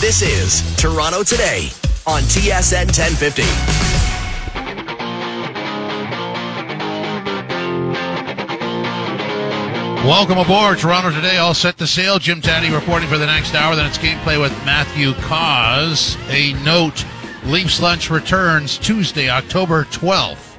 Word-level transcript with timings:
This 0.00 0.22
is 0.22 0.76
Toronto 0.76 1.22
Today 1.22 1.68
on 2.06 2.22
TSN 2.22 2.86
1050. 2.86 3.42
Welcome 10.08 10.38
aboard, 10.38 10.78
Toronto 10.78 11.10
Today. 11.10 11.36
All 11.36 11.52
set 11.52 11.76
to 11.76 11.86
sail. 11.86 12.18
Jim 12.18 12.40
Tatti 12.40 12.70
reporting 12.70 13.10
for 13.10 13.18
the 13.18 13.26
next 13.26 13.54
hour. 13.54 13.76
Then 13.76 13.84
it's 13.84 13.98
gameplay 13.98 14.40
with 14.40 14.52
Matthew 14.64 15.12
Cauz. 15.12 16.16
A 16.30 16.54
note: 16.64 17.04
Leafs 17.44 17.82
lunch 17.82 18.08
returns 18.08 18.78
Tuesday, 18.78 19.28
October 19.28 19.84
12th. 19.84 20.49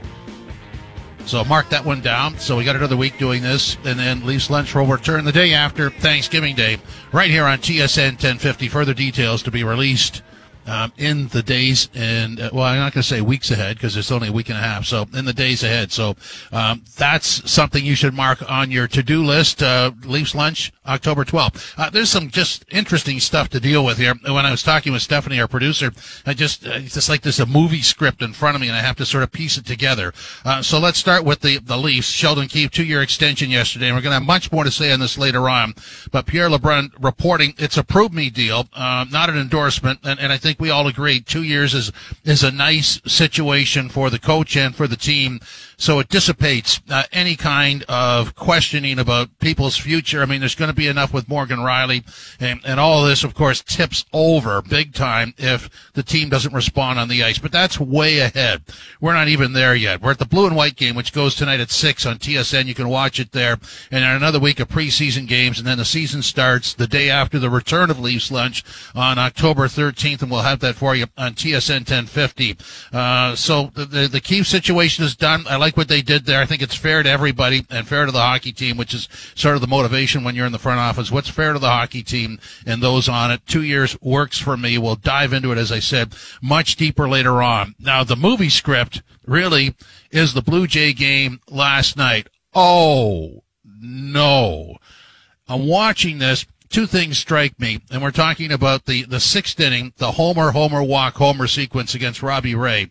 So 1.31 1.45
mark 1.45 1.69
that 1.69 1.85
one 1.85 2.01
down. 2.01 2.37
So 2.39 2.57
we 2.57 2.65
got 2.65 2.75
another 2.75 2.97
week 2.97 3.17
doing 3.17 3.41
this, 3.41 3.77
and 3.85 3.97
then 3.97 4.25
Leafs 4.25 4.49
lunch 4.49 4.75
will 4.75 4.85
return 4.85 5.23
the 5.23 5.31
day 5.31 5.53
after 5.53 5.89
Thanksgiving 5.89 6.57
Day, 6.57 6.77
right 7.13 7.29
here 7.29 7.45
on 7.45 7.59
TSN 7.59 8.15
1050. 8.15 8.67
Further 8.67 8.93
details 8.93 9.41
to 9.43 9.49
be 9.49 9.63
released 9.63 10.23
um, 10.67 10.93
in 10.97 11.27
the 11.29 11.43
days 11.43 11.89
and 11.93 12.39
uh, 12.39 12.49
well, 12.53 12.63
I'm 12.63 12.77
not 12.77 12.93
going 12.93 13.01
to 13.01 13.07
say 13.07 13.21
weeks 13.21 13.51
ahead 13.51 13.77
because 13.77 13.97
it's 13.97 14.11
only 14.11 14.29
a 14.29 14.31
week 14.31 14.49
and 14.49 14.57
a 14.57 14.61
half. 14.61 14.85
So 14.85 15.05
in 15.13 15.25
the 15.25 15.33
days 15.33 15.63
ahead. 15.63 15.91
So 15.91 16.15
um, 16.51 16.83
that's 16.97 17.49
something 17.49 17.83
you 17.83 17.95
should 17.95 18.13
mark 18.13 18.49
on 18.49 18.71
your 18.71 18.87
to-do 18.87 19.23
list. 19.23 19.63
Uh, 19.63 19.91
Leafs 20.03 20.35
lunch, 20.35 20.71
October 20.85 21.23
12th. 21.23 21.73
Uh, 21.77 21.89
there's 21.89 22.09
some 22.09 22.29
just 22.29 22.65
interesting 22.69 23.19
stuff 23.19 23.49
to 23.49 23.59
deal 23.59 23.85
with 23.85 23.97
here. 23.97 24.13
When 24.23 24.45
I 24.45 24.51
was 24.51 24.63
talking 24.63 24.93
with 24.93 25.01
Stephanie, 25.01 25.39
our 25.39 25.47
producer, 25.47 25.91
I 26.25 26.33
just 26.33 26.65
uh, 26.65 26.71
it's 26.75 26.95
just 26.95 27.09
like 27.09 27.21
there's 27.21 27.39
a 27.39 27.45
movie 27.45 27.81
script 27.81 28.21
in 28.21 28.33
front 28.33 28.55
of 28.55 28.61
me, 28.61 28.67
and 28.67 28.75
I 28.75 28.81
have 28.81 28.95
to 28.97 29.05
sort 29.05 29.23
of 29.23 29.31
piece 29.31 29.57
it 29.57 29.65
together. 29.65 30.13
Uh, 30.45 30.61
so 30.61 30.79
let's 30.79 30.97
start 30.97 31.23
with 31.23 31.41
the 31.41 31.59
the 31.59 31.77
Leafs. 31.77 32.07
Sheldon 32.07 32.47
Keefe, 32.47 32.71
two-year 32.71 33.01
extension 33.01 33.49
yesterday, 33.49 33.87
and 33.87 33.95
we're 33.95 34.01
going 34.01 34.11
to 34.11 34.19
have 34.19 34.23
much 34.23 34.51
more 34.51 34.63
to 34.63 34.71
say 34.71 34.91
on 34.91 34.99
this 34.99 35.17
later 35.17 35.49
on. 35.49 35.73
But 36.11 36.25
Pierre 36.25 36.49
LeBrun 36.49 36.91
reporting 36.99 37.53
it's 37.57 37.77
a 37.77 37.83
prove 37.83 38.13
me 38.13 38.29
deal, 38.29 38.67
uh, 38.73 39.05
not 39.09 39.29
an 39.29 39.37
endorsement, 39.37 39.99
and, 40.03 40.19
and 40.19 40.31
I 40.31 40.37
think 40.37 40.50
we 40.59 40.69
all 40.69 40.87
agree 40.87 41.19
two 41.19 41.43
years 41.43 41.73
is 41.73 41.91
is 42.23 42.43
a 42.43 42.51
nice 42.51 43.01
situation 43.05 43.89
for 43.89 44.09
the 44.09 44.19
coach 44.19 44.55
and 44.55 44.75
for 44.75 44.87
the 44.87 44.95
team. 44.95 45.39
So 45.81 45.97
it 45.97 46.09
dissipates 46.09 46.79
uh, 46.91 47.05
any 47.11 47.35
kind 47.35 47.83
of 47.89 48.35
questioning 48.35 48.99
about 48.99 49.39
people's 49.39 49.75
future. 49.75 50.21
I 50.21 50.27
mean, 50.27 50.39
there's 50.39 50.53
going 50.53 50.69
to 50.69 50.75
be 50.75 50.87
enough 50.87 51.11
with 51.11 51.27
Morgan 51.27 51.57
Rielly, 51.57 52.05
and, 52.39 52.61
and 52.63 52.79
all 52.79 53.01
of 53.01 53.09
this, 53.09 53.23
of 53.23 53.33
course, 53.33 53.63
tips 53.63 54.05
over 54.13 54.61
big 54.61 54.93
time 54.93 55.33
if 55.39 55.71
the 55.93 56.03
team 56.03 56.29
doesn't 56.29 56.53
respond 56.53 56.99
on 56.99 57.07
the 57.07 57.23
ice. 57.23 57.39
But 57.39 57.51
that's 57.51 57.79
way 57.79 58.19
ahead. 58.19 58.61
We're 58.99 59.15
not 59.15 59.27
even 59.27 59.53
there 59.53 59.73
yet. 59.73 60.03
We're 60.03 60.11
at 60.11 60.19
the 60.19 60.25
blue 60.25 60.45
and 60.45 60.55
white 60.55 60.75
game, 60.75 60.93
which 60.93 61.13
goes 61.13 61.33
tonight 61.33 61.59
at 61.59 61.71
six 61.71 62.05
on 62.05 62.19
TSN. 62.19 62.67
You 62.67 62.75
can 62.75 62.87
watch 62.87 63.19
it 63.19 63.31
there, 63.31 63.57
and 63.89 64.05
another 64.05 64.39
week 64.39 64.59
of 64.59 64.67
preseason 64.67 65.27
games, 65.27 65.57
and 65.57 65.67
then 65.67 65.79
the 65.79 65.85
season 65.85 66.21
starts 66.21 66.75
the 66.75 66.85
day 66.85 67.09
after 67.09 67.39
the 67.39 67.49
return 67.49 67.89
of 67.89 67.99
Leafs 67.99 68.29
lunch 68.29 68.63
on 68.93 69.17
October 69.17 69.67
13th, 69.67 70.21
and 70.21 70.29
we'll 70.29 70.41
have 70.41 70.59
that 70.59 70.75
for 70.75 70.95
you 70.95 71.07
on 71.17 71.33
TSN 71.33 71.89
1050. 71.89 72.55
Uh, 72.93 73.35
so 73.35 73.71
the, 73.73 73.85
the, 73.85 74.07
the 74.07 74.21
Keefe 74.21 74.45
situation 74.45 75.03
is 75.03 75.15
done. 75.15 75.43
I 75.49 75.55
like 75.55 75.70
what 75.77 75.87
they 75.87 76.01
did 76.01 76.25
there. 76.25 76.41
I 76.41 76.45
think 76.45 76.61
it's 76.61 76.75
fair 76.75 77.03
to 77.03 77.09
everybody 77.09 77.65
and 77.69 77.87
fair 77.87 78.05
to 78.05 78.11
the 78.11 78.19
hockey 78.21 78.51
team, 78.51 78.77
which 78.77 78.93
is 78.93 79.07
sort 79.35 79.55
of 79.55 79.61
the 79.61 79.67
motivation 79.67 80.23
when 80.23 80.35
you're 80.35 80.45
in 80.45 80.51
the 80.51 80.59
front 80.59 80.79
office. 80.79 81.11
What's 81.11 81.29
fair 81.29 81.53
to 81.53 81.59
the 81.59 81.69
hockey 81.69 82.03
team 82.03 82.39
and 82.65 82.81
those 82.81 83.09
on 83.09 83.31
it? 83.31 83.45
Two 83.45 83.63
years 83.63 83.99
works 84.01 84.39
for 84.39 84.57
me. 84.57 84.77
We'll 84.77 84.95
dive 84.95 85.33
into 85.33 85.51
it, 85.51 85.57
as 85.57 85.71
I 85.71 85.79
said, 85.79 86.15
much 86.41 86.75
deeper 86.75 87.07
later 87.09 87.41
on. 87.41 87.75
Now, 87.79 88.03
the 88.03 88.15
movie 88.15 88.49
script 88.49 89.01
really 89.25 89.75
is 90.11 90.33
the 90.33 90.41
Blue 90.41 90.67
Jay 90.67 90.93
game 90.93 91.39
last 91.49 91.97
night. 91.97 92.27
Oh, 92.53 93.43
no. 93.63 94.77
I'm 95.47 95.67
watching 95.67 96.19
this 96.19 96.45
two 96.69 96.87
things 96.87 97.17
strike 97.17 97.59
me, 97.59 97.81
and 97.91 98.01
we're 98.01 98.11
talking 98.11 98.51
about 98.51 98.85
the, 98.85 99.03
the 99.03 99.19
sixth 99.19 99.59
inning, 99.59 99.93
the 99.97 100.13
homer, 100.13 100.51
homer, 100.51 100.81
walk, 100.81 101.15
homer 101.15 101.47
sequence 101.47 101.93
against 101.93 102.23
Robbie 102.23 102.55
Ray. 102.55 102.89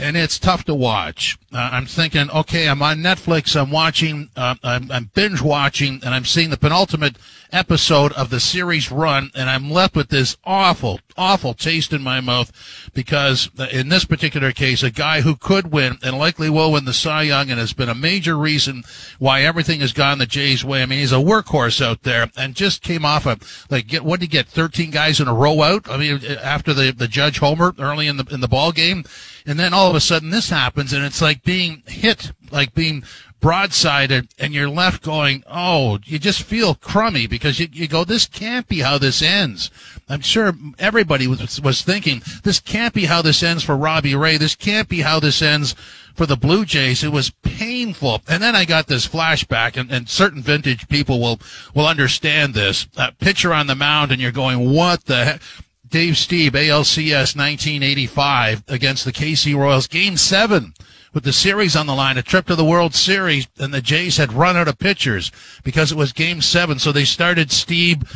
And 0.00 0.16
it's 0.16 0.38
tough 0.38 0.64
to 0.64 0.74
watch. 0.74 1.38
Uh, 1.52 1.68
I'm 1.72 1.86
thinking, 1.86 2.30
okay, 2.30 2.68
I'm 2.68 2.82
on 2.82 2.98
Netflix. 2.98 3.60
I'm 3.60 3.70
watching, 3.70 4.30
uh, 4.34 4.54
I'm, 4.62 4.90
I'm 4.90 5.10
binge 5.14 5.42
watching, 5.42 6.00
and 6.04 6.14
I'm 6.14 6.24
seeing 6.24 6.50
the 6.50 6.56
penultimate 6.56 7.16
episode 7.52 8.12
of 8.12 8.30
the 8.30 8.40
series 8.40 8.90
run, 8.90 9.30
and 9.34 9.50
I'm 9.50 9.70
left 9.70 9.96
with 9.96 10.08
this 10.08 10.36
awful, 10.44 11.00
awful 11.16 11.54
taste 11.54 11.92
in 11.92 12.02
my 12.02 12.20
mouth 12.20 12.52
because 12.94 13.50
in 13.72 13.88
this 13.88 14.04
particular 14.04 14.52
case, 14.52 14.82
a 14.82 14.90
guy 14.90 15.20
who 15.20 15.36
could 15.36 15.72
win 15.72 15.98
and 16.02 16.18
likely 16.18 16.48
will 16.48 16.72
win 16.72 16.84
the 16.84 16.92
Cy 16.92 17.22
Young 17.22 17.50
and 17.50 17.58
has 17.58 17.72
been 17.72 17.88
a 17.88 17.94
major 17.94 18.36
reason 18.36 18.84
why 19.18 19.42
everything 19.42 19.80
has 19.80 19.92
gone 19.92 20.18
the 20.18 20.26
Jays' 20.26 20.64
way. 20.64 20.82
I 20.82 20.86
mean, 20.86 21.00
he's 21.00 21.12
a 21.12 21.16
workhorse 21.16 21.84
out 21.84 22.02
there 22.02 22.30
and 22.36 22.54
just 22.54 22.82
came 22.82 23.04
off 23.04 23.26
of 23.26 23.66
like 23.70 23.86
get 23.86 24.04
what 24.04 24.20
did 24.20 24.26
he 24.26 24.38
get? 24.38 24.48
Thirteen 24.48 24.90
guys 24.90 25.20
in 25.20 25.28
a 25.28 25.34
row 25.34 25.62
out. 25.62 25.90
I 25.90 25.96
mean, 25.96 26.20
after 26.42 26.72
the 26.72 26.92
the 26.92 27.08
Judge 27.08 27.38
homer 27.38 27.74
early 27.78 28.06
in 28.06 28.16
the 28.16 28.26
in 28.30 28.40
the 28.40 28.48
ball 28.48 28.72
game, 28.72 29.04
and 29.46 29.58
then 29.58 29.72
all 29.72 29.88
of 29.88 29.96
a 29.96 30.00
sudden 30.00 30.30
this 30.30 30.50
happens, 30.50 30.92
and 30.92 31.04
it's 31.04 31.22
like 31.22 31.42
being 31.42 31.82
hit, 31.86 32.32
like 32.50 32.74
being 32.74 33.04
broadsided 33.40 34.28
and 34.38 34.52
you're 34.52 34.68
left 34.68 35.02
going, 35.02 35.42
oh, 35.46 35.98
you 36.04 36.18
just 36.18 36.42
feel 36.42 36.74
crummy 36.74 37.26
because 37.26 37.58
you, 37.58 37.68
you 37.72 37.88
go, 37.88 38.04
this 38.04 38.26
can't 38.26 38.68
be 38.68 38.80
how 38.80 38.98
this 38.98 39.22
ends. 39.22 39.70
I'm 40.08 40.20
sure 40.20 40.52
everybody 40.78 41.26
was, 41.26 41.60
was 41.60 41.82
thinking, 41.82 42.22
this 42.44 42.60
can't 42.60 42.94
be 42.94 43.06
how 43.06 43.22
this 43.22 43.42
ends 43.42 43.64
for 43.64 43.76
Robbie 43.76 44.14
Ray. 44.14 44.36
This 44.36 44.54
can't 44.54 44.88
be 44.88 45.00
how 45.00 45.20
this 45.20 45.40
ends 45.40 45.74
for 46.14 46.26
the 46.26 46.36
Blue 46.36 46.64
Jays. 46.64 47.02
It 47.02 47.12
was 47.12 47.30
painful. 47.42 48.20
And 48.28 48.42
then 48.42 48.54
I 48.54 48.64
got 48.64 48.88
this 48.88 49.08
flashback 49.08 49.76
and, 49.76 49.90
and 49.90 50.08
certain 50.08 50.42
vintage 50.42 50.88
people 50.88 51.20
will, 51.20 51.40
will 51.74 51.86
understand 51.86 52.54
this. 52.54 52.88
Uh, 52.96 53.10
pitcher 53.18 53.54
on 53.54 53.66
the 53.66 53.74
mound 53.74 54.12
and 54.12 54.20
you're 54.20 54.32
going, 54.32 54.72
what 54.74 55.06
the 55.06 55.24
heck? 55.24 55.42
Dave 55.90 56.14
Stieb, 56.14 56.52
ALCS 56.52 57.36
1985 57.36 58.62
against 58.68 59.04
the 59.04 59.12
KC 59.12 59.56
Royals, 59.56 59.88
game 59.88 60.16
seven 60.16 60.72
with 61.12 61.24
the 61.24 61.32
series 61.32 61.74
on 61.74 61.86
the 61.86 61.94
line, 61.94 62.16
a 62.16 62.22
trip 62.22 62.46
to 62.46 62.54
the 62.54 62.64
World 62.64 62.94
Series, 62.94 63.48
and 63.58 63.74
the 63.74 63.82
Jays 63.82 64.16
had 64.16 64.32
run 64.32 64.56
out 64.56 64.68
of 64.68 64.78
pitchers 64.78 65.32
because 65.64 65.90
it 65.90 65.98
was 65.98 66.12
game 66.12 66.40
seven. 66.40 66.78
So 66.78 66.92
they 66.92 67.04
started 67.04 67.48
Stieb 67.48 68.08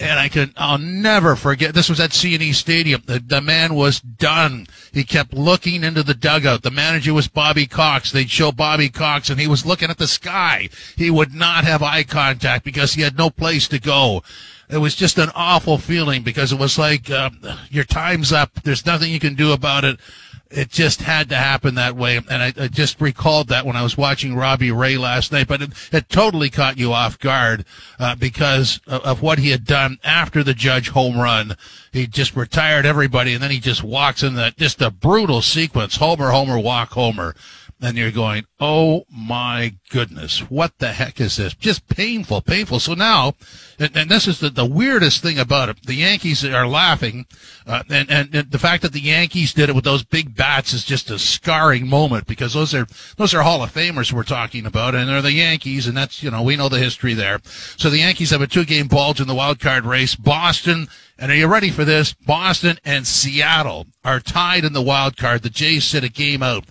and 0.00 0.18
I 0.18 0.28
can 0.28 0.52
I'll 0.56 0.78
never 0.78 1.36
forget 1.36 1.74
this 1.74 1.90
was 1.90 2.00
at 2.00 2.10
CNE 2.10 2.54
Stadium. 2.54 3.02
The, 3.04 3.20
the 3.20 3.40
man 3.40 3.74
was 3.74 4.00
done. 4.00 4.66
He 4.92 5.04
kept 5.04 5.34
looking 5.34 5.84
into 5.84 6.02
the 6.02 6.14
dugout. 6.14 6.62
The 6.62 6.70
manager 6.70 7.12
was 7.12 7.28
Bobby 7.28 7.66
Cox. 7.66 8.10
They'd 8.10 8.30
show 8.30 8.50
Bobby 8.50 8.88
Cox 8.88 9.28
and 9.28 9.38
he 9.38 9.46
was 9.46 9.66
looking 9.66 9.90
at 9.90 9.98
the 9.98 10.08
sky. 10.08 10.70
He 10.96 11.10
would 11.10 11.34
not 11.34 11.64
have 11.64 11.82
eye 11.82 12.02
contact 12.02 12.64
because 12.64 12.94
he 12.94 13.02
had 13.02 13.18
no 13.18 13.30
place 13.30 13.68
to 13.68 13.78
go. 13.78 14.22
It 14.72 14.78
was 14.78 14.94
just 14.94 15.18
an 15.18 15.30
awful 15.34 15.78
feeling 15.78 16.22
because 16.22 16.52
it 16.52 16.58
was 16.58 16.78
like 16.78 17.10
uh, 17.10 17.30
your 17.70 17.84
time's 17.84 18.32
up. 18.32 18.62
There's 18.62 18.86
nothing 18.86 19.12
you 19.12 19.20
can 19.20 19.34
do 19.34 19.52
about 19.52 19.84
it 19.84 19.98
it 20.50 20.68
just 20.68 21.02
had 21.02 21.28
to 21.28 21.36
happen 21.36 21.76
that 21.76 21.96
way. 21.96 22.16
And 22.16 22.42
I, 22.42 22.52
I, 22.58 22.68
just 22.68 23.00
recalled 23.00 23.48
that 23.48 23.64
when 23.64 23.76
I 23.76 23.82
was 23.82 23.96
watching 23.96 24.34
Robbie 24.34 24.72
Ray 24.72 24.96
last 24.96 25.30
night, 25.30 25.46
but 25.46 25.62
it, 25.62 25.70
it 25.92 26.08
totally 26.08 26.50
caught 26.50 26.76
you 26.76 26.92
off 26.92 27.18
guard 27.18 27.64
uh, 27.98 28.16
because 28.16 28.80
of, 28.86 29.02
of, 29.02 29.22
what 29.22 29.38
he 29.38 29.50
had 29.50 29.64
done 29.64 29.98
after 30.02 30.42
the 30.42 30.54
Judge 30.54 30.88
home 30.88 31.18
run. 31.18 31.56
He 31.92 32.06
just 32.06 32.34
retired 32.34 32.84
everybody, 32.84 33.32
and 33.32 33.42
then 33.42 33.50
he 33.50 33.60
just 33.60 33.84
walks 33.84 34.22
in 34.22 34.34
that 34.34 34.56
just 34.56 34.82
a 34.82 34.90
brutal 34.90 35.40
sequence: 35.40 35.96
homer, 35.96 36.30
homer, 36.30 36.58
walk, 36.58 36.90
homer 36.90 37.34
and 37.82 37.96
you're 37.96 38.10
going, 38.10 38.44
oh 38.58 39.04
my 39.10 39.74
goodness, 39.88 40.40
what 40.50 40.78
the 40.78 40.92
heck 40.92 41.20
is 41.20 41.36
this? 41.36 41.54
Just 41.54 41.88
painful, 41.88 42.42
painful. 42.42 42.78
So 42.78 42.94
now, 42.94 43.34
and, 43.78 43.96
and 43.96 44.10
this 44.10 44.28
is 44.28 44.40
the, 44.40 44.50
the 44.50 44.66
weirdest 44.66 45.22
thing 45.22 45.38
about 45.38 45.70
it. 45.70 45.82
The 45.86 45.94
Yankees 45.94 46.44
are 46.44 46.66
laughing, 46.66 47.26
uh, 47.66 47.82
and, 47.88 48.10
and, 48.10 48.34
and 48.34 48.50
the 48.50 48.58
fact 48.58 48.82
that 48.82 48.92
the 48.92 49.00
Yankees 49.00 49.54
did 49.54 49.70
it 49.70 49.74
with 49.74 49.84
those 49.84 50.04
big 50.04 50.36
bats 50.36 50.74
is 50.74 50.84
just 50.84 51.10
a 51.10 51.18
scarring 51.18 51.88
moment 51.88 52.26
because 52.26 52.52
those 52.52 52.74
are 52.74 52.86
those 53.16 53.34
are 53.34 53.42
Hall 53.42 53.62
of 53.62 53.72
Famers 53.72 54.12
we're 54.12 54.24
talking 54.24 54.66
about, 54.66 54.94
and 54.94 55.08
they're 55.08 55.22
the 55.22 55.32
Yankees, 55.32 55.86
and 55.86 55.96
that's 55.96 56.22
you 56.22 56.30
know 56.30 56.42
we 56.42 56.56
know 56.56 56.68
the 56.68 56.78
history 56.78 57.14
there. 57.14 57.40
So 57.44 57.88
the 57.88 57.98
Yankees 57.98 58.30
have 58.30 58.42
a 58.42 58.46
two 58.46 58.64
game 58.64 58.88
bulge 58.88 59.20
in 59.20 59.28
the 59.28 59.34
wild 59.34 59.58
card 59.60 59.84
race. 59.84 60.14
Boston. 60.14 60.88
And 61.22 61.30
are 61.30 61.34
you 61.34 61.48
ready 61.48 61.70
for 61.70 61.84
this? 61.84 62.14
Boston 62.14 62.78
and 62.82 63.06
Seattle 63.06 63.86
are 64.02 64.20
tied 64.20 64.64
in 64.64 64.72
the 64.72 64.80
wild 64.80 65.18
card. 65.18 65.42
The 65.42 65.50
Jays 65.50 65.84
sit 65.84 66.02
a 66.02 66.08
game 66.08 66.42
out. 66.42 66.64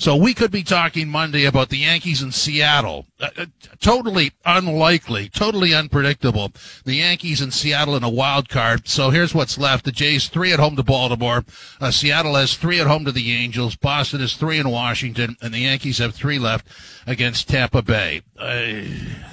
So 0.00 0.16
we 0.16 0.32
could 0.32 0.50
be 0.50 0.62
talking 0.62 1.10
Monday 1.10 1.44
about 1.44 1.68
the 1.68 1.76
Yankees 1.76 2.22
in 2.22 2.32
Seattle. 2.32 3.04
Uh, 3.20 3.28
uh, 3.36 3.46
totally 3.80 4.32
unlikely, 4.46 5.28
totally 5.28 5.74
unpredictable. 5.74 6.52
The 6.86 6.94
Yankees 6.94 7.42
in 7.42 7.50
Seattle 7.50 7.94
in 7.94 8.02
a 8.02 8.08
wild 8.08 8.48
card. 8.48 8.88
So 8.88 9.10
here's 9.10 9.34
what's 9.34 9.58
left. 9.58 9.84
The 9.84 9.92
Jays 9.92 10.28
three 10.28 10.54
at 10.54 10.58
home 10.58 10.74
to 10.76 10.82
Baltimore. 10.82 11.44
Uh, 11.82 11.90
Seattle 11.90 12.36
has 12.36 12.56
three 12.56 12.80
at 12.80 12.86
home 12.86 13.04
to 13.04 13.12
the 13.12 13.30
Angels. 13.30 13.76
Boston 13.76 14.20
has 14.20 14.36
three 14.36 14.58
in 14.58 14.70
Washington, 14.70 15.36
and 15.42 15.52
the 15.52 15.58
Yankees 15.58 15.98
have 15.98 16.14
three 16.14 16.38
left 16.38 16.66
against 17.06 17.50
Tampa 17.50 17.82
Bay. 17.82 18.22
Uh, 18.38 18.84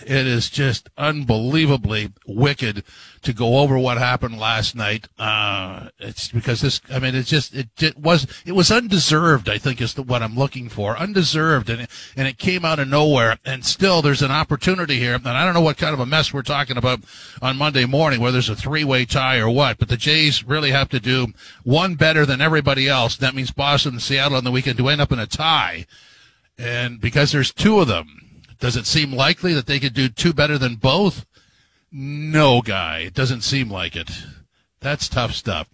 it 0.06 0.28
is 0.28 0.50
just 0.50 0.90
unbelievably 0.98 2.12
wicked 2.26 2.84
to 3.22 3.34
go 3.34 3.60
over 3.60 3.78
what 3.78 3.98
happened 3.98 4.38
last 4.38 4.76
night. 4.76 5.08
Uh, 5.18 5.90
it's 6.00 6.30
because 6.30 6.62
this, 6.62 6.82
I 6.90 7.00
mean, 7.00 7.16
it's 7.16 7.30
just, 7.30 7.54
it, 7.54 7.70
it 7.82 7.98
was, 7.98 8.28
it 8.46 8.54
was 8.54 8.72
undeserved, 8.72 9.50
I 9.50 9.58
think 9.58 9.82
is 9.82 9.94
the, 9.94 10.04
what 10.04 10.24
I'm 10.24 10.36
looking 10.36 10.57
looking 10.58 10.70
for, 10.70 10.98
undeserved, 10.98 11.70
and 11.70 11.88
and 12.16 12.28
it 12.28 12.38
came 12.38 12.66
out 12.66 12.80
of 12.80 12.88
nowhere. 12.88 13.38
And 13.46 13.64
still, 13.64 14.02
there's 14.02 14.22
an 14.22 14.32
opportunity 14.32 14.98
here. 14.98 15.14
And 15.14 15.28
I 15.28 15.46
don't 15.46 15.54
know 15.54 15.62
what 15.62 15.78
kind 15.78 15.94
of 15.94 16.00
a 16.00 16.06
mess 16.06 16.34
we're 16.34 16.42
talking 16.42 16.78
about 16.78 17.02
on 17.42 17.58
Monday 17.58 17.86
morning, 17.86 18.20
whether 18.20 18.34
there's 18.34 18.50
a 18.50 18.56
three-way 18.56 19.06
tie 19.06 19.38
or 19.38 19.50
what. 19.50 19.78
But 19.78 19.90
the 19.90 19.98
Jays 19.98 20.44
really 20.44 20.72
have 20.72 20.90
to 20.90 21.00
do 21.00 21.28
one 21.64 21.96
better 21.96 22.26
than 22.26 22.42
everybody 22.42 22.88
else. 22.88 23.18
That 23.18 23.36
means 23.36 23.52
Boston 23.52 23.94
and 23.94 24.02
Seattle 24.02 24.38
on 24.38 24.44
the 24.44 24.52
weekend 24.52 24.78
to 24.80 24.90
end 24.90 25.02
up 25.02 25.12
in 25.12 25.20
a 25.20 25.28
tie. 25.28 25.86
And 26.58 27.00
because 27.00 27.32
there's 27.32 27.54
two 27.54 27.80
of 27.80 27.88
them, 27.88 28.42
does 28.60 28.76
it 28.76 28.88
seem 28.88 29.14
likely 29.14 29.54
that 29.54 29.68
they 29.68 29.80
could 29.80 29.94
do 29.94 30.10
two 30.10 30.34
better 30.34 30.58
than 30.58 30.76
both? 30.76 31.26
No, 31.92 32.62
guy. 32.62 33.00
It 33.02 33.14
doesn't 33.14 33.42
seem 33.42 33.70
like 33.70 33.96
it. 33.96 34.10
That's 34.88 35.10
tough 35.10 35.34
stuff. 35.34 35.68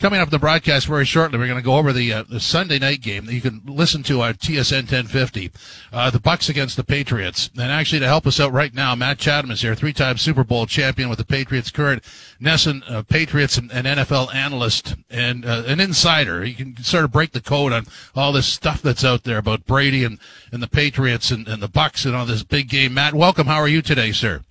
Coming 0.00 0.18
up 0.18 0.26
in 0.26 0.32
the 0.32 0.40
broadcast 0.40 0.88
very 0.88 1.04
shortly, 1.04 1.38
we're 1.38 1.46
going 1.46 1.56
to 1.56 1.64
go 1.64 1.76
over 1.76 1.92
the, 1.92 2.12
uh, 2.12 2.24
the 2.28 2.40
Sunday 2.40 2.80
night 2.80 3.00
game 3.00 3.26
that 3.26 3.32
you 3.32 3.40
can 3.40 3.62
listen 3.64 4.02
to 4.02 4.22
on 4.22 4.34
TSN 4.34 4.90
1050. 4.90 5.52
Uh, 5.92 6.10
the 6.10 6.18
Bucs 6.18 6.50
against 6.50 6.76
the 6.76 6.82
Patriots. 6.82 7.48
And 7.56 7.70
actually, 7.70 8.00
to 8.00 8.08
help 8.08 8.26
us 8.26 8.40
out 8.40 8.52
right 8.52 8.74
now, 8.74 8.96
Matt 8.96 9.18
Chatham 9.18 9.52
is 9.52 9.62
here, 9.62 9.76
three-time 9.76 10.18
Super 10.18 10.42
Bowl 10.42 10.66
champion 10.66 11.08
with 11.08 11.18
the 11.18 11.24
Patriots, 11.24 11.70
current 11.70 12.02
NESN 12.42 12.90
uh, 12.90 13.04
Patriots 13.04 13.56
and, 13.56 13.70
and, 13.70 13.86
NFL 13.86 14.34
analyst 14.34 14.96
and 15.08 15.46
uh, 15.46 15.62
an 15.68 15.78
insider. 15.78 16.42
He 16.42 16.54
can 16.54 16.76
sort 16.78 17.04
of 17.04 17.12
break 17.12 17.30
the 17.30 17.40
code 17.40 17.72
on 17.72 17.86
all 18.16 18.32
this 18.32 18.46
stuff 18.46 18.82
that's 18.82 19.04
out 19.04 19.22
there 19.22 19.38
about 19.38 19.64
Brady 19.64 20.02
and, 20.02 20.18
and 20.50 20.60
the 20.60 20.66
Patriots 20.66 21.30
and, 21.30 21.46
and 21.46 21.62
the 21.62 21.68
Bucs 21.68 22.04
and 22.04 22.16
all 22.16 22.26
this 22.26 22.42
big 22.42 22.68
game. 22.68 22.94
Matt, 22.94 23.14
welcome. 23.14 23.46
How 23.46 23.60
are 23.60 23.68
you 23.68 23.80
today, 23.80 24.10
sir? 24.10 24.42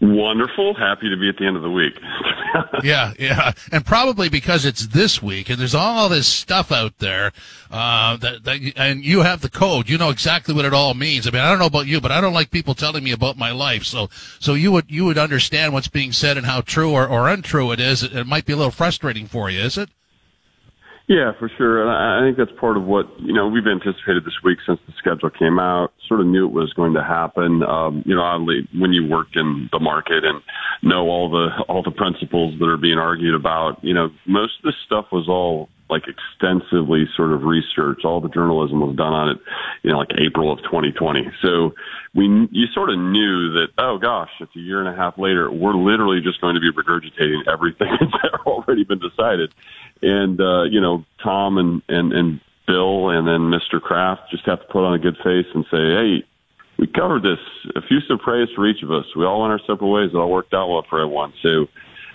Wonderful. 0.00 0.74
Happy 0.74 1.10
to 1.10 1.16
be 1.16 1.28
at 1.28 1.38
the 1.38 1.46
end 1.46 1.56
of 1.56 1.62
the 1.62 1.70
week. 1.70 1.98
yeah, 2.84 3.14
yeah, 3.18 3.50
and 3.72 3.84
probably 3.84 4.28
because 4.28 4.64
it's 4.64 4.86
this 4.86 5.20
week 5.20 5.50
and 5.50 5.58
there's 5.58 5.74
all 5.74 6.08
this 6.08 6.28
stuff 6.28 6.70
out 6.70 6.98
there 6.98 7.32
uh, 7.68 8.16
that, 8.18 8.44
that, 8.44 8.72
and 8.76 9.04
you 9.04 9.22
have 9.22 9.40
the 9.40 9.50
code. 9.50 9.88
You 9.88 9.98
know 9.98 10.10
exactly 10.10 10.54
what 10.54 10.64
it 10.64 10.72
all 10.72 10.94
means. 10.94 11.26
I 11.26 11.30
mean, 11.30 11.42
I 11.42 11.50
don't 11.50 11.58
know 11.58 11.66
about 11.66 11.88
you, 11.88 12.00
but 12.00 12.12
I 12.12 12.20
don't 12.20 12.32
like 12.32 12.52
people 12.52 12.74
telling 12.74 13.02
me 13.02 13.10
about 13.10 13.36
my 13.36 13.50
life. 13.50 13.82
So, 13.82 14.08
so 14.38 14.54
you 14.54 14.70
would 14.70 14.88
you 14.88 15.04
would 15.04 15.18
understand 15.18 15.72
what's 15.72 15.88
being 15.88 16.12
said 16.12 16.36
and 16.36 16.46
how 16.46 16.60
true 16.60 16.92
or, 16.92 17.04
or 17.06 17.28
untrue 17.28 17.72
it 17.72 17.80
is. 17.80 18.04
It, 18.04 18.14
it 18.14 18.26
might 18.26 18.46
be 18.46 18.52
a 18.52 18.56
little 18.56 18.70
frustrating 18.70 19.26
for 19.26 19.50
you, 19.50 19.60
is 19.60 19.76
it? 19.76 19.90
Yeah, 21.08 21.32
for 21.38 21.50
sure. 21.56 21.80
And 21.80 21.90
I 21.90 22.20
think 22.26 22.36
that's 22.36 22.60
part 22.60 22.76
of 22.76 22.84
what, 22.84 23.06
you 23.18 23.32
know, 23.32 23.48
we've 23.48 23.66
anticipated 23.66 24.26
this 24.26 24.36
week 24.44 24.58
since 24.66 24.78
the 24.86 24.92
schedule 24.98 25.30
came 25.30 25.58
out, 25.58 25.88
sort 26.06 26.20
of 26.20 26.26
knew 26.26 26.46
it 26.46 26.52
was 26.52 26.70
going 26.74 26.92
to 26.94 27.02
happen. 27.02 27.62
Um, 27.62 28.02
you 28.04 28.14
know, 28.14 28.20
oddly, 28.20 28.68
when 28.78 28.92
you 28.92 29.08
work 29.08 29.28
in 29.34 29.70
the 29.72 29.80
market 29.80 30.22
and 30.22 30.42
know 30.82 31.08
all 31.08 31.30
the, 31.30 31.48
all 31.66 31.82
the 31.82 31.92
principles 31.92 32.58
that 32.58 32.66
are 32.66 32.76
being 32.76 32.98
argued 32.98 33.34
about, 33.34 33.82
you 33.82 33.94
know, 33.94 34.10
most 34.26 34.52
of 34.58 34.64
this 34.64 34.74
stuff 34.84 35.06
was 35.10 35.28
all 35.28 35.70
like 35.90 36.04
extensively 36.06 37.06
sort 37.16 37.32
of 37.32 37.42
research. 37.44 38.04
All 38.04 38.20
the 38.20 38.28
journalism 38.28 38.80
was 38.80 38.96
done 38.96 39.12
on 39.12 39.30
it, 39.30 39.38
you 39.82 39.90
know, 39.90 39.98
like 39.98 40.10
April 40.18 40.52
of 40.52 40.58
2020. 40.64 41.30
So 41.42 41.74
we, 42.14 42.48
you 42.50 42.66
sort 42.74 42.90
of 42.90 42.98
knew 42.98 43.52
that, 43.54 43.68
oh 43.78 43.98
gosh, 43.98 44.30
it's 44.40 44.54
a 44.56 44.60
year 44.60 44.80
and 44.80 44.88
a 44.88 44.96
half 44.96 45.18
later. 45.18 45.50
We're 45.50 45.74
literally 45.74 46.20
just 46.20 46.40
going 46.40 46.54
to 46.54 46.60
be 46.60 46.70
regurgitating 46.70 47.48
everything 47.50 47.88
that's 48.00 48.42
already 48.46 48.84
been 48.84 49.00
decided. 49.00 49.52
And, 50.02 50.40
uh, 50.40 50.64
you 50.64 50.80
know, 50.80 51.04
Tom 51.22 51.58
and, 51.58 51.82
and, 51.88 52.12
and 52.12 52.40
Bill 52.66 53.08
and 53.08 53.26
then 53.26 53.50
Mr. 53.50 53.80
Kraft 53.80 54.30
just 54.30 54.44
have 54.46 54.60
to 54.60 54.66
put 54.66 54.84
on 54.84 54.94
a 54.94 54.98
good 54.98 55.16
face 55.24 55.46
and 55.54 55.64
say, 55.70 55.78
hey, 55.78 56.24
we 56.78 56.86
covered 56.86 57.22
this. 57.22 57.40
Effusive 57.74 58.20
praise 58.22 58.48
for 58.54 58.68
each 58.68 58.82
of 58.82 58.92
us. 58.92 59.04
We 59.16 59.24
all 59.24 59.40
went 59.40 59.52
our 59.52 59.60
separate 59.60 59.88
ways. 59.88 60.10
It 60.12 60.16
all 60.16 60.30
worked 60.30 60.54
out 60.54 60.68
well 60.68 60.84
for 60.88 61.00
everyone. 61.00 61.32
So, 61.42 61.66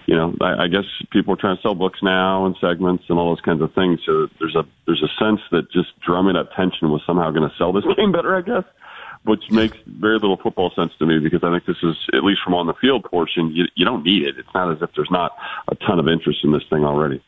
you 0.06 0.16
know, 0.16 0.36
I, 0.42 0.64
I 0.64 0.68
guess 0.68 0.86
people 1.12 1.34
are 1.34 1.38
trying 1.38 1.56
to 1.56 1.62
sell 1.62 1.76
books 1.76 2.00
now 2.02 2.46
and 2.46 2.56
segments 2.60 3.06
and 3.10 3.18
all 3.18 3.30
those 3.30 3.42
kinds 3.42 3.62
of 3.62 3.74
things. 3.74 4.00
So 4.06 4.28
there's 4.40 4.56
a 4.56 4.66
there's 4.86 5.04
a 5.04 5.24
sense 5.24 5.42
that 5.52 5.72
just 5.72 5.98
drumming 6.02 6.36
up 6.36 6.54
tension 6.56 6.92
was 6.92 7.02
somehow 7.06 7.32
going 7.32 7.50
to 7.50 7.56
sell 7.58 7.72
this 7.72 7.86
game 7.98 8.12
better, 8.12 8.36
I 8.36 8.42
guess, 8.42 8.64
which 9.24 9.50
makes 9.50 9.78
very 9.86 10.16
little 10.16 10.38
football 10.38 10.72
sense 10.76 10.92
to 11.00 11.06
me 11.06 11.20
because 11.20 11.44
I 11.44 11.52
think 11.52 11.66
this 11.66 11.82
is 11.84 11.96
at 12.14 12.24
least 12.24 12.42
from 12.44 12.54
on 12.54 12.68
the 12.68 12.74
field 12.74 13.06
portion, 13.06 13.52
you, 13.52 13.66
you 13.76 13.86
don't 13.86 14.04
need 14.04 14.24
it. 14.24 14.38
It's 14.38 14.54
not 14.54 14.72
as 14.72 14.82
if 14.82 14.90
there's 14.96 15.12
not 15.12 15.32
a 15.70 15.76
ton 15.76 16.00
of 16.00 16.08
interest 16.08 16.40
in 16.44 16.52
this 16.52 16.64
thing 16.70 16.84
already. 16.84 17.22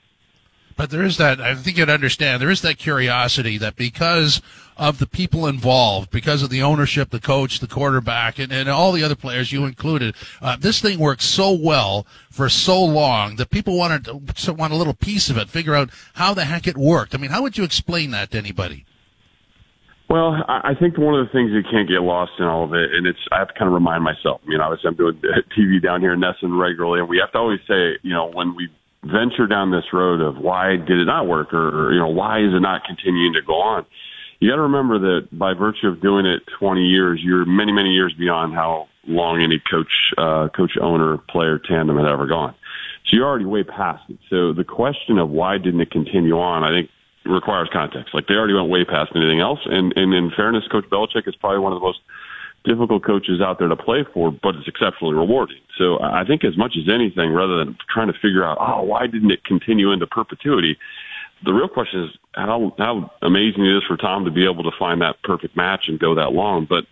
But 0.78 0.90
there 0.90 1.04
is 1.04 1.18
that, 1.18 1.40
I 1.40 1.56
think 1.56 1.78
you'd 1.78 1.90
understand, 1.90 2.42
there 2.42 2.50
is 2.50 2.62
that 2.62 2.78
curiosity 2.78 3.58
that 3.60 3.78
because 3.78 4.42
of 4.78 5.00
the 5.00 5.08
people 5.08 5.48
involved, 5.48 6.12
because 6.12 6.44
of 6.44 6.50
the 6.50 6.62
ownership, 6.62 7.12
the 7.12 7.22
coach, 7.22 7.60
the 7.60 7.68
quarterback, 7.68 8.40
and, 8.40 8.52
and 8.52 8.68
all 8.68 8.92
the 8.92 9.04
other 9.04 9.16
players, 9.16 9.54
you 9.54 9.64
included, 9.64 10.16
uh, 10.42 10.58
this 10.60 10.82
thing 10.82 11.00
worked 11.00 11.22
so 11.22 11.54
well 11.54 12.06
for 12.30 12.50
so 12.50 12.84
long 12.84 13.38
that 13.38 13.52
people 13.52 13.78
wanted 13.78 14.04
to, 14.36 14.54
want 14.54 14.74
a 14.74 14.76
little 14.76 14.94
piece 14.94 15.30
of 15.30 15.38
it, 15.38 15.48
figure 15.48 15.76
out 15.76 15.90
how 16.16 16.34
the 16.34 16.44
heck 16.44 16.68
it 16.68 16.78
worked. 16.78 17.16
I 17.16 17.20
mean, 17.20 17.32
how 17.32 17.42
would 17.42 17.58
you 17.58 17.64
explain 17.64 18.12
that 18.12 18.32
to 18.32 18.38
anybody? 18.38 18.86
Well, 20.10 20.36
I 20.48 20.76
think 20.80 21.00
one 21.00 21.20
of 21.20 21.26
the 21.26 21.32
things 21.32 21.52
you 21.52 21.64
can't 21.64 21.90
get 21.90 22.02
lost 22.02 22.34
in 22.38 22.46
all 22.46 22.64
of 22.64 22.74
it, 22.74 22.94
and 22.94 23.08
it's 23.08 23.18
I 23.32 23.40
have 23.40 23.48
to 23.48 23.54
kind 23.56 23.68
of 23.68 23.74
remind 23.74 24.04
myself. 24.04 24.40
I 24.46 24.50
mean, 24.50 24.62
obviously 24.62 24.90
I'm 24.90 24.96
doing 24.96 25.20
TV 25.58 25.82
down 25.82 26.02
here 26.02 26.14
in 26.14 26.20
NESN 26.20 26.60
regularly, 26.60 27.00
and 27.00 27.10
we 27.10 27.18
have 27.18 27.32
to 27.32 27.40
always 27.40 27.60
say, 27.68 27.98
you 28.04 28.14
know, 28.14 28.30
when 28.32 28.56
we 28.56 28.70
venture 29.06 29.48
down 29.48 29.72
this 29.72 29.86
road 29.94 30.22
of 30.22 30.38
why 30.38 30.76
did 30.76 31.00
it 31.00 31.06
not 31.06 31.28
work 31.28 31.54
or, 31.54 31.88
or 31.88 31.94
you 31.94 32.00
know 32.00 32.08
why 32.08 32.40
is 32.40 32.54
it 32.54 32.60
not 32.60 32.84
continuing 32.86 33.34
to 33.34 33.42
go 33.42 33.62
on? 33.62 33.86
You 34.40 34.50
got 34.50 34.58
to 34.58 34.64
remember 34.64 35.00
that 35.00 35.28
by 35.32 35.54
virtue 35.54 35.88
of 35.88 36.02
doing 36.02 36.26
it 36.26 36.44
20 36.60 36.82
years 36.82 37.20
you're 37.24 37.46
many 37.46 37.72
many 37.72 37.92
years 37.92 38.14
beyond 38.14 38.54
how 38.54 38.88
long 39.08 39.42
any 39.42 39.60
coach 39.60 40.14
uh, 40.18 40.50
coach 40.50 40.78
owner 40.82 41.18
player 41.30 41.60
tandem 41.60 41.98
had 41.98 42.08
ever 42.08 42.26
gone. 42.26 42.56
So 43.06 43.18
you're 43.18 43.28
already 43.28 43.46
way 43.46 43.64
past 43.64 44.04
it. 44.10 44.18
So 44.30 44.54
the 44.54 44.64
question 44.64 45.20
of 45.20 45.30
why 45.30 45.58
didn't 45.60 45.82
it 45.82 45.92
continue 45.92 46.40
on 46.40 46.64
i 46.64 46.70
think 46.70 46.90
requires 47.26 47.70
context. 47.74 48.14
Like 48.14 48.28
they 48.28 48.36
already 48.36 48.54
went 48.54 48.70
way 48.70 48.86
past 48.86 49.12
anything 49.16 49.40
else. 49.40 49.60
And 49.66 49.94
and 49.96 50.14
in 50.14 50.32
fairness 50.36 50.64
coach 50.72 50.86
Belichick 50.86 51.28
is 51.28 51.36
probably 51.36 51.60
one 51.60 51.74
of 51.74 51.80
the 51.80 51.86
most 51.86 52.00
difficult 52.66 53.04
coaches 53.04 53.42
out 53.42 53.60
there 53.60 53.68
to 53.68 53.76
play 53.76 54.06
for, 54.14 54.32
but 54.32 54.56
it's 54.56 54.68
exceptionally 54.68 55.14
rewarding. 55.14 55.60
So 55.78 56.00
I 56.02 56.24
think 56.26 56.44
as 56.44 56.58
much 56.58 56.76
as 56.78 56.92
anything, 56.92 57.32
rather 57.32 57.58
than 57.58 57.78
trying 57.90 58.08
to 58.08 58.14
figure 58.14 58.44
out, 58.44 58.58
oh, 58.60 58.84
why 58.84 59.08
didn't 59.08 59.32
it 59.32 59.44
continue 59.44 59.92
into 59.92 60.08
perpetuity? 60.08 60.78
The 61.44 61.54
real 61.54 61.68
question 61.68 62.04
is 62.06 62.12
how 62.34 62.74
how 62.78 63.12
amazing 63.22 63.66
it 63.66 63.78
is 63.78 63.84
for 63.88 63.98
Tom 63.98 64.26
to 64.26 64.32
be 64.32 64.46
able 64.46 64.64
to 64.64 64.72
find 64.78 65.02
that 65.02 65.22
perfect 65.24 65.56
match 65.56 65.86
and 65.88 66.00
go 66.00 66.16
that 66.16 66.32
long. 66.32 66.66
But 66.68 66.86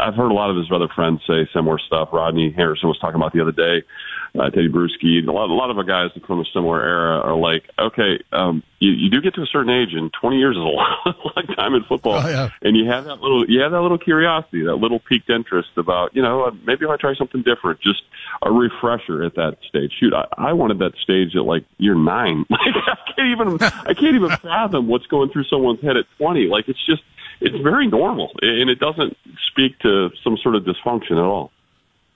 I've 0.00 0.14
heard 0.14 0.30
a 0.30 0.34
lot 0.34 0.50
of 0.50 0.56
his 0.56 0.66
other 0.72 0.88
friends 0.88 1.20
say 1.26 1.48
similar 1.52 1.78
stuff. 1.78 2.08
Rodney 2.12 2.50
Harrison 2.50 2.88
was 2.88 2.98
talking 2.98 3.16
about 3.16 3.32
the 3.32 3.40
other 3.40 3.52
day 3.52 3.86
uh, 4.34 4.50
Tedy 4.50 4.68
Bruschi, 4.68 5.26
a 5.26 5.30
lot, 5.30 5.50
a 5.50 5.54
lot 5.54 5.70
of 5.70 5.76
the 5.76 5.82
guys 5.82 6.10
from 6.26 6.40
a 6.40 6.44
similar 6.54 6.82
era 6.82 7.20
are 7.20 7.36
like, 7.36 7.68
okay, 7.78 8.22
um, 8.32 8.62
you, 8.78 8.90
you 8.90 9.10
do 9.10 9.20
get 9.20 9.34
to 9.34 9.42
a 9.42 9.46
certain 9.46 9.70
age, 9.70 9.90
and 9.92 10.10
20 10.20 10.38
years 10.38 10.56
is 10.56 10.62
a 10.62 10.64
long, 10.64 10.96
long 11.06 11.46
time 11.54 11.74
in 11.74 11.84
football, 11.84 12.14
oh, 12.14 12.28
yeah. 12.28 12.48
and 12.62 12.76
you 12.76 12.88
have 12.90 13.04
that 13.04 13.20
little, 13.20 13.48
you 13.48 13.60
have 13.60 13.72
that 13.72 13.82
little 13.82 13.98
curiosity, 13.98 14.64
that 14.64 14.76
little 14.76 14.98
piqued 14.98 15.28
interest 15.28 15.68
about, 15.76 16.16
you 16.16 16.22
know, 16.22 16.44
uh, 16.44 16.50
maybe 16.64 16.86
if 16.86 16.90
I 16.90 16.96
try 16.96 17.14
something 17.14 17.42
different, 17.42 17.80
just 17.80 18.02
a 18.40 18.50
refresher 18.50 19.22
at 19.22 19.34
that 19.34 19.58
stage. 19.68 19.92
Shoot, 20.00 20.14
I, 20.14 20.26
I 20.38 20.52
wanted 20.54 20.78
that 20.78 20.92
stage 21.02 21.36
at 21.36 21.44
like 21.44 21.64
year 21.78 21.94
nine. 21.94 22.46
Like 22.62 22.76
I 22.86 23.12
can't 23.16 23.28
even, 23.28 23.58
I 23.60 23.94
can't 23.94 24.14
even 24.14 24.30
fathom 24.30 24.86
what's 24.86 25.06
going 25.06 25.30
through 25.30 25.44
someone's 25.44 25.82
head 25.82 25.96
at 25.96 26.04
20. 26.18 26.46
Like 26.46 26.68
it's 26.68 26.84
just, 26.86 27.02
it's 27.44 27.62
very 27.62 27.86
normal, 27.88 28.30
and 28.40 28.70
it 28.70 28.78
doesn't 28.78 29.16
speak 29.50 29.78
to 29.80 30.10
some 30.22 30.36
sort 30.42 30.54
of 30.54 30.64
dysfunction 30.64 31.12
at 31.12 31.18
all. 31.24 31.50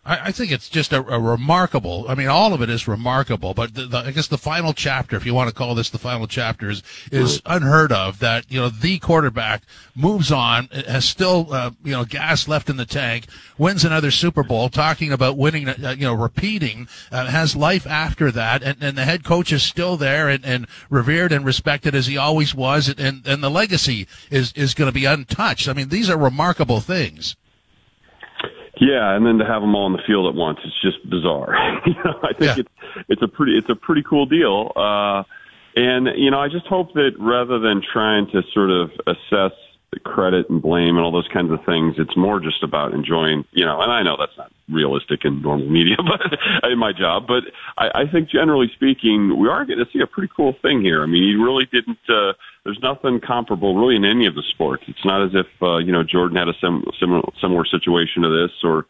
I, 0.06 0.26
I 0.26 0.32
think 0.32 0.52
it's 0.52 0.68
just 0.68 0.92
a, 0.92 1.04
a, 1.06 1.20
remarkable. 1.20 2.06
I 2.08 2.14
mean, 2.14 2.28
all 2.28 2.54
of 2.54 2.62
it 2.62 2.70
is 2.70 2.86
remarkable, 2.86 3.52
but 3.52 3.74
the, 3.74 3.86
the, 3.86 3.98
I 3.98 4.12
guess 4.12 4.28
the 4.28 4.38
final 4.38 4.72
chapter, 4.72 5.16
if 5.16 5.26
you 5.26 5.34
want 5.34 5.48
to 5.48 5.54
call 5.54 5.74
this 5.74 5.90
the 5.90 5.98
final 5.98 6.26
chapter, 6.26 6.70
is, 6.70 6.82
is 7.10 7.42
unheard 7.44 7.92
of. 7.92 8.20
That 8.20 8.50
you 8.50 8.60
know 8.60 8.68
the 8.68 8.98
quarterback 8.98 9.62
moves 9.94 10.30
on, 10.30 10.68
has 10.68 11.04
still 11.04 11.48
uh, 11.52 11.72
you 11.82 11.92
know 11.92 12.04
gas 12.04 12.46
left 12.46 12.70
in 12.70 12.76
the 12.76 12.86
tank, 12.86 13.26
wins 13.58 13.84
another 13.84 14.10
Super 14.10 14.44
Bowl, 14.44 14.68
talking 14.68 15.12
about 15.12 15.36
winning, 15.36 15.68
uh, 15.68 15.94
you 15.98 16.06
know, 16.06 16.14
repeating, 16.14 16.88
uh, 17.10 17.26
has 17.26 17.56
life 17.56 17.86
after 17.86 18.30
that, 18.30 18.62
and, 18.62 18.82
and 18.82 18.96
the 18.96 19.04
head 19.04 19.24
coach 19.24 19.52
is 19.52 19.62
still 19.62 19.96
there 19.96 20.28
and, 20.28 20.44
and 20.44 20.66
revered 20.88 21.32
and 21.32 21.44
respected 21.44 21.94
as 21.94 22.06
he 22.06 22.16
always 22.16 22.54
was, 22.54 22.88
and 22.88 23.26
and 23.26 23.42
the 23.42 23.50
legacy 23.50 24.06
is 24.30 24.52
is 24.52 24.74
going 24.74 24.88
to 24.88 24.94
be 24.94 25.04
untouched. 25.04 25.68
I 25.68 25.72
mean, 25.72 25.88
these 25.88 26.08
are 26.08 26.16
remarkable 26.16 26.80
things. 26.80 27.34
Yeah, 28.78 29.16
and 29.16 29.24
then 29.24 29.38
to 29.38 29.46
have 29.46 29.62
them 29.62 29.74
all 29.74 29.86
in 29.86 29.92
the 29.92 30.02
field 30.06 30.28
at 30.28 30.34
once, 30.34 30.58
it's 30.64 30.80
just 30.82 31.08
bizarre. 31.08 31.56
you 31.86 31.94
know, 32.04 32.20
I 32.22 32.32
think 32.34 32.56
yeah. 32.56 32.56
it's 32.58 33.06
it's 33.08 33.22
a 33.22 33.28
pretty 33.28 33.56
it's 33.56 33.70
a 33.70 33.74
pretty 33.74 34.02
cool 34.02 34.26
deal. 34.26 34.72
Uh, 34.76 35.22
and 35.76 36.08
you 36.16 36.30
know, 36.30 36.40
I 36.40 36.48
just 36.48 36.66
hope 36.66 36.92
that 36.94 37.12
rather 37.18 37.58
than 37.58 37.82
trying 37.82 38.26
to 38.32 38.42
sort 38.52 38.70
of 38.70 38.90
assess 39.06 39.56
the 39.92 40.00
credit 40.00 40.50
and 40.50 40.60
blame 40.60 40.96
and 40.96 40.98
all 40.98 41.12
those 41.12 41.28
kinds 41.32 41.50
of 41.52 41.64
things, 41.64 41.94
it's 41.96 42.16
more 42.16 42.38
just 42.38 42.62
about 42.62 42.92
enjoying. 42.92 43.44
You 43.52 43.64
know, 43.64 43.80
and 43.80 43.90
I 43.90 44.02
know 44.02 44.16
that's 44.18 44.36
not 44.36 44.52
realistic 44.68 45.24
in 45.24 45.40
normal 45.40 45.68
media, 45.68 45.96
but 46.62 46.70
in 46.70 46.78
my 46.78 46.92
job. 46.92 47.26
But 47.26 47.44
I, 47.78 48.02
I 48.02 48.10
think 48.10 48.28
generally 48.28 48.70
speaking, 48.74 49.38
we 49.38 49.48
are 49.48 49.64
going 49.64 49.78
to 49.78 49.86
see 49.90 50.00
a 50.00 50.06
pretty 50.06 50.30
cool 50.36 50.54
thing 50.60 50.82
here. 50.82 51.02
I 51.02 51.06
mean, 51.06 51.22
he 51.22 51.34
really 51.34 51.64
didn't. 51.64 51.98
Uh, 52.08 52.32
there's 52.66 52.82
nothing 52.82 53.20
comparable 53.20 53.76
really 53.76 53.94
in 53.94 54.04
any 54.04 54.26
of 54.26 54.34
the 54.34 54.42
sports. 54.50 54.82
It's 54.88 55.04
not 55.04 55.22
as 55.22 55.30
if 55.34 55.46
uh, 55.62 55.78
you 55.78 55.92
know 55.92 56.02
Jordan 56.02 56.36
had 56.36 56.48
a 56.48 56.54
sim- 56.60 56.84
similar 56.98 57.22
similar 57.40 57.64
situation 57.64 58.22
to 58.22 58.28
this, 58.28 58.50
or 58.64 58.86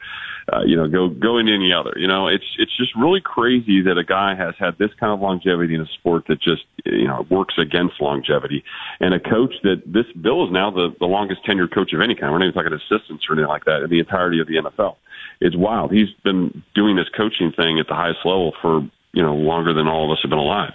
uh, 0.50 0.62
you 0.64 0.76
know 0.76 0.88
go 0.88 1.08
go 1.08 1.36
into 1.36 1.52
any 1.52 1.72
other. 1.72 1.92
You 1.96 2.08
know, 2.08 2.26
it's 2.26 2.48
it's 2.58 2.74
just 2.76 2.96
really 2.96 3.20
crazy 3.20 3.82
that 3.82 3.98
a 3.98 4.04
guy 4.04 4.34
has 4.34 4.54
had 4.58 4.78
this 4.78 4.88
kind 4.98 5.12
of 5.12 5.20
longevity 5.20 5.74
in 5.74 5.82
a 5.82 5.86
sport 5.98 6.24
that 6.28 6.40
just 6.40 6.64
you 6.86 7.06
know 7.06 7.26
works 7.30 7.54
against 7.58 8.00
longevity, 8.00 8.64
and 8.98 9.12
a 9.12 9.20
coach 9.20 9.54
that 9.62 9.82
this 9.84 10.06
Bill 10.20 10.46
is 10.46 10.52
now 10.52 10.70
the 10.70 10.96
the 10.98 11.06
longest 11.06 11.44
tenured 11.44 11.74
coach 11.74 11.92
of 11.92 12.00
any 12.00 12.14
kind. 12.14 12.32
We're 12.32 12.38
not 12.38 12.48
even 12.48 12.54
talking 12.56 12.72
assistants 12.72 13.26
or 13.28 13.34
anything 13.34 13.48
like 13.48 13.66
that 13.66 13.82
in 13.84 13.90
the 13.90 14.00
entirety 14.00 14.40
of 14.40 14.48
the 14.48 14.56
NFL. 14.56 14.96
It's 15.40 15.56
wild. 15.56 15.92
He's 15.92 16.08
been 16.24 16.62
doing 16.74 16.96
this 16.96 17.10
coaching 17.14 17.52
thing 17.52 17.78
at 17.78 17.88
the 17.88 17.94
highest 17.94 18.20
level 18.24 18.54
for 18.62 18.88
you 19.16 19.22
know 19.22 19.34
longer 19.34 19.72
than 19.72 19.88
all 19.88 20.04
of 20.04 20.10
us 20.10 20.18
have 20.22 20.28
been 20.28 20.38
alive. 20.38 20.74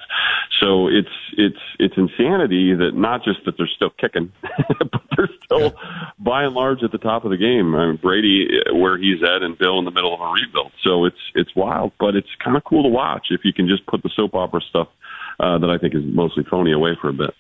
So 0.60 0.88
it's 0.88 1.08
it's 1.38 1.60
it's 1.80 1.94
insanity 1.96 2.74
that 2.74 2.96
not 2.96 3.24
just 3.24 3.46
that 3.46 3.56
they're 3.56 3.70
still 3.74 3.92
kicking, 3.92 4.32
but 4.42 5.02
they're 5.16 5.30
still 5.46 5.76
by 6.18 6.44
and 6.44 6.56
large 6.56 6.82
at 6.84 6.92
the 6.92 6.98
top 6.98 7.24
of 7.24 7.30
the 7.30 7.38
game. 7.38 7.76
I 7.76 7.86
mean, 7.86 7.96
Brady 7.98 8.50
where 8.74 8.98
he's 8.98 9.22
at, 9.24 9.44
and 9.44 9.58
Bill 9.58 9.78
in 9.78 9.86
the 9.86 9.92
middle 9.92 10.14
of 10.14 10.20
a 10.20 10.32
rebuild. 10.32 10.72
So 10.84 11.06
it's 11.06 11.22
it's 11.36 11.56
wild, 11.56 11.94
but 12.00 12.16
it's 12.16 12.30
kind 12.44 12.58
of 12.58 12.64
cool 12.64 12.82
to 12.84 12.90
watch 12.90 13.28
if 13.30 13.46
you 13.46 13.54
can 13.54 13.68
just 13.68 13.86
put 13.86 14.02
the 14.02 14.10
soap 14.10 14.34
opera 14.34 14.62
stuff 14.62 14.88
uh, 15.40 15.60
that 15.60 15.70
I 15.70 15.78
think 15.78 15.94
is 15.94 16.04
mostly 16.04 16.44
phony 16.44 16.72
away 16.72 16.98
for 17.00 17.10
a 17.10 17.14
bit. 17.14 17.36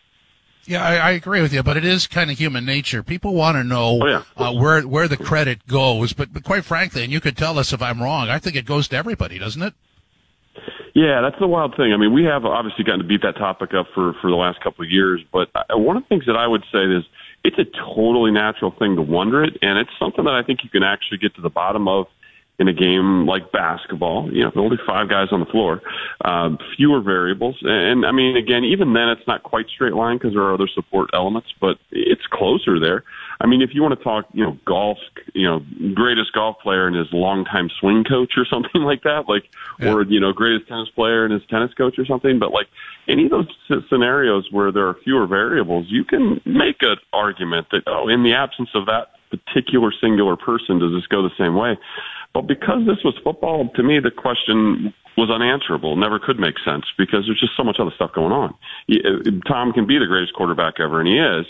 Yeah, 0.65 0.85
I, 0.85 0.95
I, 0.97 1.11
agree 1.11 1.41
with 1.41 1.51
you, 1.53 1.63
but 1.63 1.75
it 1.75 1.83
is 1.83 2.05
kind 2.05 2.29
of 2.29 2.37
human 2.37 2.65
nature. 2.65 3.01
People 3.01 3.33
want 3.33 3.55
to 3.55 3.63
know 3.63 3.99
oh, 3.99 4.07
yeah. 4.07 4.23
uh, 4.37 4.53
where 4.53 4.83
where 4.83 5.07
the 5.07 5.17
credit 5.17 5.65
goes, 5.65 6.13
but, 6.13 6.31
but 6.31 6.43
quite 6.43 6.63
frankly, 6.63 7.03
and 7.03 7.11
you 7.11 7.19
could 7.19 7.35
tell 7.35 7.57
us 7.57 7.73
if 7.73 7.81
I'm 7.81 7.99
wrong. 7.99 8.29
I 8.29 8.37
think 8.37 8.55
it 8.55 8.65
goes 8.65 8.87
to 8.89 8.95
everybody, 8.95 9.39
doesn't 9.39 9.63
it? 9.63 9.73
Yeah, 10.93 11.21
that's 11.21 11.39
the 11.39 11.47
wild 11.47 11.75
thing. 11.77 11.93
I 11.93 11.97
mean, 11.97 12.13
we 12.13 12.23
have 12.25 12.45
obviously 12.45 12.83
gotten 12.83 13.01
to 13.01 13.07
beat 13.07 13.21
that 13.23 13.37
topic 13.37 13.73
up 13.73 13.87
for 13.93 14.13
for 14.21 14.29
the 14.29 14.35
last 14.35 14.61
couple 14.61 14.83
of 14.83 14.91
years, 14.91 15.21
but 15.31 15.49
one 15.69 15.97
of 15.97 16.03
the 16.03 16.09
things 16.09 16.25
that 16.25 16.35
I 16.35 16.47
would 16.47 16.63
say 16.71 16.83
is 16.83 17.03
it's 17.43 17.57
a 17.57 17.65
totally 17.95 18.31
natural 18.31 18.71
thing 18.77 18.95
to 18.95 19.01
wonder 19.01 19.43
it, 19.43 19.57
and 19.61 19.79
it's 19.79 19.91
something 19.97 20.25
that 20.25 20.33
I 20.33 20.43
think 20.43 20.63
you 20.63 20.69
can 20.69 20.83
actually 20.83 21.17
get 21.17 21.35
to 21.35 21.41
the 21.41 21.49
bottom 21.49 21.87
of 21.87 22.07
in 22.59 22.67
a 22.67 22.73
game 22.73 23.25
like 23.25 23.51
basketball. 23.51 24.31
You 24.31 24.43
know, 24.43 24.51
only 24.55 24.77
five 24.85 25.09
guys 25.09 25.29
on 25.31 25.39
the 25.39 25.45
floor, 25.47 25.81
uh, 26.23 26.49
fewer 26.77 27.01
variables, 27.01 27.57
and, 27.61 27.71
and 27.71 28.05
I 28.05 28.11
mean, 28.11 28.35
again, 28.35 28.63
even 28.63 28.93
then, 28.93 29.09
it's 29.09 29.27
not 29.27 29.43
quite 29.43 29.67
straight 29.69 29.93
line 29.93 30.17
because 30.17 30.33
there 30.33 30.43
are 30.43 30.53
other 30.53 30.67
support 30.73 31.09
elements, 31.13 31.47
but 31.59 31.77
it's 31.91 32.25
closer 32.31 32.79
there. 32.79 33.03
I 33.41 33.47
mean, 33.47 33.61
if 33.61 33.71
you 33.73 33.81
want 33.81 33.97
to 33.97 34.03
talk, 34.03 34.25
you 34.33 34.43
know, 34.43 34.57
golf, 34.65 34.99
you 35.33 35.47
know, 35.47 35.61
greatest 35.95 36.31
golf 36.33 36.57
player 36.61 36.85
and 36.85 36.95
his 36.95 37.07
longtime 37.11 37.69
swing 37.79 38.03
coach 38.03 38.33
or 38.37 38.45
something 38.49 38.81
like 38.81 39.03
that, 39.03 39.27
like, 39.27 39.45
yeah. 39.79 39.91
or 39.91 40.03
you 40.03 40.19
know, 40.19 40.31
greatest 40.31 40.67
tennis 40.67 40.89
player 40.89 41.25
and 41.25 41.33
his 41.33 41.41
tennis 41.49 41.73
coach 41.73 41.97
or 41.97 42.05
something, 42.05 42.37
but 42.39 42.51
like 42.51 42.67
any 43.07 43.25
of 43.25 43.31
those 43.31 43.47
scenarios 43.89 44.47
where 44.51 44.71
there 44.71 44.87
are 44.87 44.95
fewer 45.03 45.25
variables, 45.25 45.87
you 45.89 46.03
can 46.03 46.39
make 46.45 46.77
an 46.81 46.97
argument 47.13 47.67
that 47.71 47.81
oh, 47.87 48.07
in 48.07 48.23
the 48.23 48.33
absence 48.33 48.69
of 48.75 48.85
that 48.85 49.07
particular 49.31 49.91
singular 49.99 50.35
person, 50.35 50.79
does 50.79 50.91
this 50.91 51.07
go 51.07 51.23
the 51.23 51.35
same 51.37 51.55
way? 51.55 51.77
But 52.33 52.43
because 52.43 52.85
this 52.85 53.03
was 53.03 53.15
football, 53.23 53.69
to 53.75 53.83
me, 53.83 53.99
the 53.99 54.11
question 54.11 54.93
was 55.17 55.29
unanswerable, 55.29 55.95
never 55.95 56.19
could 56.19 56.39
make 56.39 56.55
sense 56.63 56.85
because 56.97 57.25
there's 57.25 57.39
just 57.39 57.57
so 57.57 57.63
much 57.63 57.77
other 57.79 57.91
stuff 57.95 58.13
going 58.13 58.31
on. 58.31 58.53
Uh, 58.89 59.31
Tom 59.47 59.73
can 59.73 59.85
be 59.85 59.97
the 59.97 60.05
greatest 60.05 60.33
quarterback 60.33 60.79
ever, 60.79 60.99
and 60.99 61.07
he 61.07 61.17
is, 61.17 61.45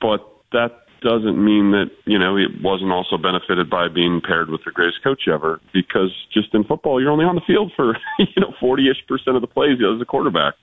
but 0.00 0.26
that 0.52 0.85
doesn't 1.00 1.42
mean 1.42 1.72
that 1.72 1.90
you 2.04 2.18
know 2.18 2.36
it 2.36 2.50
wasn't 2.62 2.90
also 2.90 3.16
benefited 3.16 3.68
by 3.68 3.88
being 3.88 4.20
paired 4.20 4.48
with 4.48 4.60
the 4.64 4.70
greatest 4.70 5.02
coach 5.02 5.28
ever 5.28 5.60
because 5.72 6.10
just 6.32 6.54
in 6.54 6.64
football 6.64 7.00
you're 7.00 7.10
only 7.10 7.24
on 7.24 7.34
the 7.34 7.46
field 7.46 7.72
for 7.76 7.96
you 8.18 8.40
know 8.40 8.52
40ish 8.60 9.06
percent 9.06 9.36
of 9.36 9.42
the 9.42 9.48
plays 9.48 9.78
as 9.80 10.00
a 10.00 10.04
quarterback 10.04 10.54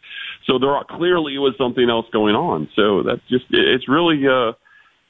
so 0.45 0.59
there 0.59 0.71
are, 0.71 0.85
clearly 0.85 1.37
was 1.37 1.55
something 1.57 1.89
else 1.89 2.05
going 2.11 2.35
on 2.35 2.67
so 2.75 3.03
that's 3.03 3.21
just 3.29 3.45
it's 3.51 3.87
really 3.87 4.27
uh 4.27 4.53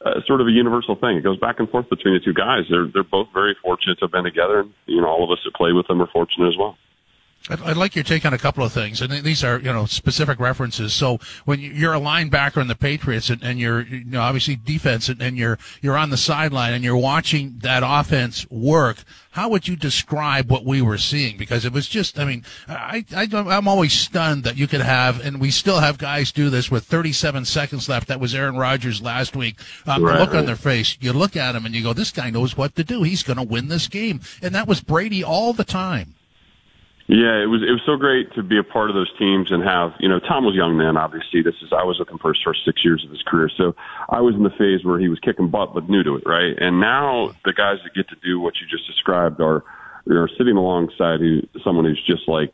uh, 0.06 0.20
sort 0.28 0.42
of 0.42 0.48
a 0.48 0.52
universal 0.52 0.96
thing. 0.96 1.16
It 1.16 1.24
goes 1.24 1.40
back 1.40 1.60
and 1.60 1.70
forth 1.70 1.90
between 1.90 2.14
the 2.14 2.20
two 2.20 2.34
guys. 2.34 2.64
They're 2.70 2.88
they're 2.94 3.04
both 3.04 3.28
very 3.34 3.56
fortunate 3.64 4.00
to 4.00 4.06
have 4.06 4.12
been 4.12 4.26
together, 4.26 4.60
and 4.60 4.74
you 4.86 5.00
know 5.00 5.08
all 5.08 5.24
of 5.24 5.32
us 5.32 5.40
that 5.46 5.54
play 5.56 5.72
with 5.72 5.88
them 5.88 6.02
are 6.02 6.10
fortunate 6.12 6.50
as 6.50 6.58
well. 6.58 6.78
I'd, 7.50 7.62
I'd, 7.62 7.78
like 7.78 7.94
your 7.96 8.06
take 8.06 8.26
on 8.26 8.34
a 8.34 8.38
couple 8.38 8.64
of 8.64 8.72
things, 8.72 9.02
and 9.02 9.12
these 9.12 9.44
are 9.44 9.60
you 9.60 9.74
know 9.74 9.86
specific 9.86 10.40
references. 10.40 10.94
So 10.94 11.20
when 11.44 11.60
you're 11.60 11.94
a 11.94 12.00
linebacker 12.00 12.62
in 12.62 12.68
the 12.68 12.76
Patriots, 12.76 13.30
and, 13.30 13.44
and 13.44 13.60
you're 13.60 13.82
you 13.82 14.06
know 14.06 14.22
obviously 14.22 14.56
defense, 14.56 15.10
and, 15.10 15.22
and 15.22 15.38
you're 15.38 15.60
you're 15.82 15.98
on 15.98 16.10
the 16.10 16.18
sideline, 16.18 16.74
and 16.74 16.84
you're 16.84 16.96
watching 16.96 17.60
that 17.60 17.84
offense 17.86 18.50
work, 18.50 19.04
how 19.32 19.50
would 19.50 19.68
you 19.68 19.76
describe 19.76 20.50
what 20.50 20.64
we 20.64 20.82
were 20.82 20.98
seeing? 20.98 21.38
Because 21.38 21.66
it 21.66 21.74
was 21.74 21.88
just, 21.88 22.20
I 22.20 22.26
mean, 22.26 22.46
I, 22.68 23.04
I 23.16 23.28
I'm 23.34 23.68
always 23.68 23.92
stunned 23.92 24.44
that 24.44 24.58
you 24.58 24.68
could 24.68 24.82
have, 24.82 25.20
and 25.20 25.42
we 25.42 25.52
still 25.52 25.80
have 25.80 25.98
guys 25.98 26.32
do 26.32 26.50
this 26.50 26.70
with 26.70 26.86
37 26.86 27.44
seconds 27.46 27.90
left. 27.90 28.08
That 28.08 28.20
was 28.20 28.34
Aaron 28.34 28.58
Rodgers 28.58 29.02
last 29.02 29.36
week. 29.36 29.56
Um, 29.86 30.04
right, 30.04 30.20
look 30.20 30.30
right. 30.30 30.40
on 30.40 30.46
their 30.46 30.56
face, 30.56 30.98
you 31.02 31.12
look 31.12 31.36
at 31.36 31.56
him 31.56 31.66
and 31.66 31.76
you 31.76 31.84
go, 31.84 31.94
this 31.94 32.12
guy 32.12 32.30
knows 32.30 32.56
what 32.56 32.76
to 32.76 32.84
do. 32.84 33.04
He's 33.04 33.24
going 33.24 33.38
to 33.38 33.44
win 33.44 33.68
this 33.68 33.88
game, 33.88 34.22
and 34.42 34.56
that 34.56 34.68
was 34.68 34.82
Brady 34.82 35.24
all 35.24 35.52
the 35.52 35.66
time. 35.66 36.14
Yeah, 37.08 37.44
it 37.44 37.48
was 37.48 37.62
it 37.62 37.72
was 37.72 37.82
so 37.86 37.98
great 37.98 38.34
to 38.36 38.44
be 38.44 38.58
a 38.58 38.64
part 38.64 38.90
of 38.90 38.96
those 38.96 39.12
teams 39.20 39.52
and 39.52 39.62
have 39.62 39.92
you 40.00 40.08
know 40.08 40.20
Tom 40.20 40.46
was 40.46 40.56
young 40.56 40.78
then. 40.78 40.96
Obviously, 40.96 41.42
this 41.42 41.56
is 41.62 41.74
I 41.74 41.84
was 41.84 42.00
with 42.00 42.08
him 42.08 42.18
for 42.18 42.32
his 42.32 42.42
first 42.42 42.64
six 42.64 42.84
years 42.84 43.04
of 43.04 43.12
his 43.12 43.22
career, 43.24 43.50
so 43.58 43.76
I 44.08 44.22
was 44.22 44.36
in 44.36 44.44
the 44.44 44.50
phase 44.52 44.86
where 44.86 45.00
he 45.00 45.10
was 45.10 45.20
kicking 45.20 45.50
butt 45.50 45.74
but 45.74 45.90
new 45.90 46.04
to 46.04 46.16
it, 46.16 46.24
right? 46.26 46.56
And 46.58 46.80
now 46.80 47.36
the 47.44 47.52
guys 47.52 47.80
that 47.84 47.94
get 47.94 48.08
to 48.10 48.16
do 48.24 48.40
what 48.40 48.54
you 48.62 48.68
just 48.72 48.88
described 48.88 49.42
are 49.42 49.66
are 50.10 50.30
sitting 50.38 50.56
alongside 50.56 51.20
who, 51.20 51.42
someone 51.64 51.84
who's 51.86 52.02
just 52.08 52.28
like 52.28 52.54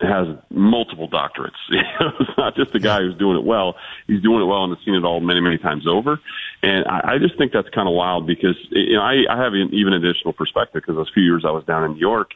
has 0.00 0.28
multiple 0.48 1.08
doctorates. 1.08 1.60
it's 1.70 2.38
not 2.38 2.56
just 2.56 2.74
a 2.74 2.80
guy 2.80 3.00
who's 3.00 3.16
doing 3.18 3.36
it 3.36 3.44
well; 3.44 3.76
he's 4.06 4.22
doing 4.22 4.40
it 4.40 4.46
well 4.46 4.64
and 4.64 4.74
has 4.74 4.82
seen 4.82 4.94
it 4.94 5.04
all 5.04 5.20
many 5.20 5.40
many 5.40 5.58
times 5.58 5.86
over. 5.86 6.18
And 6.62 6.86
I, 6.86 7.16
I 7.16 7.18
just 7.18 7.36
think 7.36 7.52
that's 7.52 7.68
kind 7.68 7.86
of 7.86 7.92
wild 7.92 8.26
because 8.26 8.56
you 8.70 8.94
know 8.94 9.02
I, 9.02 9.24
I 9.28 9.36
have 9.36 9.52
an 9.52 9.68
even 9.74 9.92
additional 9.92 10.32
perspective 10.32 10.80
because 10.80 10.96
those 10.96 11.10
few 11.12 11.22
years 11.22 11.44
I 11.46 11.50
was 11.50 11.64
down 11.64 11.84
in 11.84 11.92
New 11.92 12.00
York 12.00 12.30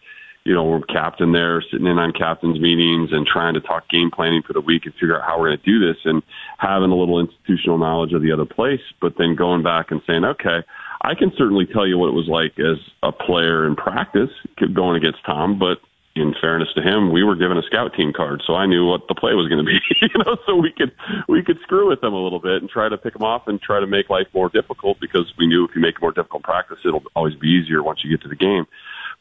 you 0.44 0.52
know, 0.52 0.64
we're 0.64 0.80
captain 0.82 1.32
there, 1.32 1.62
sitting 1.70 1.86
in 1.86 1.98
on 1.98 2.12
captain's 2.12 2.60
meetings 2.60 3.10
and 3.12 3.26
trying 3.26 3.54
to 3.54 3.60
talk 3.60 3.88
game 3.88 4.10
planning 4.10 4.42
for 4.42 4.52
the 4.52 4.60
week 4.60 4.84
and 4.84 4.94
figure 4.94 5.18
out 5.18 5.26
how 5.26 5.38
we're 5.38 5.48
going 5.48 5.58
to 5.58 5.64
do 5.64 5.78
this 5.80 5.96
and 6.04 6.22
having 6.58 6.90
a 6.90 6.94
little 6.94 7.18
institutional 7.18 7.78
knowledge 7.78 8.12
of 8.12 8.20
the 8.20 8.30
other 8.30 8.44
place, 8.44 8.82
but 9.00 9.14
then 9.16 9.34
going 9.34 9.62
back 9.62 9.90
and 9.90 10.02
saying, 10.06 10.24
okay, 10.24 10.62
I 11.00 11.14
can 11.14 11.32
certainly 11.36 11.66
tell 11.66 11.86
you 11.86 11.96
what 11.96 12.08
it 12.08 12.14
was 12.14 12.28
like 12.28 12.58
as 12.58 12.78
a 13.02 13.12
player 13.12 13.66
in 13.66 13.74
practice 13.74 14.30
going 14.72 14.96
against 14.96 15.24
Tom, 15.24 15.58
but 15.58 15.78
in 16.16 16.34
fairness 16.40 16.68
to 16.76 16.82
him, 16.82 17.10
we 17.10 17.24
were 17.24 17.34
given 17.34 17.58
a 17.58 17.62
scout 17.62 17.92
team 17.94 18.12
card, 18.12 18.42
so 18.46 18.54
I 18.54 18.66
knew 18.66 18.86
what 18.86 19.08
the 19.08 19.14
play 19.14 19.34
was 19.34 19.48
going 19.48 19.64
to 19.64 19.66
be. 19.66 19.80
you 20.00 20.24
know, 20.24 20.36
so 20.46 20.54
we 20.54 20.70
could 20.70 20.92
we 21.28 21.42
could 21.42 21.58
screw 21.62 21.88
with 21.88 22.00
them 22.00 22.14
a 22.14 22.22
little 22.22 22.38
bit 22.38 22.62
and 22.62 22.70
try 22.70 22.88
to 22.88 22.96
pick 22.96 23.14
them 23.14 23.24
off 23.24 23.48
and 23.48 23.60
try 23.60 23.80
to 23.80 23.86
make 23.86 24.10
life 24.10 24.28
more 24.32 24.48
difficult 24.48 25.00
because 25.00 25.32
we 25.36 25.46
knew 25.46 25.64
if 25.64 25.74
you 25.74 25.80
make 25.80 25.96
it 25.96 26.02
more 26.02 26.12
difficult 26.12 26.44
practice, 26.44 26.78
it'll 26.84 27.02
always 27.16 27.34
be 27.34 27.48
easier 27.48 27.82
once 27.82 28.04
you 28.04 28.10
get 28.10 28.22
to 28.22 28.28
the 28.28 28.36
game. 28.36 28.66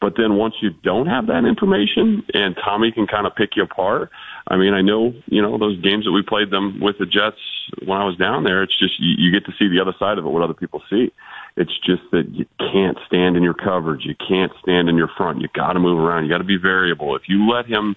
But 0.04 0.18
then 0.18 0.36
once 0.36 0.56
you 0.62 0.72
don't 0.84 1.08
have 1.08 1.28
that 1.28 1.46
information 1.46 2.26
and 2.34 2.58
Tommy 2.62 2.92
can 2.92 3.08
kind 3.08 3.26
of 3.26 3.34
pick 3.38 3.56
you 3.56 3.64
apart, 3.64 4.12
I 4.50 4.58
mean, 4.58 4.74
I 4.74 4.82
know, 4.82 5.14
you 5.28 5.42
know, 5.42 5.58
those 5.58 5.80
games 5.80 6.04
that 6.04 6.12
we 6.12 6.22
played 6.22 6.52
them 6.52 6.82
with 6.82 6.98
the 7.00 7.06
Jets 7.06 7.38
when 7.86 7.98
I 7.98 8.04
was 8.04 8.18
down 8.18 8.44
there, 8.44 8.64
it's 8.64 8.78
just 8.78 9.00
you, 9.00 9.16
you 9.18 9.32
get 9.32 9.46
to 9.46 9.54
see 9.58 9.70
the 9.70 9.80
other 9.80 9.94
side 9.98 10.18
of 10.18 10.26
it, 10.26 10.28
what 10.28 10.44
other 10.44 10.54
people 10.54 10.84
see. 10.90 11.14
It's 11.56 11.72
just 11.86 12.02
that 12.12 12.28
you 12.28 12.46
can't 12.60 12.98
stand 13.08 13.38
in 13.38 13.44
your 13.44 13.54
coverage. 13.54 14.04
You 14.04 14.16
can't 14.28 14.52
stand 14.62 14.90
in 14.90 14.98
your 14.98 15.10
front. 15.16 15.40
You 15.40 15.48
got 15.56 15.72
to 15.72 15.80
move 15.80 15.98
around. 15.98 16.26
You 16.26 16.30
got 16.30 16.40
to 16.40 16.44
be 16.44 16.58
variable. 16.58 17.16
If 17.16 17.30
you 17.30 17.50
let 17.50 17.66
him 17.66 17.96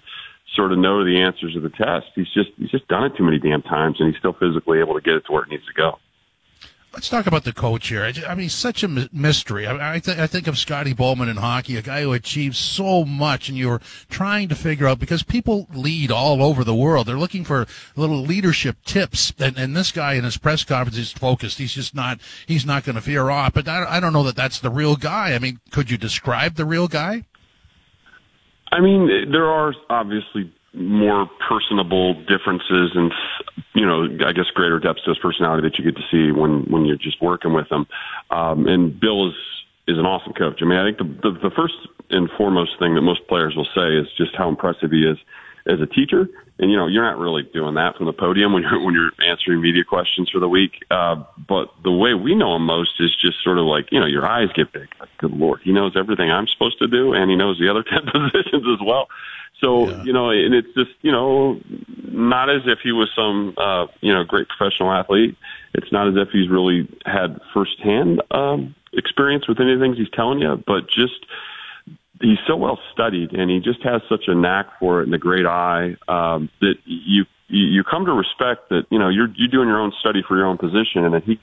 sort 0.54 0.70
of 0.70 0.78
know 0.78 1.04
the 1.04 1.20
answers 1.22 1.54
to 1.54 1.60
the 1.60 1.70
test, 1.70 2.06
he's 2.14 2.30
just 2.32 2.50
he's 2.56 2.70
just 2.70 2.86
done 2.86 3.02
it 3.02 3.16
too 3.16 3.24
many 3.24 3.40
damn 3.40 3.62
times, 3.62 3.96
and 3.98 4.08
he's 4.08 4.18
still 4.20 4.34
physically 4.38 4.78
able 4.78 4.94
to 4.94 5.00
get 5.00 5.14
it 5.14 5.26
to 5.26 5.32
where 5.32 5.42
it 5.42 5.50
needs 5.50 5.66
to 5.66 5.72
go. 5.72 5.98
Let's 6.96 7.10
talk 7.10 7.26
about 7.26 7.44
the 7.44 7.52
coach 7.52 7.88
here. 7.88 8.10
I 8.26 8.34
mean, 8.34 8.48
such 8.48 8.82
a 8.82 8.88
mystery. 8.88 9.66
I, 9.66 9.96
I, 9.96 9.98
th- 9.98 10.16
I 10.16 10.26
think 10.26 10.46
of 10.46 10.56
Scotty 10.56 10.94
Bowman 10.94 11.28
in 11.28 11.36
hockey, 11.36 11.76
a 11.76 11.82
guy 11.82 12.00
who 12.00 12.14
achieved 12.14 12.56
so 12.56 13.04
much, 13.04 13.50
and 13.50 13.58
you're 13.58 13.82
trying 14.08 14.48
to 14.48 14.54
figure 14.54 14.88
out 14.88 14.98
because 14.98 15.22
people 15.22 15.68
lead 15.74 16.10
all 16.10 16.42
over 16.42 16.64
the 16.64 16.74
world. 16.74 17.06
They're 17.06 17.18
looking 17.18 17.44
for 17.44 17.66
little 17.96 18.22
leadership 18.22 18.78
tips, 18.86 19.34
and, 19.38 19.58
and 19.58 19.76
this 19.76 19.92
guy 19.92 20.14
in 20.14 20.24
his 20.24 20.38
press 20.38 20.64
conference 20.64 20.96
is 20.96 21.12
focused. 21.12 21.58
He's 21.58 21.74
just 21.74 21.94
not. 21.94 22.18
He's 22.46 22.64
not 22.64 22.84
going 22.84 22.96
to 22.96 23.02
veer 23.02 23.28
off. 23.28 23.52
But 23.52 23.68
I, 23.68 23.96
I 23.96 24.00
don't 24.00 24.14
know 24.14 24.22
that 24.22 24.36
that's 24.36 24.60
the 24.60 24.70
real 24.70 24.96
guy. 24.96 25.34
I 25.34 25.38
mean, 25.38 25.60
could 25.70 25.90
you 25.90 25.98
describe 25.98 26.54
the 26.54 26.64
real 26.64 26.88
guy? 26.88 27.26
I 28.72 28.80
mean, 28.80 29.30
there 29.30 29.50
are 29.50 29.74
obviously 29.90 30.50
more 30.76 31.28
personable 31.48 32.14
differences 32.24 32.92
and 32.94 33.10
you 33.74 33.86
know 33.86 34.04
I 34.26 34.32
guess 34.32 34.46
greater 34.54 34.78
depths 34.78 35.02
to 35.04 35.10
his 35.10 35.18
personality 35.18 35.66
that 35.66 35.78
you 35.78 35.84
get 35.84 35.96
to 35.96 36.06
see 36.10 36.32
when 36.32 36.64
when 36.70 36.84
you're 36.84 36.96
just 36.96 37.20
working 37.22 37.54
with 37.54 37.70
him. 37.70 37.86
Um, 38.30 38.66
and 38.66 38.98
Bill 38.98 39.28
is 39.28 39.34
is 39.88 39.98
an 39.98 40.04
awesome 40.04 40.34
coach. 40.34 40.60
I 40.62 40.66
mean, 40.66 40.78
I 40.78 40.86
think 40.86 40.98
the, 40.98 41.30
the 41.30 41.48
the 41.48 41.54
first 41.56 41.74
and 42.10 42.28
foremost 42.36 42.78
thing 42.78 42.94
that 42.94 43.02
most 43.02 43.26
players 43.26 43.56
will 43.56 43.68
say 43.74 43.96
is 43.96 44.06
just 44.16 44.36
how 44.36 44.48
impressive 44.48 44.90
he 44.90 45.02
is 45.02 45.18
as 45.66 45.80
a 45.80 45.86
teacher. 45.86 46.28
And 46.58 46.70
you 46.70 46.76
know, 46.76 46.86
you're 46.86 47.04
not 47.04 47.18
really 47.18 47.42
doing 47.42 47.74
that 47.74 47.96
from 47.96 48.06
the 48.06 48.14
podium 48.14 48.52
when 48.54 48.62
you're 48.62 48.82
when 48.82 48.94
you're 48.94 49.12
answering 49.26 49.60
media 49.60 49.84
questions 49.84 50.30
for 50.30 50.40
the 50.40 50.48
week. 50.48 50.84
Uh, 50.90 51.22
but 51.36 51.68
the 51.84 51.92
way 51.92 52.14
we 52.14 52.34
know 52.34 52.56
him 52.56 52.64
most 52.64 52.92
is 52.98 53.14
just 53.14 53.42
sort 53.44 53.58
of 53.58 53.66
like 53.66 53.92
you 53.92 54.00
know, 54.00 54.06
your 54.06 54.26
eyes 54.26 54.48
get 54.54 54.72
big. 54.72 54.88
Like, 54.98 55.10
good 55.18 55.32
lord, 55.32 55.60
he 55.62 55.72
knows 55.72 55.92
everything 55.96 56.30
I'm 56.30 56.46
supposed 56.46 56.78
to 56.78 56.86
do, 56.86 57.12
and 57.12 57.30
he 57.30 57.36
knows 57.36 57.58
the 57.58 57.68
other 57.68 57.82
ten 57.90 58.06
positions 58.06 58.64
as 58.72 58.80
well. 58.84 59.08
So 59.60 59.90
yeah. 59.90 60.02
you 60.04 60.12
know, 60.12 60.30
and 60.30 60.54
it's 60.54 60.72
just 60.74 60.92
you 61.02 61.12
know, 61.12 61.60
not 62.10 62.48
as 62.48 62.62
if 62.66 62.78
he 62.82 62.92
was 62.92 63.10
some 63.14 63.54
uh, 63.58 63.86
you 64.00 64.12
know 64.12 64.24
great 64.24 64.48
professional 64.48 64.92
athlete. 64.92 65.36
It's 65.74 65.92
not 65.92 66.08
as 66.08 66.14
if 66.16 66.30
he's 66.30 66.48
really 66.48 66.88
had 67.04 67.38
firsthand 67.52 68.22
um, 68.30 68.74
experience 68.94 69.46
with 69.46 69.60
any 69.60 69.74
of 69.74 69.78
the 69.78 69.84
things 69.84 69.98
he's 69.98 70.10
telling 70.10 70.38
you, 70.38 70.62
but 70.66 70.88
just 70.88 71.26
he's 72.20 72.38
so 72.46 72.56
well 72.56 72.78
studied 72.92 73.32
and 73.32 73.50
he 73.50 73.60
just 73.60 73.82
has 73.82 74.00
such 74.08 74.24
a 74.28 74.34
knack 74.34 74.66
for 74.78 75.00
it 75.00 75.06
and 75.06 75.14
a 75.14 75.18
great 75.18 75.46
eye 75.46 75.96
um, 76.08 76.48
that 76.60 76.74
you 76.84 77.24
you 77.48 77.84
come 77.84 78.04
to 78.04 78.12
respect 78.12 78.68
that 78.70 78.86
you 78.90 78.98
know 78.98 79.08
you're 79.08 79.28
you're 79.36 79.48
doing 79.48 79.68
your 79.68 79.78
own 79.78 79.92
study 80.00 80.22
for 80.26 80.36
your 80.36 80.46
own 80.46 80.58
position 80.58 81.04
and 81.04 81.14
that 81.14 81.24
he 81.24 81.38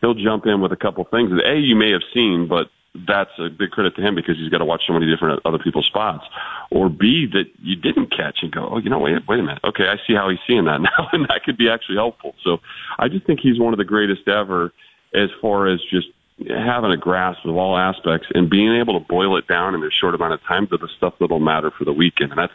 he'll 0.00 0.14
jump 0.14 0.46
in 0.46 0.60
with 0.60 0.72
a 0.72 0.76
couple 0.76 1.04
things 1.04 1.30
that 1.30 1.44
a 1.46 1.58
you 1.58 1.76
may 1.76 1.90
have 1.90 2.02
seen 2.12 2.46
but 2.48 2.68
that's 3.06 3.30
a 3.38 3.50
big 3.50 3.70
credit 3.70 3.94
to 3.96 4.02
him 4.02 4.14
because 4.14 4.36
he's 4.38 4.48
got 4.48 4.58
to 4.58 4.64
watch 4.64 4.82
so 4.86 4.92
many 4.92 5.06
different 5.06 5.40
other 5.44 5.58
people's 5.58 5.84
spots. 5.86 6.24
Or 6.70 6.88
b 6.88 7.26
that 7.32 7.44
you 7.62 7.76
didn't 7.76 8.10
catch 8.10 8.38
and 8.42 8.50
go 8.50 8.68
oh 8.72 8.78
you 8.78 8.90
know 8.90 8.98
wait 8.98 9.16
wait 9.28 9.40
a 9.40 9.42
minute. 9.42 9.62
Okay 9.64 9.84
I 9.88 9.96
see 10.06 10.14
how 10.14 10.28
he's 10.30 10.38
seeing 10.46 10.64
that 10.64 10.80
now 10.80 11.08
and 11.12 11.24
that 11.28 11.42
could 11.44 11.58
be 11.58 11.68
actually 11.68 11.96
helpful. 11.96 12.34
So 12.42 12.58
I 12.98 13.08
just 13.08 13.26
think 13.26 13.40
he's 13.40 13.58
one 13.58 13.72
of 13.72 13.78
the 13.78 13.84
greatest 13.84 14.26
ever 14.28 14.72
as 15.14 15.30
far 15.40 15.66
as 15.66 15.80
just 15.90 16.08
having 16.38 16.92
a 16.92 16.96
grasp 16.96 17.44
of 17.46 17.56
all 17.56 17.78
aspects 17.78 18.26
and 18.34 18.50
being 18.50 18.76
able 18.76 18.98
to 18.98 19.06
boil 19.06 19.38
it 19.38 19.46
down 19.48 19.74
in 19.74 19.82
a 19.82 19.90
short 19.90 20.14
amount 20.14 20.34
of 20.34 20.42
time 20.42 20.66
to 20.66 20.76
the 20.76 20.88
stuff 20.96 21.14
that'll 21.18 21.40
matter 21.40 21.70
for 21.70 21.84
the 21.84 21.92
weekend. 21.92 22.30
And 22.32 22.38
that's 22.38 22.52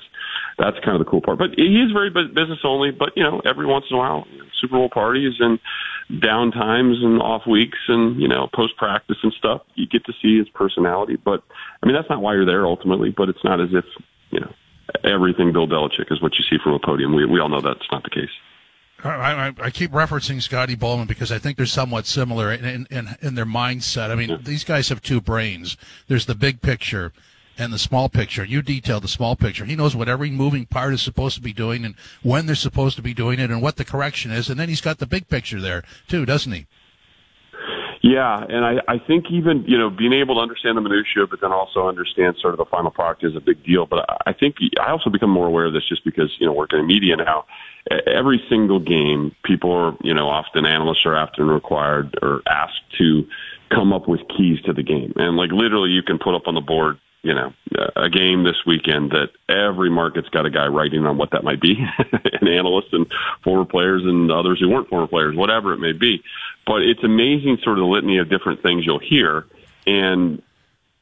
that's 0.57 0.77
kind 0.85 0.95
of 0.95 0.99
the 0.99 1.09
cool 1.09 1.21
part. 1.21 1.39
But 1.39 1.55
he 1.55 1.81
is 1.81 1.91
very 1.91 2.09
business 2.09 2.59
only. 2.63 2.91
But 2.91 3.13
you 3.15 3.23
know, 3.23 3.41
every 3.43 3.65
once 3.65 3.85
in 3.89 3.95
a 3.95 3.99
while, 3.99 4.27
Super 4.59 4.75
Bowl 4.75 4.89
parties 4.89 5.33
and 5.39 5.59
down 6.21 6.51
times 6.51 6.97
and 7.01 7.21
off 7.21 7.47
weeks 7.47 7.79
and 7.87 8.21
you 8.21 8.27
know 8.27 8.49
post 8.53 8.77
practice 8.77 9.17
and 9.23 9.33
stuff, 9.33 9.61
you 9.75 9.87
get 9.87 10.05
to 10.05 10.13
see 10.21 10.37
his 10.37 10.49
personality. 10.49 11.15
But 11.15 11.43
I 11.81 11.87
mean, 11.87 11.95
that's 11.95 12.09
not 12.09 12.21
why 12.21 12.35
you're 12.35 12.45
there 12.45 12.67
ultimately. 12.67 13.09
But 13.09 13.29
it's 13.29 13.43
not 13.43 13.59
as 13.59 13.69
if 13.71 13.85
you 14.29 14.41
know 14.41 14.53
everything 15.03 15.53
Bill 15.53 15.67
Belichick 15.67 16.11
is 16.11 16.21
what 16.21 16.37
you 16.37 16.45
see 16.47 16.61
from 16.63 16.73
a 16.73 16.79
podium. 16.79 17.15
We 17.15 17.25
we 17.25 17.39
all 17.39 17.49
know 17.49 17.61
that's 17.61 17.91
not 17.91 18.03
the 18.03 18.11
case. 18.11 18.29
I, 19.03 19.47
I, 19.47 19.53
I, 19.61 19.69
keep 19.71 19.91
referencing 19.91 20.41
Scotty 20.41 20.75
Bowman 20.75 21.07
because 21.07 21.31
I 21.31 21.39
think 21.39 21.57
they're 21.57 21.65
somewhat 21.65 22.05
similar 22.05 22.51
in, 22.51 22.85
in, 22.91 23.09
in 23.21 23.35
their 23.35 23.45
mindset. 23.45 24.11
I 24.11 24.15
mean, 24.15 24.39
these 24.43 24.63
guys 24.63 24.89
have 24.89 25.01
two 25.01 25.19
brains. 25.19 25.75
There's 26.07 26.27
the 26.27 26.35
big 26.35 26.61
picture 26.61 27.11
and 27.57 27.73
the 27.73 27.79
small 27.79 28.09
picture. 28.09 28.43
You 28.43 28.61
detail 28.61 28.99
the 28.99 29.07
small 29.07 29.35
picture. 29.35 29.65
He 29.65 29.75
knows 29.75 29.95
what 29.95 30.07
every 30.07 30.29
moving 30.29 30.65
part 30.65 30.93
is 30.93 31.01
supposed 31.01 31.35
to 31.35 31.41
be 31.41 31.53
doing 31.53 31.83
and 31.83 31.95
when 32.21 32.45
they're 32.45 32.55
supposed 32.55 32.95
to 32.97 33.01
be 33.01 33.13
doing 33.13 33.39
it 33.39 33.49
and 33.49 33.61
what 33.61 33.77
the 33.77 33.85
correction 33.85 34.31
is. 34.31 34.49
And 34.49 34.59
then 34.59 34.69
he's 34.69 34.81
got 34.81 34.99
the 34.99 35.07
big 35.07 35.27
picture 35.27 35.59
there 35.59 35.83
too, 36.07 36.25
doesn't 36.25 36.51
he? 36.51 36.67
Yeah, 38.03 38.43
and 38.49 38.65
I, 38.65 38.77
I 38.87 38.97
think 38.97 39.25
even 39.29 39.63
you 39.67 39.77
know 39.77 39.91
being 39.91 40.13
able 40.13 40.35
to 40.35 40.41
understand 40.41 40.75
the 40.75 40.81
minutia, 40.81 41.27
but 41.29 41.39
then 41.39 41.51
also 41.51 41.87
understand 41.87 42.35
sort 42.41 42.55
of 42.55 42.57
the 42.57 42.65
final 42.65 42.89
product 42.89 43.23
is 43.23 43.35
a 43.35 43.39
big 43.39 43.63
deal. 43.63 43.85
But 43.85 44.05
I 44.25 44.33
think 44.33 44.55
I 44.83 44.89
also 44.89 45.11
become 45.11 45.29
more 45.29 45.45
aware 45.45 45.67
of 45.67 45.73
this 45.73 45.87
just 45.87 46.03
because 46.03 46.35
you 46.39 46.47
know 46.47 46.53
working 46.53 46.79
in 46.79 46.87
media 46.87 47.15
now 47.15 47.45
every 47.89 48.43
single 48.49 48.79
game, 48.79 49.35
people 49.43 49.71
are, 49.71 49.97
you 50.01 50.13
know, 50.13 50.29
often 50.29 50.65
analysts 50.65 51.05
are 51.05 51.15
often 51.15 51.47
required 51.47 52.17
or 52.21 52.41
asked 52.47 52.81
to 52.97 53.27
come 53.69 53.93
up 53.93 54.07
with 54.07 54.21
keys 54.37 54.61
to 54.61 54.73
the 54.73 54.83
game. 54.83 55.13
And 55.15 55.37
like 55.37 55.51
literally 55.51 55.91
you 55.91 56.03
can 56.03 56.19
put 56.19 56.35
up 56.35 56.47
on 56.47 56.55
the 56.55 56.61
board, 56.61 56.97
you 57.23 57.33
know, 57.33 57.53
a 57.95 58.09
game 58.09 58.43
this 58.43 58.65
weekend 58.65 59.11
that 59.11 59.29
every 59.47 59.89
market's 59.89 60.29
got 60.29 60.45
a 60.45 60.49
guy 60.49 60.67
writing 60.67 61.05
on 61.05 61.17
what 61.17 61.31
that 61.31 61.43
might 61.43 61.61
be, 61.61 61.77
an 62.41 62.47
analyst 62.47 62.89
and 62.91 63.11
former 63.43 63.65
players 63.65 64.03
and 64.03 64.31
others 64.31 64.59
who 64.59 64.69
weren't 64.69 64.89
former 64.89 65.07
players, 65.07 65.35
whatever 65.35 65.73
it 65.73 65.79
may 65.79 65.93
be. 65.93 66.23
But 66.65 66.81
it's 66.81 67.03
amazing 67.03 67.59
sort 67.63 67.77
of 67.77 67.83
the 67.83 67.89
litany 67.89 68.17
of 68.17 68.29
different 68.29 68.61
things 68.61 68.85
you'll 68.85 68.99
hear. 68.99 69.45
And 69.87 70.41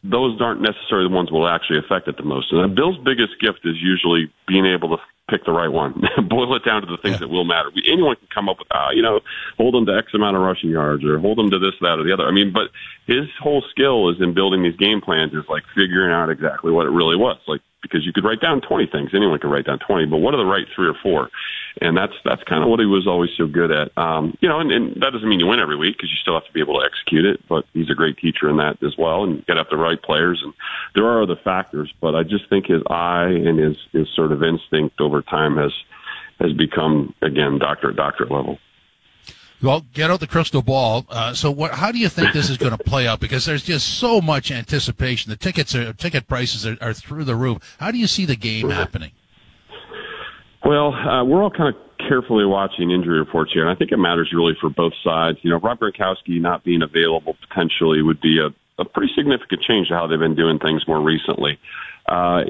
those 0.03 0.39
aren't 0.41 0.61
necessarily 0.61 1.09
the 1.09 1.15
ones 1.15 1.29
that 1.29 1.35
will 1.35 1.47
actually 1.47 1.79
affect 1.79 2.07
it 2.07 2.17
the 2.17 2.23
most. 2.23 2.51
And 2.51 2.75
Bill's 2.75 2.97
biggest 2.97 3.39
gift 3.41 3.59
is 3.65 3.75
usually 3.81 4.31
being 4.47 4.65
able 4.65 4.97
to 4.97 5.03
pick 5.29 5.45
the 5.45 5.51
right 5.51 5.71
one. 5.71 6.01
Boil 6.29 6.55
it 6.55 6.65
down 6.65 6.81
to 6.81 6.87
the 6.87 6.97
things 6.97 7.13
yeah. 7.13 7.19
that 7.19 7.29
will 7.29 7.45
matter. 7.45 7.71
Anyone 7.85 8.15
can 8.15 8.27
come 8.33 8.49
up 8.49 8.59
with, 8.59 8.67
uh, 8.71 8.89
you 8.93 9.01
know, 9.01 9.19
hold 9.57 9.73
them 9.73 9.85
to 9.85 9.95
X 9.95 10.13
amount 10.13 10.35
of 10.35 10.41
rushing 10.41 10.69
yards 10.69 11.03
or 11.03 11.19
hold 11.19 11.37
them 11.37 11.49
to 11.51 11.59
this, 11.59 11.73
that, 11.81 11.99
or 11.99 12.03
the 12.03 12.13
other. 12.13 12.25
I 12.25 12.31
mean, 12.31 12.51
but 12.51 12.69
his 13.07 13.27
whole 13.41 13.63
skill 13.69 14.09
is 14.09 14.21
in 14.21 14.33
building 14.33 14.63
these 14.63 14.75
game 14.77 15.01
plans 15.01 15.33
is 15.33 15.47
like 15.49 15.63
figuring 15.75 16.11
out 16.11 16.29
exactly 16.29 16.71
what 16.71 16.85
it 16.85 16.91
really 16.91 17.15
was. 17.15 17.37
Like, 17.47 17.61
because 17.81 18.05
you 18.05 18.13
could 18.13 18.23
write 18.23 18.41
down 18.41 18.61
20 18.61 18.87
things. 18.87 19.11
Anyone 19.13 19.39
could 19.39 19.51
write 19.51 19.65
down 19.65 19.79
20, 19.79 20.05
but 20.07 20.17
what 20.17 20.33
are 20.33 20.37
the 20.37 20.45
right 20.45 20.65
three 20.75 20.87
or 20.87 20.95
four? 21.01 21.29
And 21.81 21.95
that's, 21.95 22.13
that's 22.25 22.43
kind 22.43 22.63
of 22.63 22.69
what 22.69 22.79
he 22.79 22.85
was 22.85 23.07
always 23.07 23.29
so 23.37 23.47
good 23.47 23.71
at. 23.71 23.97
Um, 23.97 24.37
you 24.41 24.49
know, 24.49 24.59
and, 24.59 24.71
and 24.71 24.95
that 25.01 25.11
doesn't 25.11 25.27
mean 25.27 25.39
you 25.39 25.47
win 25.47 25.59
every 25.59 25.77
week 25.77 25.97
because 25.97 26.09
you 26.09 26.17
still 26.21 26.33
have 26.33 26.45
to 26.45 26.51
be 26.51 26.59
able 26.59 26.79
to 26.79 26.85
execute 26.85 27.25
it, 27.25 27.41
but 27.47 27.65
he's 27.73 27.89
a 27.89 27.95
great 27.95 28.17
teacher 28.17 28.49
in 28.49 28.57
that 28.57 28.81
as 28.83 28.97
well 28.97 29.23
and 29.23 29.45
get 29.45 29.57
up 29.57 29.69
the 29.69 29.77
right 29.77 30.01
players. 30.01 30.41
And 30.43 30.53
there 30.95 31.05
are 31.05 31.23
other 31.23 31.37
factors, 31.37 31.93
but 32.01 32.15
I 32.15 32.23
just 32.23 32.49
think 32.49 32.67
his 32.67 32.81
eye 32.89 33.29
and 33.29 33.57
his, 33.57 33.77
his 33.91 34.07
sort 34.15 34.31
of 34.31 34.43
instinct 34.43 34.99
over 34.99 35.21
time 35.21 35.57
has, 35.57 35.73
has 36.39 36.53
become 36.53 37.13
again, 37.21 37.59
doctorate, 37.59 37.95
doctorate 37.95 38.31
level. 38.31 38.57
Well, 39.61 39.85
get 39.93 40.09
out 40.09 40.21
the 40.21 40.27
crystal 40.27 40.61
ball. 40.61 41.05
Uh, 41.09 41.33
so, 41.33 41.51
what? 41.51 41.71
How 41.71 41.91
do 41.91 41.97
you 41.97 42.07
think 42.07 42.33
this 42.33 42.49
is 42.49 42.57
going 42.57 42.71
to 42.77 42.83
play 42.83 43.07
out? 43.07 43.19
Because 43.19 43.45
there's 43.45 43.63
just 43.63 43.99
so 43.99 44.21
much 44.21 44.51
anticipation. 44.51 45.29
The 45.29 45.35
tickets 45.35 45.75
are 45.75 45.91
ticket 45.93 46.27
prices 46.27 46.65
are, 46.65 46.77
are 46.81 46.93
through 46.93 47.25
the 47.25 47.35
roof. 47.35 47.75
How 47.79 47.91
do 47.91 47.97
you 47.97 48.07
see 48.07 48.25
the 48.25 48.37
game 48.37 48.69
happening? 48.69 49.11
Well, 50.63 50.93
uh, 50.93 51.23
we're 51.23 51.43
all 51.43 51.51
kind 51.51 51.73
of 51.73 51.81
carefully 52.07 52.45
watching 52.45 52.91
injury 52.91 53.19
reports 53.19 53.51
here, 53.53 53.67
and 53.67 53.71
I 53.71 53.75
think 53.75 53.91
it 53.91 53.97
matters 53.97 54.31
really 54.33 54.53
for 54.59 54.69
both 54.69 54.93
sides. 55.03 55.37
You 55.41 55.51
know, 55.51 55.59
Rob 55.59 55.79
Gronkowski 55.79 56.39
not 56.39 56.63
being 56.63 56.81
available 56.81 57.35
potentially 57.49 58.01
would 58.01 58.21
be 58.21 58.39
a, 58.39 58.49
a 58.81 58.85
pretty 58.85 59.11
significant 59.15 59.61
change 59.61 59.89
to 59.89 59.95
how 59.95 60.07
they've 60.07 60.19
been 60.19 60.35
doing 60.35 60.59
things 60.59 60.87
more 60.87 61.01
recently. 61.01 61.59
Uh, 62.07 62.43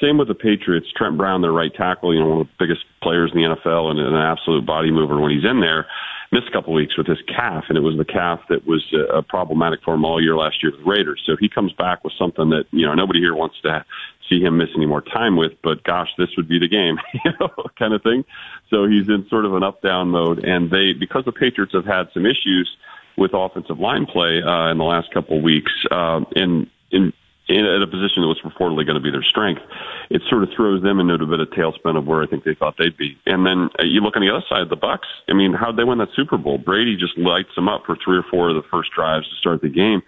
same 0.00 0.18
with 0.18 0.28
the 0.28 0.34
Patriots. 0.34 0.86
Trent 0.96 1.16
Brown, 1.16 1.42
their 1.42 1.52
right 1.52 1.72
tackle, 1.74 2.12
you 2.12 2.20
know, 2.20 2.28
one 2.28 2.40
of 2.40 2.46
the 2.46 2.52
biggest 2.58 2.84
players 3.02 3.30
in 3.32 3.40
the 3.40 3.56
NFL 3.56 3.90
and 3.90 3.98
an 3.98 4.14
absolute 4.14 4.66
body 4.66 4.90
mover 4.90 5.18
when 5.18 5.30
he's 5.30 5.44
in 5.44 5.60
there 5.60 5.86
missed 6.32 6.48
a 6.48 6.52
couple 6.52 6.72
weeks 6.72 6.96
with 6.96 7.06
his 7.06 7.18
calf, 7.26 7.64
and 7.68 7.76
it 7.76 7.80
was 7.80 7.96
the 7.96 8.04
calf 8.04 8.40
that 8.48 8.66
was 8.66 8.84
uh, 8.94 9.20
problematic 9.22 9.80
for 9.82 9.94
him 9.94 10.04
all 10.04 10.22
year 10.22 10.36
last 10.36 10.62
year 10.62 10.70
with 10.72 10.80
the 10.80 10.90
Raiders. 10.90 11.22
So 11.26 11.36
he 11.38 11.48
comes 11.48 11.72
back 11.72 12.04
with 12.04 12.12
something 12.18 12.50
that 12.50 12.66
you 12.70 12.86
know 12.86 12.94
nobody 12.94 13.20
here 13.20 13.34
wants 13.34 13.60
to 13.62 13.84
see 14.28 14.40
him 14.40 14.58
miss 14.58 14.68
any 14.76 14.86
more 14.86 15.02
time 15.02 15.36
with. 15.36 15.52
But 15.62 15.82
gosh, 15.82 16.08
this 16.16 16.28
would 16.36 16.48
be 16.48 16.58
the 16.58 16.68
game, 16.68 16.98
you 17.24 17.32
know, 17.40 17.50
kind 17.78 17.94
of 17.94 18.02
thing. 18.02 18.24
So 18.68 18.86
he's 18.86 19.08
in 19.08 19.26
sort 19.28 19.44
of 19.44 19.54
an 19.54 19.62
up 19.62 19.82
down 19.82 20.08
mode, 20.08 20.44
and 20.44 20.70
they 20.70 20.92
because 20.92 21.24
the 21.24 21.32
Patriots 21.32 21.72
have 21.74 21.86
had 21.86 22.08
some 22.14 22.26
issues 22.26 22.68
with 23.16 23.32
offensive 23.34 23.78
line 23.78 24.06
play 24.06 24.42
uh, 24.42 24.70
in 24.70 24.78
the 24.78 24.84
last 24.84 25.12
couple 25.12 25.38
of 25.38 25.42
weeks, 25.42 25.72
uh, 25.90 26.20
in 26.36 26.70
in 26.92 27.12
in 27.50 27.66
at 27.66 27.82
a 27.82 27.86
position 27.86 28.22
that 28.22 28.28
was 28.28 28.40
reportedly 28.40 28.86
going 28.86 28.94
to 28.94 29.00
be 29.00 29.10
their 29.10 29.22
strength, 29.22 29.62
it 30.08 30.22
sort 30.28 30.42
of 30.42 30.50
throws 30.54 30.82
them 30.82 31.00
into 31.00 31.14
a 31.14 31.26
bit 31.26 31.40
of 31.40 31.48
tailspin 31.50 31.98
of 31.98 32.06
where 32.06 32.22
I 32.22 32.26
think 32.26 32.44
they 32.44 32.54
thought 32.54 32.76
they'd 32.78 32.96
be. 32.96 33.18
And 33.26 33.44
then 33.44 33.68
uh, 33.78 33.84
you 33.84 34.00
look 34.00 34.16
on 34.16 34.22
the 34.22 34.30
other 34.30 34.44
side, 34.48 34.70
the 34.70 34.76
Bucs. 34.76 35.10
I 35.28 35.34
mean, 35.34 35.52
how'd 35.52 35.76
they 35.76 35.84
win 35.84 35.98
that 35.98 36.14
Super 36.14 36.38
Bowl? 36.38 36.58
Brady 36.58 36.96
just 36.96 37.18
lights 37.18 37.54
them 37.56 37.68
up 37.68 37.84
for 37.84 37.96
three 37.96 38.16
or 38.16 38.24
four 38.30 38.50
of 38.50 38.54
the 38.54 38.68
first 38.70 38.92
drives 38.92 39.28
to 39.28 39.34
start 39.36 39.62
the 39.62 39.68
game, 39.68 40.02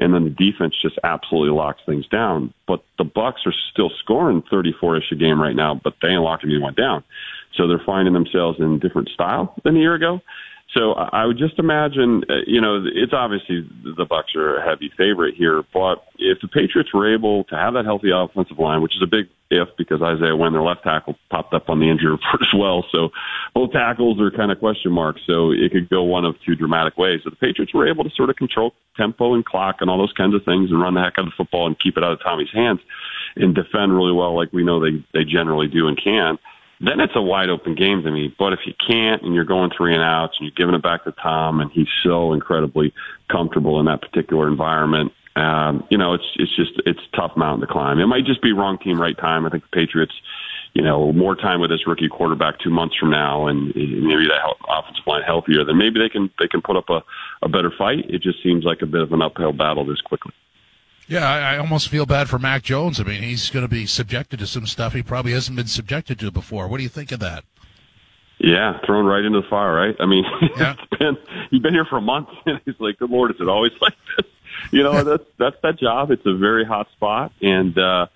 and 0.00 0.14
then 0.14 0.24
the 0.24 0.30
defense 0.30 0.74
just 0.80 0.98
absolutely 1.04 1.54
locks 1.54 1.82
things 1.84 2.06
down. 2.08 2.52
But 2.66 2.82
the 2.98 3.04
Bucs 3.04 3.46
are 3.46 3.54
still 3.70 3.90
scoring 4.00 4.42
34ish 4.50 5.12
a 5.12 5.16
game 5.16 5.40
right 5.40 5.56
now, 5.56 5.78
but 5.82 5.94
they 6.00 6.08
ain't 6.08 6.22
locking 6.22 6.50
anyone 6.50 6.74
down. 6.74 7.04
So 7.54 7.66
they're 7.66 7.82
finding 7.84 8.14
themselves 8.14 8.58
in 8.60 8.78
different 8.78 9.08
style 9.08 9.54
than 9.64 9.76
a 9.76 9.80
year 9.80 9.94
ago. 9.94 10.20
So 10.74 10.92
I 10.92 11.24
would 11.24 11.38
just 11.38 11.58
imagine, 11.58 12.24
uh, 12.28 12.42
you 12.46 12.60
know, 12.60 12.84
it's 12.84 13.12
obviously 13.12 13.68
the 13.82 14.04
Bucs 14.04 14.34
are 14.34 14.58
a 14.58 14.68
heavy 14.68 14.90
favorite 14.96 15.34
here, 15.34 15.62
but 15.72 16.04
if 16.18 16.40
the 16.40 16.48
Patriots 16.48 16.92
were 16.92 17.12
able 17.12 17.44
to 17.44 17.56
have 17.56 17.74
that 17.74 17.84
healthy 17.84 18.10
offensive 18.12 18.58
line, 18.58 18.82
which 18.82 18.96
is 18.96 19.02
a 19.02 19.06
big 19.06 19.28
if 19.48 19.68
because 19.78 20.02
Isaiah 20.02 20.34
Wynn, 20.34 20.52
their 20.52 20.62
left 20.62 20.82
tackle, 20.82 21.14
popped 21.30 21.54
up 21.54 21.68
on 21.68 21.78
the 21.78 21.88
injury 21.88 22.10
report 22.18 22.42
as 22.42 22.52
well. 22.52 22.84
So 22.90 23.10
both 23.54 23.72
tackles 23.72 24.20
are 24.20 24.30
kind 24.30 24.50
of 24.50 24.58
question 24.58 24.90
marks. 24.90 25.20
So 25.24 25.52
it 25.52 25.70
could 25.70 25.88
go 25.88 26.02
one 26.02 26.24
of 26.24 26.34
two 26.44 26.56
dramatic 26.56 26.98
ways. 26.98 27.20
So 27.22 27.30
the 27.30 27.36
Patriots 27.36 27.72
were 27.72 27.88
able 27.88 28.02
to 28.02 28.10
sort 28.10 28.28
of 28.28 28.36
control 28.36 28.74
tempo 28.96 29.34
and 29.34 29.44
clock 29.44 29.76
and 29.80 29.88
all 29.88 29.98
those 29.98 30.12
kinds 30.12 30.34
of 30.34 30.44
things 30.44 30.70
and 30.70 30.80
run 30.80 30.94
the 30.94 31.00
heck 31.00 31.14
out 31.18 31.26
of 31.26 31.26
the 31.26 31.36
football 31.36 31.66
and 31.68 31.78
keep 31.78 31.96
it 31.96 32.02
out 32.02 32.12
of 32.12 32.22
Tommy's 32.22 32.50
hands 32.52 32.80
and 33.36 33.54
defend 33.54 33.94
really 33.94 34.12
well, 34.12 34.34
like 34.34 34.52
we 34.52 34.64
know 34.64 34.80
they 34.80 35.04
they 35.14 35.24
generally 35.24 35.68
do 35.68 35.86
and 35.86 35.96
can 36.02 36.38
then 36.80 37.00
it's 37.00 37.16
a 37.16 37.22
wide 37.22 37.48
open 37.48 37.74
game 37.74 38.02
to 38.02 38.10
me. 38.10 38.34
But 38.38 38.52
if 38.52 38.60
you 38.66 38.74
can't 38.86 39.22
and 39.22 39.34
you're 39.34 39.44
going 39.44 39.70
three 39.76 39.94
and 39.94 40.02
outs 40.02 40.36
and 40.38 40.46
you're 40.46 40.54
giving 40.56 40.74
it 40.74 40.82
back 40.82 41.04
to 41.04 41.12
Tom 41.12 41.60
and 41.60 41.70
he's 41.70 41.88
so 42.02 42.32
incredibly 42.32 42.92
comfortable 43.30 43.80
in 43.80 43.86
that 43.86 44.02
particular 44.02 44.48
environment, 44.48 45.12
um, 45.36 45.86
you 45.90 45.98
know, 45.98 46.14
it's 46.14 46.24
it's 46.36 46.54
just 46.56 46.72
it's 46.86 47.00
tough 47.14 47.36
mountain 47.36 47.66
to 47.66 47.72
climb. 47.72 47.98
It 47.98 48.06
might 48.06 48.24
just 48.24 48.42
be 48.42 48.52
wrong 48.52 48.78
team, 48.78 49.00
right 49.00 49.16
time. 49.16 49.44
I 49.44 49.50
think 49.50 49.64
the 49.64 49.76
Patriots, 49.76 50.14
you 50.72 50.82
know, 50.82 51.12
more 51.12 51.36
time 51.36 51.60
with 51.60 51.70
this 51.70 51.86
rookie 51.86 52.08
quarterback 52.08 52.58
two 52.58 52.70
months 52.70 52.96
from 52.96 53.10
now, 53.10 53.46
and 53.46 53.66
maybe 53.74 54.28
that 54.28 54.54
offensive 54.66 55.06
line 55.06 55.22
healthier, 55.22 55.62
then 55.62 55.76
maybe 55.76 56.00
they 56.00 56.08
can 56.08 56.30
they 56.38 56.48
can 56.48 56.62
put 56.62 56.76
up 56.76 56.88
a, 56.88 57.02
a 57.42 57.48
better 57.48 57.70
fight. 57.70 58.08
It 58.08 58.22
just 58.22 58.42
seems 58.42 58.64
like 58.64 58.80
a 58.80 58.86
bit 58.86 59.02
of 59.02 59.12
an 59.12 59.20
uphill 59.20 59.52
battle 59.52 59.84
this 59.84 60.00
quickly. 60.00 60.32
Yeah, 61.08 61.28
I, 61.28 61.54
I 61.54 61.58
almost 61.58 61.88
feel 61.88 62.04
bad 62.04 62.28
for 62.28 62.38
Mac 62.38 62.62
Jones. 62.62 62.98
I 62.98 63.04
mean, 63.04 63.22
he's 63.22 63.50
going 63.50 63.64
to 63.64 63.68
be 63.68 63.86
subjected 63.86 64.40
to 64.40 64.46
some 64.46 64.66
stuff 64.66 64.92
he 64.92 65.02
probably 65.02 65.32
hasn't 65.32 65.56
been 65.56 65.66
subjected 65.66 66.18
to 66.20 66.30
before. 66.30 66.66
What 66.66 66.78
do 66.78 66.82
you 66.82 66.88
think 66.88 67.12
of 67.12 67.20
that? 67.20 67.44
Yeah, 68.38 68.78
thrown 68.84 69.06
right 69.06 69.24
into 69.24 69.40
the 69.40 69.48
fire, 69.48 69.72
right? 69.74 69.96
I 69.98 70.06
mean, 70.06 70.24
yeah. 70.56 70.74
it's 70.78 70.98
been 70.98 71.16
you've 71.50 71.62
been 71.62 71.72
here 71.72 71.86
for 71.86 71.96
a 71.96 72.02
month, 72.02 72.28
and 72.46 72.60
he's 72.64 72.78
like, 72.78 72.98
"Good 72.98 73.10
Lord, 73.10 73.30
is 73.30 73.40
it 73.40 73.48
always 73.48 73.72
like 73.80 73.94
this?" 74.16 74.26
You 74.72 74.82
know, 74.82 75.04
that's 75.04 75.22
that's 75.38 75.56
that 75.62 75.78
job. 75.78 76.10
It's 76.10 76.24
a 76.24 76.34
very 76.34 76.64
hot 76.64 76.90
spot, 76.92 77.30
and 77.42 77.76
uh, 77.78 78.06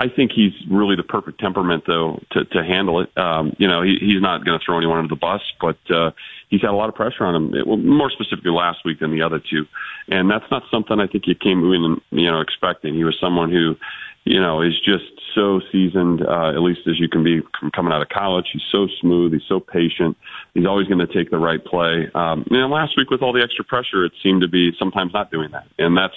I 0.00 0.08
think 0.08 0.32
he's 0.32 0.54
really 0.70 0.96
the 0.96 1.02
perfect 1.02 1.38
temperament, 1.40 1.84
though, 1.86 2.22
to 2.30 2.46
to 2.46 2.64
handle 2.64 3.02
it. 3.02 3.16
Um, 3.18 3.54
you 3.58 3.68
know, 3.68 3.82
he, 3.82 3.98
he's 4.00 4.22
not 4.22 4.46
going 4.46 4.58
to 4.58 4.64
throw 4.64 4.78
anyone 4.78 4.98
under 4.98 5.14
the 5.14 5.20
bus, 5.20 5.42
but 5.60 5.76
uh, 5.90 6.12
he's 6.48 6.62
had 6.62 6.70
a 6.70 6.74
lot 6.74 6.88
of 6.88 6.94
pressure 6.94 7.26
on 7.26 7.34
him. 7.34 7.54
It, 7.54 7.66
well, 7.66 7.76
more 7.76 8.10
specifically 8.10 8.50
last 8.50 8.78
week 8.82 9.00
than 9.00 9.12
the 9.12 9.20
other 9.20 9.38
two, 9.38 9.66
and 10.08 10.30
that's 10.30 10.50
not 10.50 10.62
something 10.70 10.98
I 10.98 11.06
think 11.06 11.24
he 11.26 11.34
came 11.34 11.58
in, 11.70 12.00
you 12.12 12.30
know, 12.30 12.40
expecting. 12.40 12.94
He 12.94 13.04
was 13.04 13.14
someone 13.20 13.52
who 13.52 13.76
you 14.24 14.40
know, 14.40 14.60
is 14.60 14.78
just 14.80 15.04
so 15.34 15.60
seasoned, 15.72 16.22
uh, 16.26 16.50
at 16.50 16.60
least 16.60 16.80
as 16.86 17.00
you 17.00 17.08
can 17.08 17.24
be 17.24 17.40
coming 17.74 17.92
out 17.92 18.02
of 18.02 18.08
college. 18.10 18.46
He's 18.52 18.62
so 18.70 18.86
smooth. 19.00 19.32
He's 19.32 19.48
so 19.48 19.60
patient. 19.60 20.16
He's 20.52 20.66
always 20.66 20.88
going 20.88 20.98
to 20.98 21.06
take 21.06 21.30
the 21.30 21.38
right 21.38 21.64
play. 21.64 22.08
Um, 22.14 22.44
know, 22.50 22.68
last 22.68 22.96
week 22.96 23.10
with 23.10 23.22
all 23.22 23.32
the 23.32 23.42
extra 23.42 23.64
pressure, 23.64 24.04
it 24.04 24.12
seemed 24.22 24.42
to 24.42 24.48
be 24.48 24.72
sometimes 24.78 25.12
not 25.14 25.30
doing 25.30 25.50
that. 25.52 25.66
And 25.78 25.96
that's, 25.96 26.14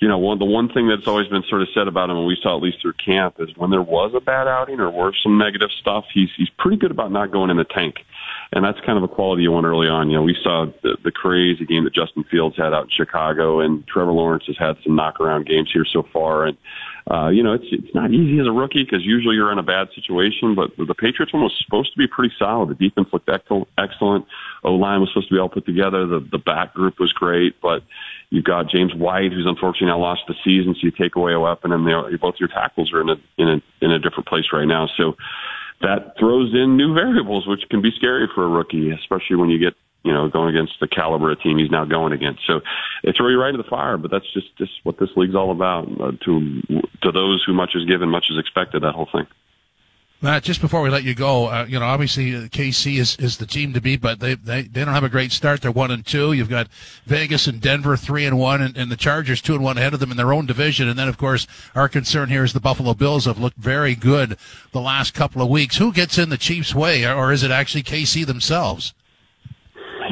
you 0.00 0.08
know, 0.08 0.18
one, 0.18 0.38
the 0.38 0.46
one 0.46 0.68
thing 0.72 0.88
that's 0.88 1.06
always 1.06 1.28
been 1.28 1.44
sort 1.48 1.60
of 1.60 1.68
said 1.74 1.86
about 1.86 2.08
him, 2.08 2.16
and 2.16 2.26
we 2.26 2.38
saw 2.42 2.56
at 2.56 2.62
least 2.62 2.78
through 2.80 2.94
camp, 2.94 3.36
is 3.38 3.50
when 3.56 3.70
there 3.70 3.82
was 3.82 4.12
a 4.14 4.20
bad 4.20 4.48
outing 4.48 4.80
or 4.80 4.90
were 4.90 5.12
some 5.22 5.36
negative 5.36 5.70
stuff, 5.78 6.06
he's, 6.12 6.30
he's 6.36 6.48
pretty 6.58 6.78
good 6.78 6.90
about 6.90 7.12
not 7.12 7.30
going 7.30 7.50
in 7.50 7.58
the 7.58 7.64
tank. 7.64 7.96
And 8.52 8.64
that's 8.64 8.80
kind 8.80 8.98
of 8.98 9.04
a 9.04 9.08
quality 9.08 9.42
you 9.42 9.52
want 9.52 9.66
early 9.66 9.88
on. 9.88 10.10
You 10.10 10.16
know, 10.16 10.22
we 10.22 10.36
saw 10.42 10.66
the, 10.82 10.96
the 11.04 11.12
crazy 11.12 11.64
game 11.66 11.84
that 11.84 11.94
Justin 11.94 12.24
Fields 12.24 12.56
had 12.56 12.72
out 12.72 12.84
in 12.84 12.90
Chicago, 12.90 13.60
and 13.60 13.86
Trevor 13.86 14.10
Lawrence 14.10 14.44
has 14.46 14.56
had 14.58 14.76
some 14.82 14.96
knockaround 14.96 15.46
games 15.46 15.70
here 15.72 15.84
so 15.84 16.02
far. 16.12 16.46
And, 16.46 16.56
uh, 17.08 17.28
you 17.28 17.42
know, 17.42 17.52
it's 17.52 17.66
it's 17.70 17.94
not 17.94 18.10
easy 18.10 18.40
as 18.40 18.46
a 18.46 18.52
rookie 18.52 18.82
because 18.82 19.04
usually 19.04 19.36
you're 19.36 19.52
in 19.52 19.58
a 19.58 19.62
bad 19.62 19.88
situation. 19.94 20.56
But 20.56 20.76
the 20.76 20.94
Patriots 20.94 21.32
one 21.32 21.42
was 21.42 21.56
supposed 21.64 21.92
to 21.92 21.98
be 21.98 22.08
pretty 22.08 22.34
solid. 22.38 22.70
The 22.70 22.88
defense 22.88 23.08
looked 23.12 23.28
excellent. 23.28 24.26
O 24.64 24.74
line 24.74 25.00
was 25.00 25.10
supposed 25.10 25.28
to 25.28 25.34
be 25.34 25.38
all 25.38 25.48
put 25.48 25.66
together. 25.66 26.06
The 26.06 26.20
the 26.20 26.38
back 26.38 26.74
group 26.74 26.98
was 26.98 27.12
great, 27.12 27.60
but 27.60 27.82
you've 28.30 28.44
got 28.44 28.70
James 28.70 28.94
White, 28.94 29.32
who's 29.32 29.46
unfortunately 29.46 29.88
now 29.88 30.00
lost 30.00 30.22
the 30.26 30.34
season. 30.44 30.74
So 30.74 30.80
you 30.82 30.90
take 30.90 31.16
away 31.16 31.32
a 31.32 31.40
weapon, 31.40 31.72
and 31.72 31.86
they 31.86 32.16
both 32.16 32.36
your 32.40 32.48
tackles 32.48 32.92
are 32.92 33.02
in 33.02 33.10
a 33.10 33.16
in 33.38 33.48
a 33.48 33.84
in 33.84 33.90
a 33.90 33.98
different 33.98 34.26
place 34.26 34.46
right 34.52 34.66
now. 34.66 34.88
So 34.96 35.16
that 35.82 36.14
throws 36.18 36.52
in 36.54 36.76
new 36.76 36.94
variables, 36.94 37.46
which 37.46 37.62
can 37.70 37.82
be 37.82 37.90
scary 37.96 38.28
for 38.34 38.44
a 38.44 38.48
rookie, 38.48 38.90
especially 38.90 39.36
when 39.36 39.50
you 39.50 39.58
get 39.58 39.74
you 40.02 40.12
know, 40.12 40.28
going 40.28 40.54
against 40.54 40.74
the 40.80 40.88
caliber 40.88 41.30
of 41.30 41.40
team 41.42 41.58
he's 41.58 41.70
now 41.70 41.84
going 41.84 42.12
against. 42.12 42.40
So 42.46 42.60
it's 43.02 43.20
really 43.20 43.34
right 43.34 43.50
to 43.50 43.58
the 43.58 43.68
fire, 43.68 43.98
but 43.98 44.10
that's 44.10 44.30
just 44.32 44.56
just 44.56 44.72
what 44.82 44.98
this 44.98 45.10
league's 45.16 45.34
all 45.34 45.50
about. 45.50 45.88
Uh, 46.00 46.12
to 46.24 46.62
to 47.02 47.12
those 47.12 47.44
who 47.46 47.52
much 47.52 47.72
is 47.74 47.84
given, 47.84 48.08
much 48.08 48.26
is 48.30 48.38
expected. 48.38 48.82
That 48.82 48.94
whole 48.94 49.08
thing. 49.12 49.26
Matt, 50.22 50.42
just 50.42 50.60
before 50.60 50.82
we 50.82 50.90
let 50.90 51.02
you 51.02 51.14
go, 51.14 51.46
uh, 51.46 51.64
you 51.66 51.80
know, 51.80 51.86
obviously 51.86 52.36
uh, 52.36 52.40
KC 52.40 52.98
is, 52.98 53.16
is 53.16 53.38
the 53.38 53.46
team 53.46 53.72
to 53.72 53.80
beat, 53.80 54.02
but 54.02 54.20
they, 54.20 54.34
they 54.34 54.62
they 54.62 54.84
don't 54.84 54.92
have 54.92 55.02
a 55.02 55.08
great 55.08 55.32
start. 55.32 55.62
They're 55.62 55.70
one 55.70 55.90
and 55.90 56.04
two. 56.04 56.34
You've 56.34 56.50
got 56.50 56.68
Vegas 57.06 57.46
and 57.46 57.58
Denver 57.58 57.96
three 57.96 58.26
and 58.26 58.38
one, 58.38 58.60
and, 58.60 58.76
and 58.76 58.92
the 58.92 58.98
Chargers 58.98 59.40
two 59.40 59.54
and 59.54 59.64
one 59.64 59.78
ahead 59.78 59.94
of 59.94 60.00
them 60.00 60.10
in 60.10 60.18
their 60.18 60.34
own 60.34 60.44
division. 60.44 60.88
And 60.88 60.98
then, 60.98 61.08
of 61.08 61.16
course, 61.16 61.46
our 61.74 61.88
concern 61.88 62.28
here 62.28 62.44
is 62.44 62.52
the 62.52 62.60
Buffalo 62.60 62.92
Bills 62.92 63.24
have 63.24 63.38
looked 63.38 63.56
very 63.56 63.94
good 63.94 64.36
the 64.72 64.80
last 64.82 65.14
couple 65.14 65.40
of 65.40 65.48
weeks. 65.48 65.78
Who 65.78 65.90
gets 65.90 66.18
in 66.18 66.28
the 66.28 66.36
Chiefs' 66.36 66.74
way, 66.74 67.06
or 67.06 67.32
is 67.32 67.42
it 67.42 67.50
actually 67.50 67.84
KC 67.84 68.26
themselves? 68.26 68.92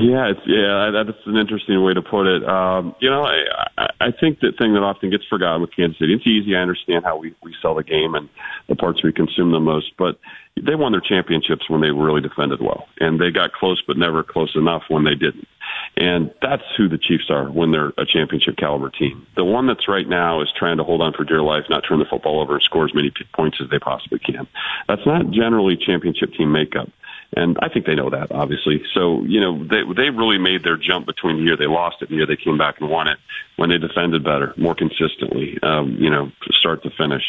Yeah, 0.00 0.30
it's 0.30 0.40
yeah, 0.46 0.90
that's 0.92 1.26
an 1.26 1.36
interesting 1.36 1.82
way 1.82 1.92
to 1.92 2.02
put 2.02 2.26
it. 2.26 2.48
Um, 2.48 2.94
you 3.00 3.10
know, 3.10 3.24
I, 3.24 3.88
I 4.00 4.12
think 4.12 4.38
the 4.40 4.52
thing 4.56 4.74
that 4.74 4.82
often 4.82 5.10
gets 5.10 5.24
forgotten 5.26 5.60
with 5.60 5.74
Kansas 5.74 5.98
City, 5.98 6.14
it's 6.14 6.26
easy. 6.26 6.54
I 6.54 6.60
understand 6.60 7.04
how 7.04 7.16
we 7.16 7.34
we 7.42 7.54
sell 7.60 7.74
the 7.74 7.82
game 7.82 8.14
and 8.14 8.28
the 8.68 8.76
parts 8.76 9.02
we 9.02 9.12
consume 9.12 9.50
the 9.50 9.60
most, 9.60 9.92
but 9.98 10.18
they 10.56 10.74
won 10.74 10.92
their 10.92 11.00
championships 11.00 11.68
when 11.68 11.80
they 11.80 11.90
really 11.90 12.20
defended 12.20 12.60
well, 12.60 12.86
and 13.00 13.20
they 13.20 13.30
got 13.30 13.52
close, 13.52 13.82
but 13.86 13.96
never 13.96 14.22
close 14.22 14.54
enough 14.54 14.84
when 14.88 15.04
they 15.04 15.14
didn't. 15.14 15.48
And 15.96 16.32
that's 16.40 16.62
who 16.76 16.88
the 16.88 16.98
Chiefs 16.98 17.30
are 17.30 17.50
when 17.50 17.72
they're 17.72 17.92
a 17.98 18.06
championship 18.06 18.56
caliber 18.56 18.90
team. 18.90 19.26
The 19.36 19.44
one 19.44 19.66
that's 19.66 19.88
right 19.88 20.08
now 20.08 20.40
is 20.40 20.48
trying 20.56 20.76
to 20.78 20.84
hold 20.84 21.00
on 21.00 21.12
for 21.12 21.24
dear 21.24 21.42
life, 21.42 21.64
not 21.68 21.84
turn 21.88 21.98
the 21.98 22.04
football 22.04 22.40
over 22.40 22.54
and 22.54 22.62
score 22.62 22.84
as 22.84 22.94
many 22.94 23.12
points 23.34 23.58
as 23.60 23.68
they 23.70 23.78
possibly 23.78 24.18
can. 24.18 24.46
That's 24.86 25.04
not 25.06 25.30
generally 25.30 25.76
championship 25.76 26.32
team 26.34 26.52
makeup. 26.52 26.88
And 27.36 27.58
I 27.60 27.68
think 27.68 27.84
they 27.84 27.94
know 27.94 28.08
that, 28.08 28.32
obviously. 28.32 28.82
So, 28.94 29.22
you 29.24 29.38
know, 29.38 29.62
they 29.62 29.82
they 29.94 30.08
really 30.08 30.38
made 30.38 30.64
their 30.64 30.78
jump 30.78 31.04
between 31.04 31.36
the 31.36 31.42
year 31.42 31.58
they 31.58 31.66
lost 31.66 31.96
it 32.00 32.08
and 32.08 32.12
the 32.12 32.16
year 32.16 32.26
they 32.26 32.36
came 32.36 32.56
back 32.56 32.80
and 32.80 32.88
won 32.88 33.06
it 33.06 33.18
when 33.56 33.68
they 33.68 33.76
defended 33.76 34.24
better, 34.24 34.54
more 34.56 34.74
consistently, 34.74 35.58
um, 35.62 35.96
you 36.00 36.08
know, 36.08 36.32
start 36.52 36.82
to 36.84 36.90
finish. 36.90 37.22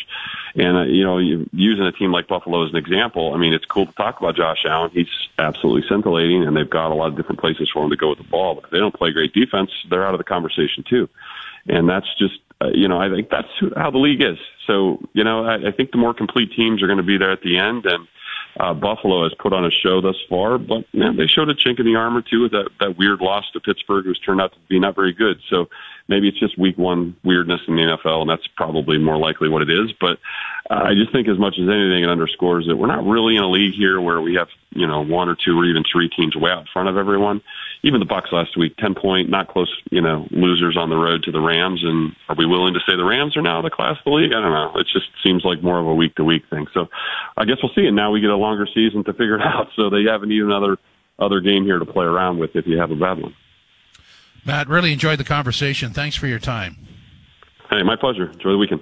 And, 0.55 0.77
uh, 0.77 0.83
you 0.83 1.03
know, 1.03 1.17
using 1.17 1.85
a 1.85 1.91
team 1.91 2.13
like 2.13 2.27
Buffalo 2.27 2.65
as 2.65 2.71
an 2.71 2.77
example, 2.77 3.33
I 3.33 3.37
mean, 3.37 3.53
it's 3.53 3.65
cool 3.65 3.87
to 3.87 3.91
talk 3.93 4.19
about 4.19 4.37
Josh 4.37 4.63
Allen. 4.65 4.91
He's 4.93 5.09
absolutely 5.37 5.87
scintillating, 5.89 6.43
and 6.43 6.55
they've 6.55 6.69
got 6.69 6.91
a 6.91 6.95
lot 6.95 7.09
of 7.09 7.17
different 7.17 7.41
places 7.41 7.69
for 7.69 7.83
him 7.83 7.89
to 7.89 7.97
go 7.97 8.09
with 8.09 8.19
the 8.19 8.23
ball. 8.23 8.55
But 8.55 8.65
if 8.65 8.69
they 8.69 8.79
don't 8.79 8.95
play 8.95 9.11
great 9.11 9.33
defense, 9.33 9.71
they're 9.89 10.05
out 10.05 10.13
of 10.13 10.19
the 10.19 10.23
conversation, 10.23 10.85
too. 10.89 11.09
And 11.67 11.89
that's 11.89 12.07
just, 12.17 12.39
uh, 12.61 12.69
you 12.73 12.87
know, 12.87 13.01
I 13.01 13.09
think 13.09 13.29
that's 13.29 13.51
how 13.75 13.91
the 13.91 13.97
league 13.97 14.23
is. 14.23 14.37
So, 14.65 14.99
you 15.13 15.25
know, 15.25 15.43
I, 15.43 15.67
I 15.67 15.71
think 15.71 15.91
the 15.91 15.97
more 15.97 16.13
complete 16.13 16.53
teams 16.55 16.81
are 16.81 16.87
going 16.87 16.97
to 16.97 17.03
be 17.03 17.17
there 17.17 17.31
at 17.31 17.41
the 17.41 17.57
end. 17.57 17.85
And, 17.85 18.07
uh, 18.59 18.73
Buffalo 18.73 19.23
has 19.23 19.33
put 19.39 19.53
on 19.53 19.65
a 19.65 19.71
show 19.71 20.01
thus 20.01 20.17
far, 20.29 20.57
but 20.57 20.85
man, 20.93 21.15
they 21.17 21.27
showed 21.27 21.49
a 21.49 21.53
chink 21.53 21.79
in 21.79 21.85
the 21.85 21.95
armor 21.95 22.21
too 22.21 22.41
with 22.41 22.51
that, 22.51 22.69
that 22.79 22.97
weird 22.97 23.21
loss 23.21 23.49
to 23.51 23.59
Pittsburgh, 23.59 24.05
who's 24.05 24.19
turned 24.19 24.41
out 24.41 24.53
to 24.53 24.59
be 24.67 24.79
not 24.79 24.95
very 24.95 25.13
good. 25.13 25.39
So 25.49 25.69
maybe 26.09 26.27
it's 26.27 26.39
just 26.39 26.57
week 26.57 26.77
one 26.77 27.15
weirdness 27.23 27.61
in 27.67 27.75
the 27.75 27.83
NFL, 27.83 28.21
and 28.21 28.29
that's 28.29 28.47
probably 28.57 28.97
more 28.97 29.17
likely 29.17 29.47
what 29.47 29.61
it 29.61 29.69
is. 29.69 29.93
But 30.01 30.17
uh, 30.69 30.83
I 30.83 30.93
just 30.95 31.11
think 31.13 31.29
as 31.29 31.37
much 31.37 31.55
as 31.57 31.69
anything, 31.69 32.03
it 32.03 32.09
underscores 32.09 32.65
that 32.67 32.75
we're 32.75 32.87
not 32.87 33.05
really 33.05 33.37
in 33.37 33.43
a 33.43 33.49
league 33.49 33.75
here 33.75 34.01
where 34.01 34.19
we 34.19 34.33
have, 34.33 34.49
you 34.71 34.87
know, 34.87 35.05
one 35.05 35.29
or 35.29 35.35
two 35.35 35.57
or 35.57 35.65
even 35.65 35.83
three 35.89 36.09
teams 36.09 36.35
way 36.35 36.51
out 36.51 36.61
in 36.61 36.67
front 36.73 36.89
of 36.89 36.97
everyone. 36.97 37.41
Even 37.83 38.01
the 38.01 38.05
Bucs 38.05 38.33
last 38.33 38.57
week, 38.57 38.75
10 38.77 38.95
point, 38.95 39.29
not 39.29 39.47
close, 39.47 39.73
you 39.89 40.01
know, 40.01 40.27
losers 40.31 40.75
on 40.75 40.89
the 40.89 40.97
road 40.97 41.23
to 41.23 41.31
the 41.31 41.39
Rams. 41.39 41.81
And 41.83 42.13
are 42.27 42.35
we 42.35 42.45
willing 42.45 42.73
to 42.73 42.81
say 42.81 42.97
the 42.97 43.05
Rams 43.05 43.37
are 43.37 43.41
now 43.41 43.61
the 43.61 43.69
class 43.69 43.97
of 43.99 44.03
the 44.03 44.11
league? 44.11 44.33
I 44.33 44.41
don't 44.41 44.51
know. 44.51 44.79
It 44.79 44.87
just 44.91 45.07
seems 45.23 45.45
like 45.45 45.63
more 45.63 45.79
of 45.79 45.87
a 45.87 45.95
week 45.95 46.15
to 46.15 46.23
week 46.23 46.43
thing. 46.49 46.67
So 46.73 46.89
I 47.37 47.45
guess 47.45 47.57
we'll 47.63 47.73
see. 47.73 47.85
And 47.85 47.95
now 47.95 48.11
we 48.11 48.19
get 48.19 48.31
a 48.31 48.35
longer 48.35 48.67
season 48.73 49.03
to 49.05 49.13
figure 49.13 49.35
it 49.35 49.41
out. 49.41 49.69
So 49.75 49.89
they 49.89 50.03
have 50.03 50.23
even 50.23 50.51
another, 50.51 50.77
other 51.19 51.39
game 51.39 51.63
here 51.63 51.79
to 51.79 51.85
play 51.85 52.05
around 52.05 52.39
with 52.39 52.55
if 52.55 52.67
you 52.67 52.79
have 52.79 52.91
a 52.91 52.95
bad 52.95 53.21
one. 53.21 53.35
Matt, 54.45 54.67
really 54.67 54.93
enjoyed 54.93 55.19
the 55.19 55.23
conversation. 55.23 55.91
Thanks 55.91 56.15
for 56.15 56.27
your 56.27 56.39
time. 56.39 56.77
Hey, 57.69 57.83
my 57.83 57.95
pleasure. 57.95 58.31
Enjoy 58.31 58.51
the 58.51 58.57
weekend. 58.57 58.81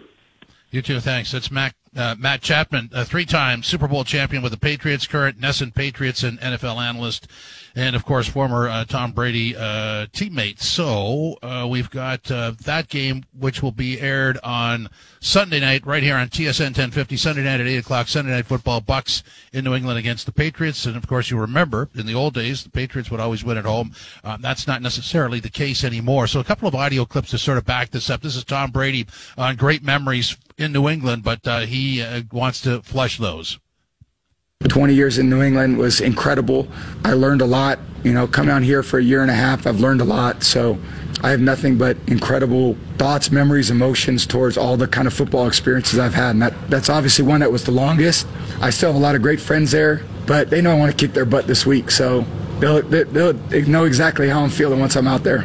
You 0.71 0.81
too. 0.81 0.99
Thanks. 0.99 1.31
That's 1.31 1.49
Matt, 1.49 1.75
uh, 1.95 2.15
Matt 2.17 2.41
Chatham, 2.41 2.89
a 2.93 3.05
three-time 3.05 3.63
Super 3.63 3.87
Bowl 3.87 4.03
champion 4.03 4.43
with 4.43 4.51
the 4.51 4.57
Patriots, 4.57 5.07
current 5.07 5.39
NESN 5.39 5.73
Patriots 5.73 6.23
and 6.23 6.39
NFL 6.39 6.77
analyst 6.81 7.27
and 7.77 7.95
of 7.95 8.03
course 8.03 8.27
former 8.27 8.67
uh, 8.67 8.83
Tom 8.85 9.11
Brady 9.11 9.55
uh, 9.55 10.07
teammate. 10.07 10.59
So 10.59 11.37
uh, 11.43 11.67
we've 11.69 11.91
got 11.91 12.29
uh, 12.31 12.53
that 12.63 12.89
game, 12.89 13.23
which 13.37 13.61
will 13.61 13.71
be 13.71 14.01
aired 14.01 14.39
on 14.43 14.89
Sunday 15.19 15.59
night 15.59 15.85
right 15.85 16.01
here 16.01 16.15
on 16.15 16.27
TSN 16.27 16.69
1050. 16.69 17.15
Sunday 17.17 17.43
night 17.43 17.61
at 17.61 17.67
eight 17.67 17.77
o'clock. 17.77 18.07
Sunday 18.07 18.31
night 18.31 18.47
football. 18.47 18.81
Bucs 18.81 19.21
in 19.53 19.63
New 19.63 19.75
England 19.75 19.99
against 19.99 20.25
the 20.25 20.31
Patriots, 20.31 20.87
and 20.87 20.97
of 20.97 21.07
course 21.07 21.29
you 21.29 21.39
remember 21.39 21.89
in 21.93 22.07
the 22.07 22.15
old 22.15 22.33
days 22.33 22.63
the 22.63 22.69
Patriots 22.71 23.11
would 23.11 23.19
always 23.19 23.43
win 23.43 23.57
at 23.57 23.65
home. 23.65 23.93
Uh, 24.23 24.37
that's 24.37 24.65
not 24.65 24.81
necessarily 24.81 25.39
the 25.39 25.49
case 25.49 25.83
anymore. 25.83 26.25
So 26.25 26.39
a 26.39 26.43
couple 26.43 26.67
of 26.67 26.73
audio 26.73 27.05
clips 27.05 27.29
to 27.29 27.37
sort 27.37 27.59
of 27.59 27.65
back 27.65 27.91
this 27.91 28.09
up. 28.09 28.21
This 28.21 28.35
is 28.35 28.43
Tom 28.43 28.71
Brady 28.71 29.05
on 29.37 29.55
great 29.55 29.83
memories 29.83 30.35
in 30.57 30.71
New 30.71 30.89
England, 30.89 31.23
but 31.23 31.47
uh, 31.47 31.59
he 31.59 32.03
wants 32.31 32.59
to 32.61 32.81
flush 32.81 33.19
those. 33.19 33.59
20 34.77 34.93
years 34.93 35.17
in 35.17 35.27
New 35.27 35.41
England 35.41 35.77
was 35.77 36.01
incredible. 36.01 36.67
I 37.03 37.13
learned 37.13 37.41
a 37.41 37.45
lot. 37.45 37.79
You 38.03 38.13
know, 38.13 38.27
coming 38.27 38.51
out 38.51 38.61
here 38.61 38.83
for 38.83 38.99
a 38.99 39.03
year 39.03 39.21
and 39.23 39.31
a 39.31 39.33
half, 39.33 39.65
I've 39.65 39.79
learned 39.79 40.01
a 40.01 40.05
lot. 40.05 40.43
So 40.43 40.77
I 41.23 41.31
have 41.31 41.41
nothing 41.41 41.79
but 41.79 41.97
incredible 42.05 42.77
thoughts, 42.97 43.31
memories, 43.31 43.71
emotions 43.71 44.27
towards 44.27 44.55
all 44.55 44.77
the 44.77 44.87
kind 44.87 45.07
of 45.07 45.13
football 45.15 45.47
experiences 45.47 45.97
I've 45.97 46.13
had. 46.13 46.31
And 46.31 46.41
that, 46.43 46.69
that's 46.69 46.89
obviously 46.89 47.25
one 47.25 47.39
that 47.39 47.51
was 47.51 47.63
the 47.63 47.71
longest. 47.71 48.27
I 48.61 48.69
still 48.69 48.89
have 48.89 48.95
a 48.95 49.03
lot 49.03 49.15
of 49.15 49.23
great 49.23 49.41
friends 49.41 49.71
there, 49.71 50.03
but 50.27 50.51
they 50.51 50.61
know 50.61 50.71
I 50.71 50.75
want 50.75 50.91
to 50.91 50.97
kick 50.97 51.15
their 51.15 51.25
butt 51.25 51.47
this 51.47 51.65
week. 51.65 51.89
So 51.89 52.23
they'll, 52.59 52.83
they'll 52.83 53.33
know 53.67 53.85
exactly 53.85 54.29
how 54.29 54.41
I'm 54.41 54.51
feeling 54.51 54.79
once 54.79 54.95
I'm 54.95 55.07
out 55.07 55.23
there. 55.23 55.43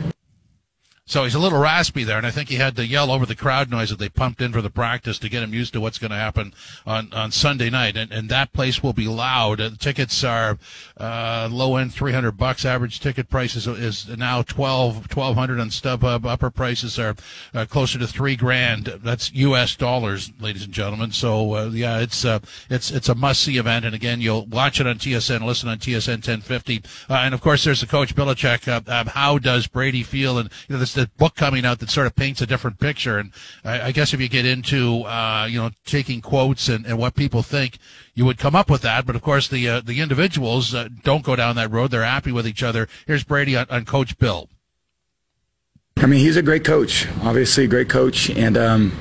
So 1.05 1.25
he's 1.25 1.35
a 1.35 1.41
little 1.41 1.59
raspy 1.59 2.05
there, 2.05 2.17
and 2.17 2.27
I 2.27 2.31
think 2.31 2.49
he 2.49 2.55
had 2.55 2.77
to 2.77 2.87
yell 2.87 3.11
over 3.11 3.27
the 3.27 3.35
crowd 3.35 3.69
noise 3.69 3.91
that 3.91 3.99
they 3.99 4.09
pumped 4.09 4.41
in 4.41 4.53
for 4.53 4.63
the 4.63 4.71
practice 4.71 5.19
to 5.19 5.29
get 5.29 5.43
him 5.43 5.53
used 5.53 5.73
to 5.73 5.81
what's 5.81 5.99
going 5.99 6.13
to 6.13 6.17
happen 6.17 6.55
on, 6.87 7.13
on 7.13 7.33
Sunday 7.33 7.71
night. 7.71 7.97
And, 7.97 8.13
and 8.13 8.29
that 8.29 8.53
place 8.53 8.85
will 8.85 8.93
be 8.93 9.09
loud. 9.09 9.61
Uh, 9.61 9.71
tickets 9.77 10.23
are 10.23 10.59
uh, 10.97 11.49
low 11.51 11.75
end 11.75 11.93
300 11.93 12.31
bucks. 12.33 12.65
Average 12.65 13.01
ticket 13.01 13.29
price 13.29 13.57
is, 13.57 13.67
is 13.67 14.07
now 14.17 14.43
12 14.43 15.13
1200 15.13 15.59
on 15.59 15.71
StubHub. 15.71 16.25
Upper 16.25 16.51
prices 16.51 17.01
are 17.01 17.17
uh, 17.53 17.67
closer 17.69 17.99
to 17.99 18.07
three 18.07 18.37
grand. 18.37 18.87
That's 19.03 19.33
U.S. 19.33 19.75
dollars, 19.75 20.33
ladies 20.39 20.65
and 20.65 20.73
gentlemen. 20.73 21.11
So 21.11 21.57
uh, 21.57 21.71
yeah, 21.73 21.99
it's 21.99 22.25
uh, 22.25 22.39
it's 22.71 22.93
it's 22.93 23.09
a 23.09 23.17
must 23.17 23.43
see 23.43 23.59
event. 23.59 23.85
And 23.85 23.95
again, 23.95 24.21
you'll 24.21 24.47
watch 24.47 24.81
it 24.81 24.87
on 24.87 24.99
TSN, 24.99 25.45
listen 25.45 25.69
on 25.69 25.79
TSN 25.79 26.27
1050, 26.27 26.83
uh, 27.11 27.15
and 27.15 27.35
of 27.35 27.41
course 27.41 27.65
there's 27.65 27.81
the 27.81 27.87
coach 27.89 28.15
Belichick. 28.15 29.09
how 29.09 29.39
does 29.39 29.67
Brady 29.67 30.05
feel? 30.05 30.39
And 30.39 30.49
you 30.69 30.75
know, 30.75 30.79
there's 30.79 30.92
the 30.93 31.11
book 31.17 31.35
coming 31.35 31.65
out 31.65 31.79
that 31.81 31.91
sort 31.91 32.07
of 32.07 32.15
paints 32.15 32.41
a 32.41 32.47
different 32.47 32.79
picture. 32.79 33.19
And 33.19 33.33
I, 33.65 33.89
I 33.89 33.93
guess 33.93 34.13
if 34.13 34.21
you 34.21 34.29
get 34.29 34.47
into, 34.47 35.03
uh, 35.03 35.47
you 35.51 35.61
know, 35.61 35.71
taking 35.85 36.21
quotes 36.21 36.69
and, 36.69 36.87
and 36.87 36.99
what 36.99 37.15
people 37.15 37.43
think, 37.43 37.79
you 38.15 38.25
would 38.25 38.39
come 38.39 38.55
up 38.55 38.71
with 38.71 38.83
that. 38.83 39.07
But 39.07 39.17
of 39.17 39.23
course, 39.23 39.49
the 39.49 39.69
uh, 39.69 39.81
the 39.81 40.01
individuals 40.01 40.75
uh, 40.75 40.89
don't 41.03 41.25
go 41.25 41.37
down 41.37 41.57
that 41.57 41.71
road. 41.71 41.91
They're 41.91 42.05
happy 42.05 42.33
with 42.33 42.47
each 42.47 42.63
other. 42.63 42.89
Here's 43.07 43.25
Brady 43.25 43.57
on, 43.57 43.67
on 43.71 43.85
Coach 43.85 44.19
Bill. 44.19 44.49
I 45.99 46.07
mean, 46.07 46.21
he's 46.21 46.37
a 46.37 46.43
great 46.43 46.65
coach. 46.65 47.07
Obviously, 47.23 47.65
a 47.65 47.69
great 47.69 47.89
coach, 47.89 48.31
and 48.31 48.57
um, 48.57 48.93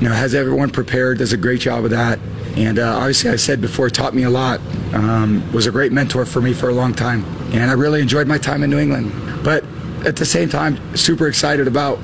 you 0.00 0.08
know 0.08 0.14
has 0.14 0.34
everyone 0.34 0.70
prepared. 0.70 1.18
Does 1.18 1.32
a 1.32 1.36
great 1.36 1.60
job 1.60 1.84
of 1.84 1.90
that. 1.90 2.18
And 2.56 2.78
uh, 2.78 2.96
obviously, 2.96 3.30
I 3.30 3.36
said 3.36 3.60
before, 3.60 3.88
taught 3.88 4.14
me 4.14 4.24
a 4.24 4.30
lot. 4.30 4.60
Um, 4.92 5.50
was 5.52 5.66
a 5.66 5.70
great 5.70 5.92
mentor 5.92 6.24
for 6.24 6.40
me 6.40 6.52
for 6.52 6.68
a 6.68 6.72
long 6.72 6.92
time, 6.92 7.24
and 7.52 7.70
I 7.70 7.74
really 7.74 8.00
enjoyed 8.00 8.26
my 8.26 8.38
time 8.38 8.62
in 8.62 8.70
New 8.70 8.78
England. 8.78 9.12
But 9.44 9.64
at 10.06 10.16
the 10.16 10.24
same 10.24 10.48
time, 10.48 10.96
super 10.96 11.28
excited 11.28 11.66
about 11.66 11.98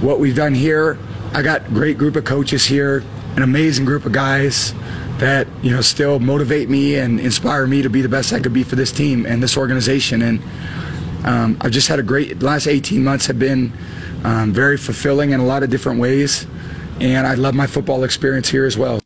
what 0.00 0.20
we've 0.20 0.36
done 0.36 0.54
here. 0.54 0.98
I 1.32 1.42
got 1.42 1.66
great 1.68 1.98
group 1.98 2.16
of 2.16 2.24
coaches 2.24 2.64
here, 2.64 3.02
an 3.36 3.42
amazing 3.42 3.84
group 3.84 4.06
of 4.06 4.12
guys 4.12 4.74
that 5.18 5.46
you 5.62 5.70
know 5.70 5.80
still 5.80 6.18
motivate 6.18 6.68
me 6.68 6.96
and 6.96 7.18
inspire 7.18 7.66
me 7.66 7.82
to 7.82 7.88
be 7.88 8.02
the 8.02 8.08
best 8.08 8.32
I 8.32 8.40
could 8.40 8.52
be 8.52 8.62
for 8.62 8.76
this 8.76 8.92
team 8.92 9.26
and 9.26 9.42
this 9.42 9.56
organization. 9.56 10.22
And 10.22 10.42
um, 11.24 11.56
I've 11.60 11.72
just 11.72 11.88
had 11.88 11.98
a 11.98 12.02
great 12.02 12.42
last 12.42 12.66
18 12.66 13.02
months 13.02 13.26
have 13.26 13.38
been 13.38 13.72
um, 14.24 14.52
very 14.52 14.76
fulfilling 14.76 15.30
in 15.30 15.40
a 15.40 15.44
lot 15.44 15.62
of 15.62 15.70
different 15.70 16.00
ways, 16.00 16.46
and 17.00 17.26
I 17.26 17.34
love 17.34 17.54
my 17.54 17.66
football 17.66 18.04
experience 18.04 18.48
here 18.48 18.64
as 18.64 18.76
well 18.76 19.00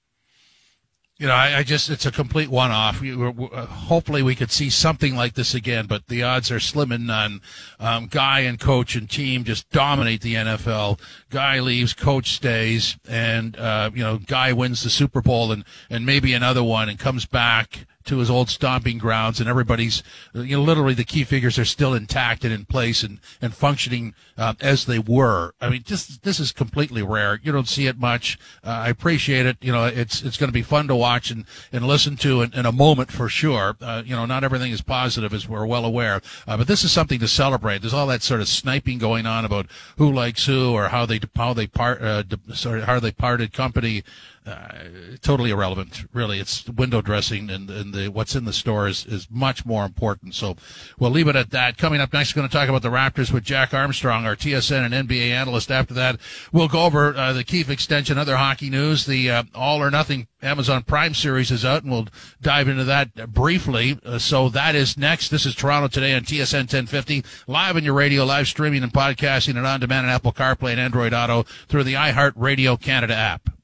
you 1.21 1.27
know, 1.27 1.35
I, 1.35 1.59
I, 1.59 1.63
just, 1.65 1.91
it's 1.91 2.07
a 2.07 2.11
complete 2.11 2.49
one 2.49 2.71
off. 2.71 3.03
Uh, 3.05 3.67
hopefully 3.67 4.23
we 4.23 4.35
could 4.35 4.51
see 4.51 4.71
something 4.71 5.15
like 5.15 5.35
this 5.35 5.55
again, 5.55 5.87
but 5.87 6.09
the 6.09 6.23
odds 6.23 6.51
are 6.51 6.59
slim 6.59 6.91
and 6.91 7.07
none. 7.07 7.43
Um, 7.79 8.07
guy 8.07 8.41
and 8.41 8.59
coach 8.59 8.97
and 8.97 9.09
team 9.09 9.45
just 9.45 9.69
dominate 9.71 10.23
the 10.23 10.37
NFL. 10.37 10.99
Guy 11.29 11.61
leaves, 11.61 11.93
coach 11.93 12.31
stays, 12.33 12.97
and, 13.07 13.55
uh, 13.59 13.91
you 13.95 14.03
know, 14.03 14.17
guy 14.17 14.55
wins 14.55 14.83
the 14.83 14.89
Super 14.89 15.21
Bowl 15.21 15.53
and, 15.53 15.63
and 15.91 16.07
maybe 16.07 16.33
another 16.33 16.65
one 16.65 16.89
and 16.89 16.99
comes 16.99 17.27
back 17.27 17.87
to 18.05 18.19
his 18.19 18.31
old 18.31 18.49
stomping 18.49 18.99
grounds, 18.99 19.41
and 19.41 19.49
everybody's, 19.49 20.03
you 20.35 20.57
know, 20.57 20.63
literally 20.63 20.95
the 20.95 21.05
key 21.05 21.25
figures 21.25 21.59
are 21.59 21.65
still 21.65 21.95
intact 21.95 22.45
and 22.45 22.53
in 22.53 22.65
place 22.65 23.03
and 23.03 23.19
and 23.41 23.55
functioning 23.55 24.15
uh, 24.39 24.55
as 24.61 24.87
they 24.87 24.99
were. 24.99 25.55
I 25.61 25.69
mean, 25.69 25.83
just 25.85 26.23
this 26.23 26.41
is 26.41 26.53
completely 26.53 27.03
rare. 27.03 27.41
You 27.43 27.53
don't 27.53 27.69
see 27.69 27.87
it 27.87 27.99
much. 27.99 28.39
Uh, 28.65 28.71
I 28.71 28.89
appreciate 28.89 29.47
it. 29.47 29.59
You 29.61 29.73
know, 29.73 29.85
it's 29.85 30.23
it's 30.23 30.37
going 30.37 30.49
to 30.49 30.53
be 30.53 30.63
fun 30.63 30.89
to 30.89 30.97
watch 30.97 31.31
and 31.31 31.45
and 31.73 31.87
listen 31.87 32.17
to 32.19 32.43
in, 32.43 32.55
in 32.55 32.67
a 32.67 32.73
moment 32.73 33.13
for 33.13 33.29
sure. 33.29 33.77
Uh, 33.81 34.03
you 34.05 34.17
know, 34.17 34.27
not 34.27 34.45
everything 34.45 34.73
is 34.73 34.81
positive 34.81 35.35
as 35.35 35.49
we're 35.49 35.67
well 35.67 35.85
aware, 35.85 36.21
uh, 36.47 36.57
but 36.57 36.67
this 36.67 36.85
is 36.85 36.93
something 36.93 37.21
to 37.21 37.29
celebrate. 37.29 37.83
There's 37.83 37.95
all 37.95 38.07
that 38.07 38.23
sort 38.23 38.41
of 38.41 38.49
sniping 38.49 38.99
going 38.99 39.27
on 39.27 39.45
about 39.45 39.67
who 39.99 40.13
likes 40.13 40.47
who 40.47 40.73
or 40.73 40.89
how 40.89 41.07
they 41.07 41.21
how 41.37 41.53
they 41.53 41.67
part 41.67 42.01
uh, 42.01 42.23
sorry 42.55 42.83
how 42.83 42.99
they 42.99 43.13
parted 43.13 43.53
company 43.53 44.03
uh, 44.51 45.17
totally 45.23 45.51
irrelevant. 45.51 46.05
Really, 46.13 46.41
it's 46.41 46.69
window 46.69 47.01
dressing, 47.01 47.51
and, 47.51 47.71
and 47.71 47.95
the, 47.95 48.09
what's 48.09 48.35
in 48.35 48.45
the 48.45 48.53
store 48.53 48.89
is, 48.89 49.07
is 49.07 49.29
much 49.31 49.65
more 49.65 49.85
important. 49.85 50.35
So 50.35 50.57
we'll 50.99 51.11
leave 51.11 51.29
it 51.29 51.37
at 51.37 51.51
that. 51.51 51.79
Coming 51.79 52.01
up 52.01 52.13
next, 52.13 52.35
we're 52.35 52.41
going 52.41 52.51
to 52.51 52.57
talk 52.57 52.69
about 52.69 52.83
the 52.83 52.89
Raptors 52.89 53.33
with 53.33 53.45
Jack 53.45 53.73
Armstrong, 53.73 54.27
our 54.27 54.37
TSN 54.37 54.93
and 54.93 55.09
NBA 55.09 55.31
analyst. 55.31 55.71
After 55.71 55.95
that, 55.95 56.19
we'll 56.53 56.69
go 56.69 56.85
over 56.85 57.15
uh, 57.15 57.33
the 57.33 57.45
Keefe 57.45 57.71
extension, 57.71 58.19
other 58.19 58.37
hockey 58.37 58.71
news. 58.71 59.07
The 59.07 59.31
uh, 59.31 59.43
All 59.55 59.83
or 59.83 59.91
Nothing 59.91 60.27
Amazon 60.43 60.83
Prime 60.83 61.15
series 61.15 61.51
is 61.51 61.65
out, 61.65 61.83
and 61.83 61.93
we'll 61.93 62.09
dive 62.41 62.69
into 62.69 62.85
that 62.85 63.33
briefly. 63.33 63.99
Uh, 64.05 64.19
so 64.19 64.49
that 64.49 64.75
is 64.75 64.97
next. 64.97 65.29
This 65.29 65.47
is 65.47 65.55
Toronto 65.55 65.89
today 65.89 66.15
on 66.15 66.23
TSN 66.23 66.61
1050, 66.61 67.25
live 67.47 67.77
on 67.77 67.85
your 67.85 67.95
radio, 67.95 68.25
live 68.25 68.49
streaming 68.49 68.83
and 68.83 68.93
podcasting, 68.93 69.57
and 69.57 69.67
on 69.67 69.81
demand 69.81 70.07
on 70.07 70.13
Apple 70.13 70.33
CarPlay 70.33 70.73
and 70.73 70.81
Android 70.81 71.15
Auto 71.15 71.45
through 71.69 71.85
the 71.85 71.95
iHeart 71.95 72.33
Radio 72.37 72.77
Canada 72.77 73.15
app. 73.15 73.60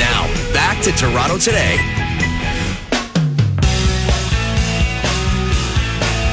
Now, 0.00 0.26
back 0.54 0.82
to 0.84 0.92
Toronto 0.92 1.36
today. 1.36 1.76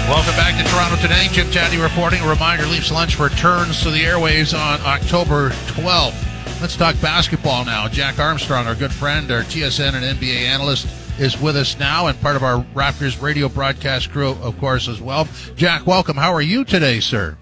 Welcome 0.07 0.35
back 0.37 0.55
to 0.57 0.63
Toronto 0.71 0.95
today. 1.01 1.27
Jim 1.33 1.51
Tatti 1.51 1.77
reporting. 1.77 2.21
A 2.21 2.29
reminder 2.29 2.65
Leafs 2.65 2.93
Lunch 2.93 3.19
returns 3.19 3.83
to 3.83 3.91
the 3.91 3.99
airwaves 4.03 4.57
on 4.57 4.79
October 4.85 5.49
12th. 5.49 6.61
Let's 6.61 6.77
talk 6.77 6.95
basketball 7.01 7.65
now. 7.65 7.89
Jack 7.89 8.19
Armstrong, 8.19 8.67
our 8.67 8.75
good 8.75 8.93
friend, 8.93 9.29
our 9.31 9.41
TSN 9.41 9.95
and 9.95 10.17
NBA 10.17 10.43
analyst, 10.43 10.87
is 11.19 11.37
with 11.37 11.57
us 11.57 11.77
now 11.77 12.07
and 12.07 12.17
part 12.21 12.37
of 12.37 12.43
our 12.43 12.63
Raptors 12.73 13.21
radio 13.21 13.49
broadcast 13.49 14.11
crew, 14.11 14.37
of 14.41 14.57
course, 14.59 14.87
as 14.87 15.01
well. 15.01 15.27
Jack, 15.57 15.85
welcome. 15.85 16.15
How 16.15 16.31
are 16.31 16.41
you 16.41 16.63
today, 16.63 17.01
sir? 17.01 17.37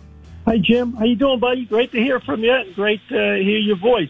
Hi, 0.48 0.58
Jim. 0.58 0.94
How 0.94 1.06
you 1.06 1.16
doing, 1.16 1.40
buddy? 1.40 1.66
Great 1.66 1.92
to 1.92 2.00
hear 2.00 2.20
from 2.20 2.44
you. 2.44 2.74
Great 2.74 3.02
to 3.10 3.16
hear 3.16 3.60
your 3.60 3.78
voice. 3.78 4.10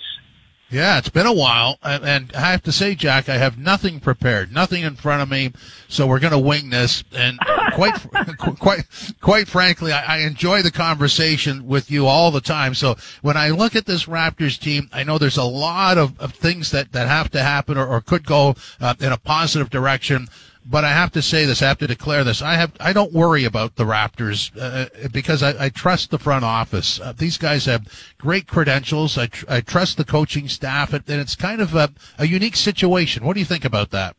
Yeah, 0.71 0.97
it's 0.97 1.09
been 1.09 1.27
a 1.27 1.33
while, 1.33 1.77
and 1.83 2.33
I 2.33 2.51
have 2.51 2.63
to 2.63 2.71
say, 2.71 2.95
Jack, 2.95 3.29
I 3.29 3.37
have 3.37 3.55
nothing 3.55 3.99
prepared, 3.99 4.51
nothing 4.51 4.81
in 4.81 4.95
front 4.95 5.21
of 5.21 5.29
me, 5.29 5.53
so 5.87 6.07
we're 6.07 6.19
going 6.19 6.33
to 6.33 6.39
wing 6.39 6.71
this. 6.71 7.03
And 7.15 7.37
quite, 7.73 7.93
quite, 8.59 8.83
quite 9.21 9.47
frankly, 9.47 9.91
I, 9.91 10.15
I, 10.15 10.17
enjoy 10.21 10.63
the 10.63 10.71
conversation 10.71 11.67
with 11.67 11.91
you 11.91 12.07
all 12.07 12.31
the 12.31 12.41
time. 12.41 12.73
So 12.73 12.95
when 13.21 13.37
I 13.37 13.51
look 13.51 13.75
at 13.75 13.85
this 13.85 14.05
Raptors 14.05 14.59
team, 14.59 14.89
I 14.91 15.03
know 15.03 15.19
there's 15.19 15.37
a 15.37 15.43
lot 15.43 15.99
of, 15.99 16.19
of 16.19 16.33
things 16.33 16.71
that 16.71 16.93
that 16.93 17.07
have 17.07 17.29
to 17.31 17.43
happen 17.43 17.77
or, 17.77 17.85
or 17.85 18.01
could 18.01 18.25
go 18.25 18.55
uh, 18.81 18.95
in 18.99 19.11
a 19.11 19.17
positive 19.17 19.69
direction 19.69 20.27
but 20.65 20.83
I 20.83 20.89
have 20.89 21.11
to 21.11 21.21
say 21.21 21.45
this. 21.45 21.61
I 21.61 21.67
have 21.67 21.77
to 21.79 21.87
declare 21.87 22.23
this. 22.23 22.41
I 22.41 22.55
have. 22.55 22.73
I 22.79 22.91
don't 22.91 23.13
worry 23.13 23.45
about 23.45 23.75
the 23.75 23.83
Raptors 23.83 24.51
uh, 24.59 24.89
because 25.09 25.43
I, 25.43 25.65
I, 25.65 25.69
trust 25.69 26.09
the 26.09 26.17
front 26.17 26.43
office. 26.43 26.99
Uh, 26.99 27.13
these 27.15 27.37
guys 27.37 27.65
have 27.65 27.85
great 28.17 28.47
credentials. 28.47 29.17
I, 29.17 29.27
tr- 29.27 29.45
I 29.47 29.61
trust 29.61 29.97
the 29.97 30.03
coaching 30.03 30.47
staff, 30.47 30.91
and, 30.91 31.03
it's 31.07 31.35
kind 31.35 31.61
of 31.61 31.75
a, 31.75 31.91
a, 32.17 32.25
unique 32.25 32.55
situation. 32.55 33.25
What 33.25 33.35
do 33.35 33.39
you 33.39 33.45
think 33.45 33.63
about 33.63 33.91
that? 33.91 34.15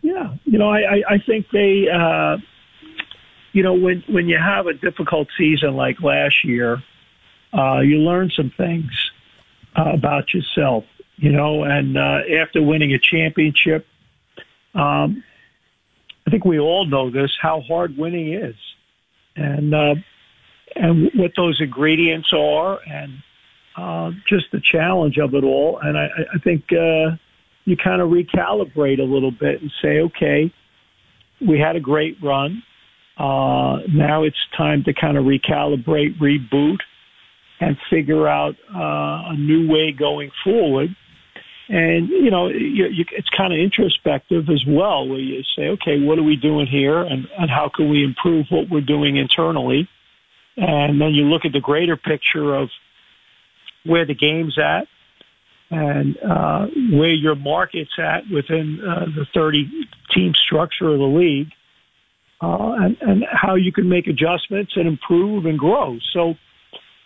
Yeah, 0.00 0.34
you 0.44 0.58
know, 0.58 0.70
I, 0.70 1.02
I 1.08 1.18
think 1.18 1.46
they, 1.52 1.88
uh, 1.88 2.38
you 3.52 3.62
know, 3.62 3.74
when 3.74 4.02
when 4.08 4.28
you 4.28 4.38
have 4.38 4.66
a 4.66 4.72
difficult 4.72 5.28
season 5.36 5.76
like 5.76 6.00
last 6.00 6.42
year, 6.42 6.82
uh, 7.52 7.80
you 7.80 7.98
learn 7.98 8.30
some 8.34 8.50
things 8.56 8.90
uh, 9.76 9.92
about 9.92 10.32
yourself. 10.32 10.84
You 11.16 11.30
know, 11.30 11.62
and 11.62 11.98
uh, 11.98 12.20
after 12.40 12.62
winning 12.62 12.94
a 12.94 12.98
championship 12.98 13.86
um, 14.74 15.22
I 16.26 16.30
think 16.30 16.44
we 16.44 16.58
all 16.58 16.86
know 16.86 17.10
this 17.10 17.30
how 17.40 17.60
hard 17.62 17.96
winning 17.96 18.32
is, 18.32 18.54
and 19.36 19.74
uh, 19.74 19.94
and 20.76 21.10
what 21.14 21.32
those 21.36 21.60
ingredients 21.60 22.32
are, 22.32 22.78
and 22.86 23.12
uh, 23.76 24.10
just 24.28 24.46
the 24.52 24.60
challenge 24.60 25.18
of 25.18 25.34
it 25.34 25.44
all. 25.44 25.78
And 25.78 25.98
I, 25.98 26.08
I 26.34 26.38
think 26.38 26.64
uh, 26.72 27.16
you 27.64 27.76
kind 27.76 28.00
of 28.00 28.10
recalibrate 28.10 28.98
a 28.98 29.04
little 29.04 29.30
bit 29.30 29.60
and 29.60 29.70
say, 29.82 30.00
okay, 30.00 30.52
we 31.46 31.58
had 31.58 31.76
a 31.76 31.80
great 31.80 32.16
run. 32.22 32.62
Uh, 33.18 33.80
now 33.88 34.22
it's 34.22 34.36
time 34.56 34.84
to 34.84 34.94
kind 34.94 35.16
of 35.16 35.24
recalibrate, 35.24 36.18
reboot, 36.18 36.78
and 37.60 37.76
figure 37.90 38.26
out 38.26 38.56
uh, 38.74 39.32
a 39.32 39.36
new 39.36 39.68
way 39.68 39.92
going 39.92 40.30
forward. 40.42 40.94
And, 41.72 42.10
you 42.10 42.30
know, 42.30 42.48
you, 42.48 42.84
you, 42.88 43.06
it's 43.12 43.30
kind 43.30 43.50
of 43.50 43.58
introspective 43.58 44.50
as 44.50 44.62
well, 44.68 45.08
where 45.08 45.18
you 45.18 45.42
say, 45.56 45.68
okay, 45.68 45.98
what 46.04 46.18
are 46.18 46.22
we 46.22 46.36
doing 46.36 46.66
here 46.66 46.98
and, 46.98 47.26
and 47.38 47.50
how 47.50 47.70
can 47.74 47.88
we 47.88 48.04
improve 48.04 48.44
what 48.50 48.68
we're 48.68 48.82
doing 48.82 49.16
internally? 49.16 49.88
And 50.58 51.00
then 51.00 51.14
you 51.14 51.24
look 51.24 51.46
at 51.46 51.52
the 51.52 51.60
greater 51.60 51.96
picture 51.96 52.54
of 52.54 52.68
where 53.86 54.04
the 54.04 54.14
game's 54.14 54.58
at 54.58 54.86
and 55.70 56.18
uh, 56.18 56.66
where 56.92 57.14
your 57.14 57.36
market's 57.36 57.98
at 57.98 58.28
within 58.30 58.78
uh, 58.86 59.06
the 59.06 59.24
30 59.32 59.88
team 60.10 60.34
structure 60.34 60.90
of 60.90 60.98
the 60.98 61.06
league 61.06 61.52
uh, 62.42 62.72
and, 62.80 62.98
and 63.00 63.24
how 63.32 63.54
you 63.54 63.72
can 63.72 63.88
make 63.88 64.08
adjustments 64.08 64.72
and 64.76 64.86
improve 64.86 65.46
and 65.46 65.58
grow. 65.58 65.98
So, 66.12 66.34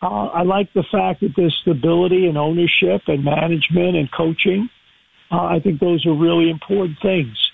uh, 0.03 0.27
I 0.27 0.43
like 0.43 0.73
the 0.73 0.83
fact 0.83 1.21
that 1.21 1.35
there's 1.37 1.57
stability 1.63 2.27
and 2.27 2.37
ownership 2.37 3.03
and 3.07 3.25
management 3.25 3.97
and 3.97 4.11
coaching. 4.11 4.69
Uh, 5.31 5.45
I 5.45 5.61
think 5.61 5.81
those 5.81 6.07
are 6.07 6.13
really 6.13 6.51
important 6.51 6.99
things 7.01 7.51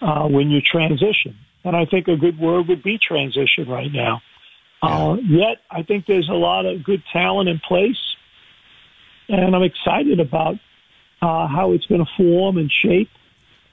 uh, 0.00 0.26
when 0.26 0.50
you 0.50 0.60
transition. 0.60 1.36
And 1.64 1.76
I 1.76 1.84
think 1.84 2.08
a 2.08 2.16
good 2.16 2.38
word 2.38 2.68
would 2.68 2.82
be 2.82 2.98
transition 2.98 3.68
right 3.68 3.92
now. 3.92 4.20
Uh, 4.82 5.16
yet, 5.26 5.58
I 5.70 5.82
think 5.82 6.06
there's 6.06 6.28
a 6.28 6.34
lot 6.34 6.66
of 6.66 6.84
good 6.84 7.02
talent 7.12 7.48
in 7.48 7.60
place, 7.60 7.98
and 9.28 9.56
I'm 9.56 9.62
excited 9.62 10.20
about 10.20 10.56
uh, 11.22 11.48
how 11.48 11.72
it's 11.72 11.86
going 11.86 12.04
to 12.04 12.10
form 12.16 12.58
and 12.58 12.70
shape. 12.70 13.08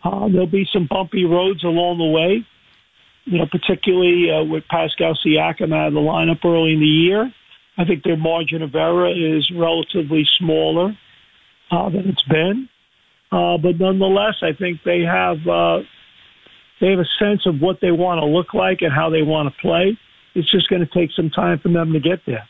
Uh, 0.04 0.28
there'll 0.30 0.48
be 0.48 0.68
some 0.72 0.88
bumpy 0.90 1.26
roads 1.26 1.64
along 1.64 1.98
the 1.98 2.06
way, 2.06 2.46
you 3.26 3.38
know, 3.38 3.46
particularly 3.46 4.32
uh, 4.32 4.44
with 4.44 4.64
Pascal 4.68 5.18
Siakam 5.24 5.74
out 5.74 5.88
of 5.88 5.94
the 5.94 6.00
lineup 6.00 6.44
early 6.44 6.74
in 6.74 6.80
the 6.80 6.86
year. 6.86 7.34
I 7.78 7.86
think 7.86 8.04
their 8.04 8.18
margin 8.18 8.62
of 8.62 8.76
error 8.76 9.10
is 9.10 9.50
relatively 9.52 10.28
smaller 10.38 10.98
uh, 11.72 11.90
than 11.90 12.08
it's 12.08 12.24
been. 12.24 12.70
Uh, 13.32 13.58
but 13.58 13.80
nonetheless, 13.80 14.36
I 14.44 14.54
think 14.54 14.82
they 14.86 15.02
have 15.02 15.38
uh, 15.48 15.80
they 16.80 16.92
have 16.92 17.00
a 17.00 17.10
sense 17.18 17.46
of 17.46 17.60
what 17.60 17.80
they 17.82 17.92
want 17.92 18.20
to 18.20 18.26
look 18.26 18.54
like 18.54 18.82
and 18.82 18.94
how 18.94 19.10
they 19.10 19.24
want 19.24 19.52
to 19.52 19.62
play. 19.62 19.98
It's 20.36 20.52
just 20.52 20.70
going 20.70 20.86
to 20.86 20.94
take 20.94 21.12
some 21.16 21.30
time 21.30 21.60
for 21.60 21.70
them 21.70 21.94
to 21.94 22.00
get 22.00 22.20
there. 22.26 22.48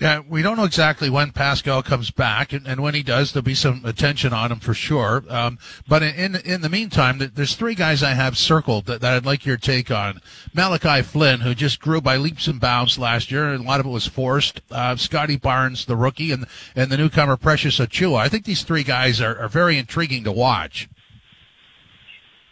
Yeah, 0.00 0.22
we 0.26 0.40
don't 0.40 0.56
know 0.56 0.64
exactly 0.64 1.10
when 1.10 1.30
Pascal 1.30 1.82
comes 1.82 2.10
back, 2.10 2.54
and, 2.54 2.66
and 2.66 2.82
when 2.82 2.94
he 2.94 3.02
does, 3.02 3.32
there'll 3.32 3.44
be 3.44 3.54
some 3.54 3.82
attention 3.84 4.32
on 4.32 4.50
him 4.50 4.58
for 4.58 4.72
sure. 4.72 5.22
Um, 5.28 5.58
but 5.86 6.02
in 6.02 6.36
in 6.36 6.62
the 6.62 6.70
meantime, 6.70 7.18
there's 7.34 7.54
three 7.54 7.74
guys 7.74 8.02
I 8.02 8.14
have 8.14 8.38
circled 8.38 8.86
that, 8.86 9.02
that 9.02 9.12
I'd 9.12 9.26
like 9.26 9.44
your 9.44 9.58
take 9.58 9.90
on. 9.90 10.22
Malachi 10.54 11.02
Flynn, 11.02 11.40
who 11.40 11.54
just 11.54 11.80
grew 11.80 12.00
by 12.00 12.16
leaps 12.16 12.46
and 12.46 12.58
bounds 12.58 12.98
last 12.98 13.30
year, 13.30 13.52
and 13.52 13.62
a 13.62 13.68
lot 13.68 13.78
of 13.78 13.84
it 13.84 13.90
was 13.90 14.06
forced. 14.06 14.62
Uh, 14.70 14.96
Scottie 14.96 15.36
Barnes, 15.36 15.84
the 15.84 15.96
rookie, 15.96 16.32
and 16.32 16.46
and 16.74 16.90
the 16.90 16.96
newcomer 16.96 17.36
Precious 17.36 17.78
Achiuwa. 17.78 18.20
I 18.20 18.30
think 18.30 18.46
these 18.46 18.62
three 18.62 18.84
guys 18.84 19.20
are, 19.20 19.38
are 19.38 19.48
very 19.48 19.76
intriguing 19.76 20.24
to 20.24 20.32
watch. 20.32 20.88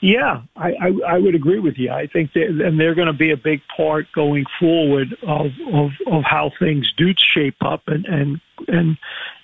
Yeah, 0.00 0.42
I, 0.56 0.68
I, 0.80 1.14
I 1.14 1.18
would 1.18 1.34
agree 1.34 1.58
with 1.58 1.76
you. 1.76 1.90
I 1.90 2.06
think 2.06 2.32
that, 2.34 2.46
and 2.46 2.78
they're 2.78 2.94
going 2.94 3.08
to 3.08 3.12
be 3.12 3.32
a 3.32 3.36
big 3.36 3.62
part 3.76 4.06
going 4.14 4.44
forward 4.60 5.16
of, 5.26 5.46
of, 5.72 5.90
of 6.06 6.22
how 6.22 6.52
things 6.56 6.92
do 6.96 7.12
shape 7.16 7.56
up 7.62 7.82
and, 7.88 8.06
and, 8.06 8.40
and, 8.68 8.96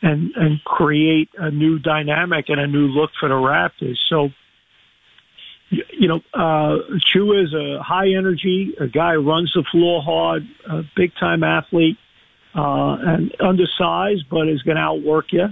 and, 0.02 0.30
and 0.36 0.62
create 0.64 1.28
a 1.38 1.50
new 1.50 1.80
dynamic 1.80 2.50
and 2.50 2.60
a 2.60 2.68
new 2.68 2.86
look 2.86 3.10
for 3.18 3.28
the 3.28 3.34
Raptors. 3.34 3.98
So, 4.08 4.28
you 5.70 6.06
know, 6.06 6.20
uh, 6.32 6.78
Chu 7.00 7.32
is 7.32 7.52
a 7.52 7.82
high 7.82 8.10
energy, 8.10 8.74
a 8.78 8.86
guy 8.86 9.16
runs 9.16 9.52
the 9.54 9.64
floor 9.72 10.02
hard, 10.02 10.46
a 10.70 10.82
big 10.94 11.12
time 11.18 11.42
athlete, 11.42 11.98
uh, 12.54 12.96
and 13.00 13.34
undersized, 13.40 14.26
but 14.30 14.48
is 14.48 14.62
going 14.62 14.76
to 14.76 14.82
outwork 14.82 15.32
you. 15.32 15.48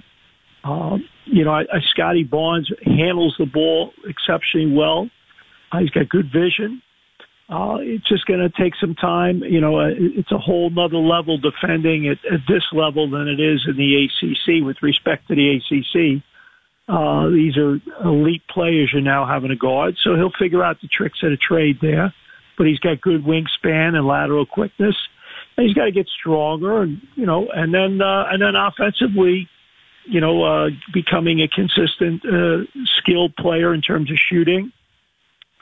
Um, 0.64 1.08
you 1.24 1.44
know, 1.44 1.52
I, 1.52 1.62
I, 1.62 1.80
Scottie 1.90 2.24
Barnes 2.24 2.70
handles 2.84 3.34
the 3.38 3.46
ball 3.46 3.92
exceptionally 4.04 4.74
well. 4.74 5.08
Uh, 5.70 5.78
he's 5.78 5.90
got 5.90 6.08
good 6.08 6.30
vision. 6.32 6.82
Uh, 7.48 7.76
it's 7.80 8.08
just 8.08 8.24
going 8.26 8.40
to 8.40 8.48
take 8.48 8.74
some 8.80 8.94
time. 8.94 9.42
You 9.42 9.60
know, 9.60 9.80
uh, 9.80 9.90
it's 9.96 10.30
a 10.32 10.38
whole 10.38 10.70
nother 10.70 10.96
level 10.96 11.38
defending 11.38 12.08
at, 12.08 12.18
at 12.32 12.40
this 12.48 12.62
level 12.72 13.10
than 13.10 13.28
it 13.28 13.40
is 13.40 13.66
in 13.68 13.76
the 13.76 14.06
ACC 14.06 14.64
with 14.64 14.76
respect 14.82 15.28
to 15.28 15.34
the 15.34 15.56
ACC. 15.56 16.22
Uh, 16.88 17.28
these 17.28 17.56
are 17.56 17.78
elite 18.04 18.42
players 18.48 18.90
you're 18.92 19.02
now 19.02 19.26
having 19.26 19.50
to 19.50 19.56
guard, 19.56 19.96
so 20.02 20.16
he'll 20.16 20.32
figure 20.38 20.64
out 20.64 20.80
the 20.80 20.88
tricks 20.88 21.18
of 21.22 21.30
the 21.30 21.36
trade 21.36 21.78
there. 21.80 22.12
But 22.56 22.66
he's 22.66 22.78
got 22.78 23.00
good 23.00 23.24
wingspan 23.24 23.94
and 23.94 24.06
lateral 24.06 24.46
quickness. 24.46 24.96
And 25.56 25.66
he's 25.66 25.74
got 25.74 25.84
to 25.84 25.92
get 25.92 26.08
stronger, 26.08 26.82
and 26.82 27.00
you 27.14 27.26
know, 27.26 27.48
and 27.54 27.74
then 27.74 28.00
uh, 28.00 28.24
and 28.30 28.40
then 28.40 28.54
offensively, 28.56 29.48
you 30.04 30.20
know, 30.20 30.42
uh, 30.42 30.70
becoming 30.92 31.40
a 31.40 31.48
consistent, 31.48 32.24
uh, 32.24 32.64
skilled 32.98 33.34
player 33.36 33.72
in 33.72 33.80
terms 33.80 34.10
of 34.10 34.18
shooting, 34.18 34.72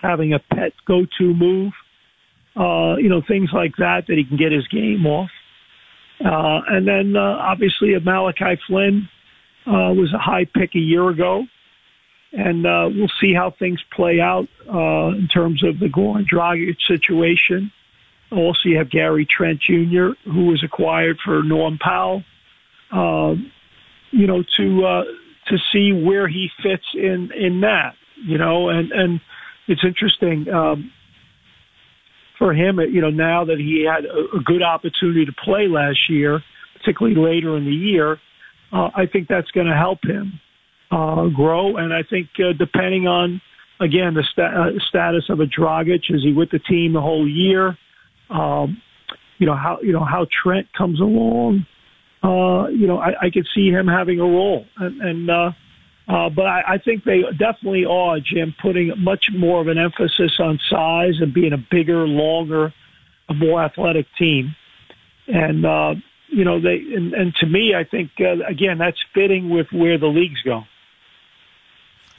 having 0.00 0.32
a 0.32 0.38
pet 0.38 0.72
go-to 0.86 1.34
move, 1.34 1.72
uh, 2.56 2.96
you 2.96 3.08
know, 3.08 3.22
things 3.26 3.50
like 3.52 3.76
that 3.76 4.06
that 4.06 4.16
he 4.16 4.24
can 4.24 4.36
get 4.36 4.52
his 4.52 4.66
game 4.68 5.06
off. 5.06 5.30
Uh, 6.24 6.60
and 6.68 6.86
then 6.86 7.16
uh, 7.16 7.20
obviously 7.20 7.98
Malachi 7.98 8.60
Flynn 8.66 9.08
uh, 9.66 9.92
was 9.94 10.12
a 10.12 10.18
high 10.18 10.44
pick 10.44 10.74
a 10.74 10.78
year 10.78 11.08
ago, 11.08 11.46
and 12.32 12.66
uh, 12.66 12.88
we'll 12.92 13.10
see 13.20 13.32
how 13.32 13.50
things 13.50 13.80
play 13.90 14.20
out 14.20 14.48
uh, 14.72 15.16
in 15.16 15.28
terms 15.28 15.62
of 15.62 15.78
the 15.78 15.86
Goran 15.86 16.26
Dragic 16.28 16.76
situation. 16.86 17.72
Also, 18.30 18.68
you 18.68 18.78
have 18.78 18.90
Gary 18.90 19.26
Trent 19.26 19.60
Jr., 19.60 20.10
who 20.24 20.46
was 20.46 20.62
acquired 20.62 21.18
for 21.24 21.42
Norm 21.42 21.78
Powell. 21.78 22.22
Uh, 22.92 23.34
you 24.10 24.26
know, 24.26 24.42
to 24.56 24.84
uh, 24.84 25.04
to 25.48 25.58
see 25.72 25.92
where 25.92 26.28
he 26.28 26.48
fits 26.62 26.84
in 26.94 27.30
in 27.32 27.60
that, 27.60 27.94
you 28.24 28.38
know, 28.38 28.68
and 28.68 28.92
and 28.92 29.20
it's 29.68 29.84
interesting 29.84 30.48
um, 30.52 30.92
for 32.38 32.54
him, 32.54 32.80
you 32.80 33.00
know, 33.00 33.10
now 33.10 33.44
that 33.44 33.58
he 33.58 33.86
had 33.86 34.04
a, 34.04 34.38
a 34.38 34.42
good 34.42 34.62
opportunity 34.62 35.24
to 35.26 35.32
play 35.32 35.68
last 35.68 36.08
year, 36.08 36.42
particularly 36.78 37.16
later 37.16 37.56
in 37.56 37.64
the 37.64 37.70
year, 37.70 38.18
uh, 38.72 38.88
I 38.94 39.06
think 39.06 39.28
that's 39.28 39.50
going 39.50 39.66
to 39.66 39.76
help 39.76 39.98
him 40.02 40.40
uh, 40.90 41.28
grow, 41.28 41.76
and 41.76 41.92
I 41.92 42.02
think 42.02 42.28
uh, 42.38 42.52
depending 42.58 43.06
on 43.06 43.40
again 43.80 44.14
the 44.14 44.24
uh, 44.42 44.78
status 44.88 45.24
of 45.28 45.40
a 45.40 45.46
Dragic, 45.46 46.02
is 46.08 46.22
he 46.22 46.32
with 46.32 46.50
the 46.50 46.58
team 46.58 46.92
the 46.92 47.00
whole 47.00 47.28
year? 47.28 47.76
Um, 48.28 48.80
you 49.38 49.46
know 49.46 49.56
how 49.56 49.78
you 49.82 49.92
know 49.92 50.04
how 50.04 50.26
Trent 50.42 50.66
comes 50.76 51.00
along 51.00 51.66
uh, 52.22 52.68
you 52.68 52.86
know, 52.86 52.98
I, 52.98 53.26
I 53.26 53.30
could 53.32 53.46
see 53.54 53.68
him 53.68 53.86
having 53.86 54.20
a 54.20 54.24
role. 54.24 54.66
And, 54.76 55.00
and 55.00 55.30
uh, 55.30 55.50
uh, 56.08 56.28
but 56.28 56.46
I, 56.46 56.74
I 56.74 56.78
think 56.78 57.04
they 57.04 57.22
definitely 57.38 57.84
are, 57.84 58.18
Jim, 58.18 58.54
putting 58.60 58.92
much 58.98 59.26
more 59.36 59.60
of 59.60 59.68
an 59.68 59.78
emphasis 59.78 60.32
on 60.40 60.58
size 60.68 61.14
and 61.20 61.32
being 61.32 61.52
a 61.52 61.64
bigger, 61.70 62.06
longer, 62.06 62.72
a 63.28 63.34
more 63.34 63.62
athletic 63.62 64.06
team. 64.18 64.54
And, 65.28 65.64
uh, 65.64 65.94
you 66.28 66.44
know, 66.44 66.60
they, 66.60 66.82
and, 66.94 67.14
and 67.14 67.34
to 67.40 67.46
me, 67.46 67.74
I 67.76 67.84
think, 67.84 68.10
uh, 68.18 68.44
again, 68.48 68.78
that's 68.78 68.98
fitting 69.14 69.50
with 69.50 69.68
where 69.72 69.98
the 69.98 70.06
leagues 70.06 70.42
go. 70.44 70.62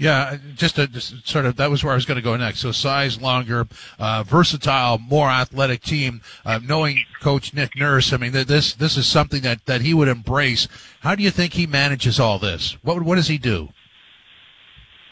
Yeah, 0.02 0.38
just, 0.56 0.80
a, 0.80 0.88
just 0.88 1.28
sort 1.28 1.46
of 1.46 1.58
that 1.58 1.70
was 1.70 1.84
where 1.84 1.94
I 1.94 1.96
was 1.96 2.06
going 2.06 2.16
to 2.16 2.24
go 2.24 2.36
next. 2.36 2.62
So 2.62 2.72
size, 2.72 3.22
longer, 3.22 3.68
uh, 4.00 4.24
versatile, 4.24 4.98
more 4.98 5.30
athletic 5.30 5.84
team. 5.84 6.22
Uh, 6.44 6.60
knowing 6.64 7.04
Coach 7.22 7.54
Nick 7.54 7.78
Nurse, 7.78 8.12
I 8.12 8.18
mean 8.18 8.32
this 8.32 8.74
this 8.74 8.98
is 8.98 9.06
something 9.06 9.44
that 9.44 9.68
that 9.68 9.82
he 9.82 9.94
would 9.94 10.08
embrace. 10.08 10.68
How 11.02 11.14
do 11.14 11.22
you 11.22 11.30
think 11.30 11.54
he 11.54 11.68
manages 11.68 12.20
all 12.20 12.40
this? 12.40 12.78
What 12.82 13.04
what 13.04 13.18
does 13.18 13.28
he 13.28 13.38
do? 13.38 13.70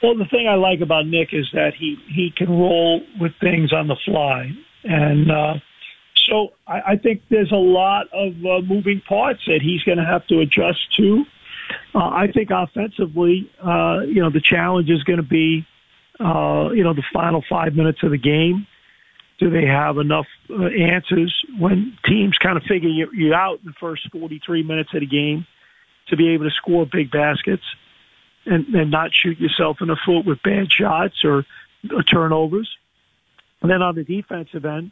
Well, 0.02 0.18
the 0.18 0.26
thing 0.26 0.48
I 0.48 0.56
like 0.56 0.82
about 0.82 1.06
Nick 1.06 1.34
is 1.34 1.48
that 1.54 1.74
he 1.78 1.98
he 2.08 2.34
can 2.36 2.50
roll 2.50 3.02
with 3.22 3.34
things 3.40 3.72
on 3.72 3.88
the 3.88 3.98
fly, 4.06 4.50
and 4.86 5.32
uh, 5.32 5.54
so 6.28 6.54
I, 6.68 6.94
I 6.94 6.96
think 6.96 7.22
there's 7.30 7.52
a 7.52 7.56
lot 7.56 8.08
of 8.12 8.34
uh, 8.44 8.62
moving 8.66 9.04
parts 9.08 9.42
that 9.46 9.60
he's 9.62 9.84
going 9.84 10.00
to 10.00 10.04
have 10.06 10.26
to 10.30 10.40
adjust 10.40 10.80
to. 10.98 11.26
Uh, 11.94 12.00
I 12.00 12.32
think 12.34 12.50
offensively, 12.52 13.50
uh, 13.64 14.02
you 14.02 14.22
know, 14.22 14.30
the 14.30 14.42
challenge 14.42 14.90
is 14.90 15.04
going 15.04 15.18
to 15.18 15.24
be, 15.24 15.66
uh, 16.20 16.70
you 16.74 16.84
know, 16.84 16.94
the 16.94 17.04
final 17.14 17.44
five 17.50 17.76
minutes 17.76 18.00
of 18.04 18.12
the 18.12 18.18
game. 18.18 18.68
Do 19.40 19.50
they 19.50 19.66
have 19.66 19.98
enough 19.98 20.28
uh, 20.50 20.66
answers 20.66 21.34
when 21.58 21.98
teams 22.06 22.38
kind 22.38 22.58
of 22.58 22.64
figure 22.64 22.90
you, 22.90 23.10
you 23.14 23.34
out 23.34 23.60
in 23.60 23.68
the 23.68 23.74
first 23.80 24.10
43 24.12 24.64
minutes 24.64 24.94
of 24.94 25.00
the 25.00 25.08
game 25.08 25.48
to 26.08 26.18
be 26.18 26.30
able 26.30 26.46
to 26.46 26.52
score 26.52 26.86
big 26.86 27.10
baskets 27.10 27.64
and, 28.46 28.68
and 28.76 28.92
not 28.92 29.12
shoot 29.14 29.40
yourself 29.40 29.78
in 29.82 29.88
the 29.88 29.98
foot 30.06 30.26
with 30.26 30.44
bad 30.44 30.72
shots 30.72 31.24
or, 31.24 31.46
or 31.94 32.04
turnovers? 32.04 32.70
And 33.62 33.72
then 33.72 33.82
on 33.82 33.96
the 33.96 34.04
defensive 34.04 34.66
end, 34.66 34.92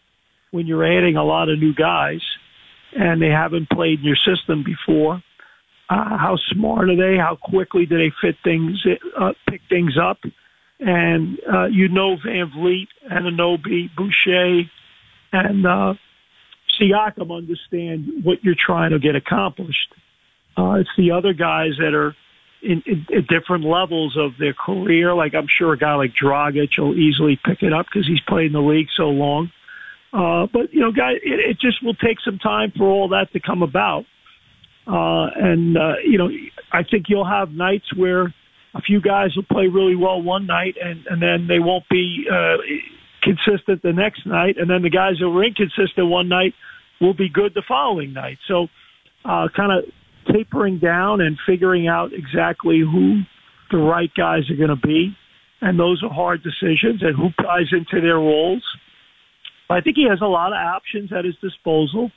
when 0.51 0.67
you're 0.67 0.85
adding 0.85 1.17
a 1.17 1.23
lot 1.23 1.49
of 1.49 1.59
new 1.59 1.73
guys 1.73 2.21
and 2.95 3.21
they 3.21 3.29
haven't 3.29 3.69
played 3.69 3.99
in 3.99 4.05
your 4.05 4.15
system 4.15 4.63
before, 4.63 5.21
uh, 5.89 6.17
how 6.17 6.37
smart 6.51 6.89
are 6.89 6.95
they? 6.95 7.17
How 7.17 7.37
quickly 7.41 7.85
do 7.85 7.97
they 7.97 8.11
fit 8.21 8.35
things, 8.43 8.85
uh, 9.19 9.33
pick 9.49 9.61
things 9.69 9.97
up? 10.01 10.19
And 10.79 11.39
uh, 11.51 11.65
you 11.65 11.87
know 11.87 12.17
VanVleet, 12.17 12.87
Anunoby, 13.11 13.89
Boucher, 13.95 14.69
and 15.31 15.65
uh, 15.65 15.93
Siakam 16.79 17.35
understand 17.35 18.23
what 18.23 18.43
you're 18.43 18.55
trying 18.55 18.91
to 18.91 18.99
get 18.99 19.15
accomplished. 19.15 19.93
Uh, 20.57 20.73
it's 20.73 20.89
the 20.97 21.11
other 21.11 21.33
guys 21.33 21.71
that 21.79 21.93
are 21.93 22.15
in, 22.61 22.83
in, 22.85 23.05
at 23.15 23.27
different 23.27 23.63
levels 23.63 24.17
of 24.17 24.31
their 24.39 24.53
career. 24.53 25.13
Like 25.13 25.33
I'm 25.35 25.47
sure 25.47 25.73
a 25.73 25.77
guy 25.77 25.95
like 25.95 26.13
Dragic 26.13 26.77
will 26.77 26.97
easily 26.97 27.39
pick 27.43 27.63
it 27.63 27.73
up 27.73 27.85
because 27.85 28.07
he's 28.07 28.21
played 28.21 28.47
in 28.47 28.53
the 28.53 28.61
league 28.61 28.87
so 28.95 29.09
long. 29.09 29.51
Uh, 30.13 30.47
but 30.51 30.73
you 30.73 30.81
know, 30.81 30.91
guys, 30.91 31.17
it, 31.23 31.39
it 31.39 31.59
just 31.59 31.83
will 31.83 31.93
take 31.95 32.19
some 32.23 32.39
time 32.39 32.71
for 32.75 32.85
all 32.85 33.09
that 33.09 33.31
to 33.33 33.39
come 33.39 33.61
about. 33.61 34.05
Uh, 34.87 35.27
and, 35.35 35.77
uh, 35.77 35.93
you 36.03 36.17
know, 36.17 36.29
I 36.71 36.83
think 36.83 37.05
you'll 37.09 37.27
have 37.27 37.51
nights 37.51 37.93
where 37.95 38.33
a 38.73 38.81
few 38.81 39.01
guys 39.01 39.35
will 39.35 39.43
play 39.43 39.67
really 39.67 39.95
well 39.95 40.21
one 40.21 40.45
night 40.45 40.75
and, 40.81 41.05
and 41.07 41.21
then 41.21 41.47
they 41.47 41.59
won't 41.59 41.87
be, 41.89 42.25
uh, 42.31 42.57
consistent 43.21 43.81
the 43.81 43.91
next 43.91 44.25
night. 44.25 44.55
And 44.57 44.69
then 44.69 44.81
the 44.81 44.89
guys 44.89 45.15
that 45.19 45.29
were 45.29 45.43
inconsistent 45.43 46.07
one 46.07 46.29
night 46.29 46.53
will 47.01 47.13
be 47.13 47.29
good 47.29 47.53
the 47.53 47.63
following 47.67 48.13
night. 48.13 48.37
So, 48.47 48.67
uh, 49.25 49.47
kind 49.55 49.71
of 49.71 49.85
tapering 50.33 50.79
down 50.79 51.21
and 51.21 51.37
figuring 51.45 51.87
out 51.87 52.11
exactly 52.13 52.79
who 52.79 53.21
the 53.71 53.77
right 53.77 54.11
guys 54.15 54.49
are 54.49 54.55
going 54.55 54.69
to 54.69 54.87
be. 54.87 55.15
And 55.59 55.79
those 55.79 56.03
are 56.03 56.09
hard 56.09 56.43
decisions 56.43 57.01
and 57.01 57.15
who 57.15 57.29
ties 57.43 57.67
into 57.71 57.99
their 57.99 58.17
roles. 58.17 58.63
I 59.69 59.81
think 59.81 59.97
he 59.97 60.07
has 60.09 60.21
a 60.21 60.27
lot 60.27 60.53
of 60.53 60.59
options 60.59 61.11
at 61.11 61.25
his 61.25 61.35
disposal. 61.41 62.05
Uh, 62.05 62.11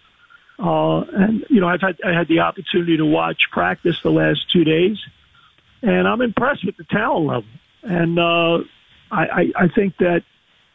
and 0.61 1.45
you 1.49 1.61
know, 1.61 1.69
I've 1.69 1.81
had 1.81 1.99
I 2.05 2.13
had 2.13 2.29
the 2.29 2.41
opportunity 2.41 2.97
to 2.99 3.07
watch 3.07 3.49
practice 3.51 3.97
the 4.03 4.11
last 4.11 4.51
two 4.51 4.65
days, 4.65 4.99
and 5.83 6.07
I'm 6.07 6.21
impressed 6.21 6.65
with 6.65 6.77
the 6.77 6.85
talent 6.85 7.27
level. 7.27 7.51
And 7.83 8.19
uh, 8.19 8.59
I, 9.11 9.25
I, 9.25 9.53
I 9.57 9.69
think 9.69 9.97
that 9.99 10.23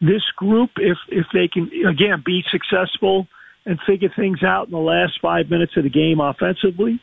this 0.00 0.22
group, 0.36 0.70
if 0.76 0.98
if 1.08 1.26
they 1.32 1.48
can 1.48 1.70
again 1.86 2.22
be 2.24 2.44
successful 2.50 3.28
and 3.64 3.78
figure 3.86 4.10
things 4.14 4.42
out 4.42 4.66
in 4.66 4.72
the 4.72 4.78
last 4.78 5.20
five 5.20 5.50
minutes 5.50 5.76
of 5.76 5.84
the 5.84 5.90
game 5.90 6.20
offensively, 6.20 7.00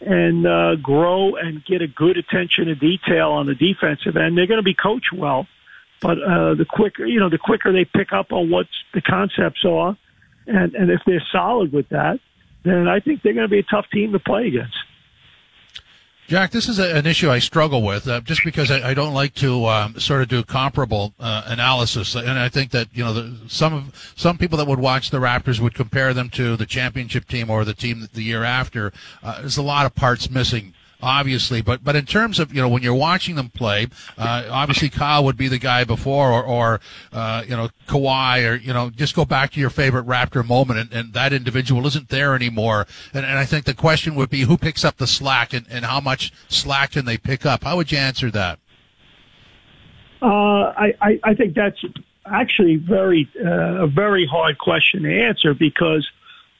and 0.00 0.46
uh, 0.46 0.74
grow 0.76 1.36
and 1.36 1.64
get 1.64 1.82
a 1.82 1.88
good 1.88 2.16
attention 2.16 2.66
to 2.66 2.74
detail 2.74 3.30
on 3.30 3.46
the 3.46 3.54
defensive 3.54 4.16
end, 4.16 4.36
they're 4.36 4.46
going 4.46 4.58
to 4.58 4.64
be 4.64 4.74
coached 4.74 5.12
well. 5.12 5.46
But 6.00 6.18
uh, 6.22 6.54
the 6.54 6.66
quicker, 6.68 7.04
you 7.06 7.18
know, 7.18 7.28
the 7.28 7.38
quicker 7.38 7.72
they 7.72 7.84
pick 7.84 8.12
up 8.12 8.32
on 8.32 8.50
what 8.50 8.66
the 8.94 9.02
concepts 9.02 9.64
are 9.64 9.96
and 10.48 10.74
and 10.74 10.90
if 10.90 11.00
they're 11.06 11.24
solid 11.32 11.72
with 11.72 11.88
that, 11.90 12.18
then 12.64 12.88
I 12.88 13.00
think 13.00 13.22
they're 13.22 13.34
going 13.34 13.46
to 13.46 13.50
be 13.50 13.58
a 13.58 13.64
tough 13.64 13.86
team 13.92 14.12
to 14.12 14.18
play 14.18 14.48
against. 14.48 14.76
Jack, 16.28 16.50
this 16.50 16.68
is 16.68 16.78
a, 16.78 16.94
an 16.94 17.06
issue 17.06 17.30
I 17.30 17.38
struggle 17.38 17.82
with, 17.82 18.06
uh, 18.06 18.20
just 18.20 18.44
because 18.44 18.70
I, 18.70 18.90
I, 18.90 18.92
don't 18.92 19.14
like 19.14 19.32
to 19.36 19.64
um, 19.64 19.98
sort 19.98 20.20
of 20.20 20.28
do 20.28 20.42
comparable 20.42 21.14
uh, 21.18 21.44
analysis, 21.46 22.14
and 22.14 22.38
I 22.38 22.50
think 22.50 22.70
that 22.72 22.88
you 22.92 23.02
know 23.02 23.14
the, 23.14 23.48
some 23.48 23.72
of 23.72 24.12
some 24.14 24.36
people 24.36 24.58
that 24.58 24.66
would 24.66 24.78
watch 24.78 25.08
the 25.08 25.20
Raptors 25.20 25.58
would 25.58 25.72
compare 25.72 26.12
them 26.12 26.28
to 26.30 26.54
the 26.54 26.66
championship 26.66 27.28
team 27.28 27.48
or 27.48 27.64
the 27.64 27.72
team 27.72 28.06
the 28.12 28.22
year 28.22 28.44
after. 28.44 28.92
Uh, 29.22 29.40
there's 29.40 29.56
a 29.56 29.62
lot 29.62 29.86
of 29.86 29.94
parts 29.94 30.28
missing 30.28 30.74
obviously. 31.02 31.62
But 31.62 31.84
but 31.84 31.96
in 31.96 32.06
terms 32.06 32.38
of 32.38 32.52
you 32.52 32.60
know 32.60 32.68
when 32.68 32.82
you're 32.82 32.94
watching 32.94 33.36
them 33.36 33.50
play, 33.50 33.88
uh, 34.16 34.44
obviously 34.50 34.88
Kyle 34.88 35.24
would 35.24 35.36
be 35.36 35.48
the 35.48 35.58
guy 35.58 35.84
before, 35.84 36.32
or, 36.32 36.42
or 36.42 36.80
uh, 37.12 37.44
you 37.46 37.56
know 37.56 37.68
Kawhi, 37.86 38.50
or 38.50 38.56
you 38.56 38.72
know 38.72 38.90
just 38.90 39.14
go 39.14 39.24
back 39.24 39.52
to 39.52 39.60
your 39.60 39.70
favorite 39.70 40.06
Raptor 40.06 40.46
moment, 40.46 40.78
and, 40.78 40.92
and 40.92 41.12
that 41.14 41.32
individual 41.32 41.86
isn't 41.86 42.08
there 42.08 42.34
anymore. 42.34 42.86
And, 43.12 43.24
and 43.24 43.38
I 43.38 43.44
think 43.44 43.64
the 43.64 43.74
question 43.74 44.14
would 44.14 44.30
be 44.30 44.42
who 44.42 44.56
picks 44.56 44.84
up 44.84 44.96
the 44.96 45.06
slack, 45.06 45.52
and, 45.52 45.66
and 45.70 45.84
how 45.84 46.00
much 46.00 46.32
slack 46.48 46.92
can 46.92 47.04
they 47.04 47.18
pick 47.18 47.46
up? 47.46 47.64
How 47.64 47.76
would 47.76 47.92
you 47.92 47.98
answer 47.98 48.30
that? 48.30 48.58
Uh, 50.20 50.26
I, 50.26 50.94
I 51.00 51.20
I 51.24 51.34
think 51.34 51.54
that's 51.54 51.78
actually 52.26 52.76
very 52.76 53.28
uh, 53.44 53.84
a 53.84 53.86
very 53.86 54.26
hard 54.26 54.58
question 54.58 55.02
to 55.04 55.22
answer 55.22 55.54
because 55.54 56.08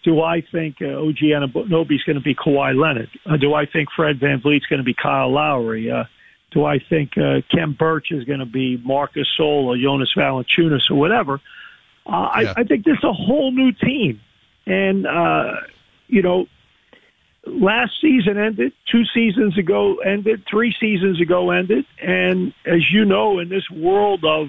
do 0.04 0.22
I 0.22 0.40
think 0.40 0.76
uh, 0.80 0.86
OG 0.86 1.16
Anunoby 1.16 1.96
is 1.96 2.02
going 2.04 2.16
to 2.16 2.22
be 2.22 2.34
Kawhi 2.34 2.78
Leonard? 2.78 3.10
Uh, 3.26 3.36
do 3.36 3.54
I 3.54 3.66
think 3.66 3.88
Fred 3.94 4.20
VanVleet's 4.20 4.66
going 4.66 4.78
to 4.78 4.84
be 4.84 4.94
Kyle 4.94 5.32
Lowry? 5.32 5.90
Uh, 5.90 6.04
do 6.50 6.64
I 6.64 6.78
think 6.78 7.18
uh, 7.18 7.40
Khem 7.50 7.74
Birch 7.74 8.10
is 8.10 8.24
going 8.24 8.38
to 8.38 8.46
be 8.46 8.78
Marcus 8.78 9.26
Gasol 9.38 9.64
or 9.64 9.76
Jonas 9.76 10.12
Valanciunas 10.16 10.90
or 10.90 10.94
whatever? 10.94 11.40
Uh, 12.06 12.30
yeah. 12.40 12.54
I, 12.56 12.60
I 12.60 12.64
think 12.64 12.84
there's 12.84 13.04
a 13.04 13.12
whole 13.12 13.50
new 13.52 13.72
team. 13.72 14.20
And, 14.66 15.06
uh, 15.06 15.52
you 16.06 16.22
know, 16.22 16.46
last 17.46 17.92
season 18.00 18.38
ended, 18.38 18.72
two 18.90 19.04
seasons 19.12 19.58
ago 19.58 19.96
ended, 19.96 20.44
three 20.48 20.74
seasons 20.78 21.20
ago 21.20 21.50
ended. 21.50 21.84
And 22.00 22.54
as 22.64 22.90
you 22.90 23.04
know, 23.04 23.40
in 23.40 23.48
this 23.48 23.68
world 23.70 24.24
of 24.24 24.48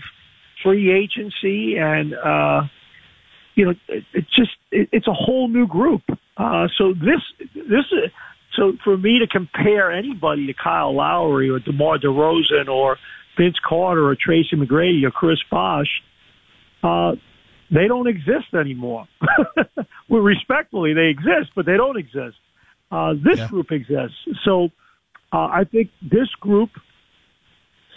free 0.63 0.91
agency 0.91 1.77
and, 1.77 2.13
uh, 2.13 2.63
you 3.59 3.65
know, 3.65 3.73
it, 3.89 4.05
it 4.13 4.25
just 4.33 4.51
it, 4.71 4.87
it's 4.93 5.07
a 5.07 5.13
whole 5.13 5.49
new 5.49 5.67
group. 5.67 6.03
Uh, 6.37 6.69
so 6.77 6.93
this 6.93 7.21
this 7.53 7.85
is 7.91 8.09
so 8.55 8.71
for 8.85 8.97
me 8.97 9.19
to 9.19 9.27
compare 9.27 9.91
anybody 9.91 10.47
to 10.47 10.53
Kyle 10.53 10.95
Lowry 10.95 11.49
or 11.49 11.59
DeMar 11.59 11.97
DeRozan 11.97 12.69
or 12.69 12.95
Vince 13.37 13.57
Carter 13.67 14.07
or 14.07 14.15
Tracy 14.15 14.55
McGrady 14.55 15.03
or 15.03 15.11
Chris 15.11 15.39
Bosh, 15.51 15.89
uh, 16.83 17.15
they 17.69 17.89
don't 17.89 18.07
exist 18.07 18.53
anymore. 18.57 19.09
well, 20.09 20.21
respectfully, 20.21 20.93
they 20.93 21.07
exist, 21.07 21.51
but 21.53 21.65
they 21.65 21.75
don't 21.75 21.97
exist. 21.97 22.37
Uh, 22.89 23.13
this 23.13 23.39
yeah. 23.39 23.47
group 23.49 23.73
exists. 23.73 24.15
So 24.45 24.69
uh, 25.33 25.49
I 25.51 25.65
think 25.69 25.89
this 26.01 26.29
group, 26.39 26.69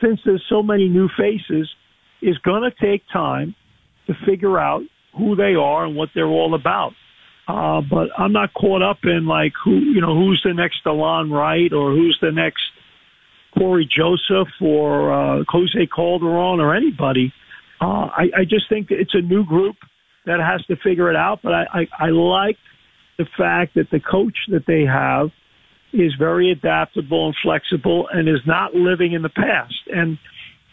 since 0.03 0.19
there's 0.25 0.45
so 0.49 0.61
many 0.61 0.89
new 0.89 1.09
faces, 1.17 1.71
is 2.21 2.37
going 2.39 2.69
to 2.69 2.73
take 2.85 3.05
time 3.13 3.55
to 4.09 4.15
figure 4.27 4.59
out 4.59 4.83
who 5.17 5.37
they 5.37 5.55
are 5.55 5.85
and 5.85 5.97
what 5.97 6.11
they're 6.15 6.27
all 6.27 6.55
about. 6.55 6.93
Uh, 7.49 7.81
but 7.81 8.09
I'm 8.17 8.33
not 8.33 8.55
caught 8.55 8.83
up 8.83 8.99
in 9.05 9.27
like 9.27 9.53
who, 9.65 9.73
you 9.73 10.01
know, 10.01 10.15
who's 10.15 10.41
the 10.45 10.55
next 10.55 10.85
Delon 10.85 11.31
Wright 11.31 11.73
or 11.73 11.91
who's 11.91 12.19
the 12.23 12.31
next 12.31 12.63
Cory 13.57 13.85
Joseph 13.87 14.49
or 14.61 15.13
uh, 15.13 15.45
Jose 15.49 15.87
Calderon 15.95 16.61
or 16.61 16.75
anybody. 16.75 17.33
Uh, 17.81 18.09
I, 18.17 18.31
I 18.39 18.45
just 18.45 18.69
think 18.69 18.89
it's 18.91 19.15
a 19.15 19.21
new 19.21 19.45
group 19.45 19.77
that 20.25 20.39
has 20.41 20.65
to 20.67 20.77
figure 20.77 21.11
it 21.11 21.17
out. 21.17 21.41
But 21.43 21.53
I, 21.53 21.65
I, 21.73 22.07
I 22.07 22.09
like 22.11 22.57
the 23.19 23.27
fact 23.37 23.75
that 23.75 23.91
the 23.91 24.01
coach 24.01 24.37
that 24.49 24.65
they 24.67 24.83
have 24.83 25.31
is 25.93 26.15
very 26.19 26.51
adaptable 26.51 27.27
and 27.27 27.37
flexible 27.43 28.09
and 28.11 28.29
is 28.29 28.41
not 28.47 28.75
living 28.75 29.13
in 29.13 29.23
the 29.23 29.29
past. 29.29 29.75
And 29.93 30.17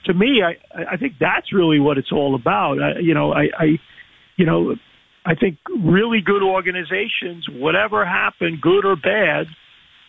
to 0.05 0.13
me, 0.13 0.41
I, 0.43 0.93
I 0.93 0.97
think 0.97 1.15
that's 1.19 1.51
really 1.51 1.79
what 1.79 1.97
it's 1.97 2.11
all 2.11 2.35
about. 2.35 2.81
I, 2.81 2.99
you 2.99 3.13
know, 3.13 3.33
I, 3.33 3.49
I 3.57 3.79
you 4.39 4.45
know, 4.45 4.73
I 5.25 5.35
think 5.35 5.57
really 5.67 6.21
good 6.25 6.41
organizations, 6.41 7.45
whatever 7.51 8.05
happened, 8.05 8.61
good 8.61 8.85
or 8.85 8.95
bad, 8.95 9.47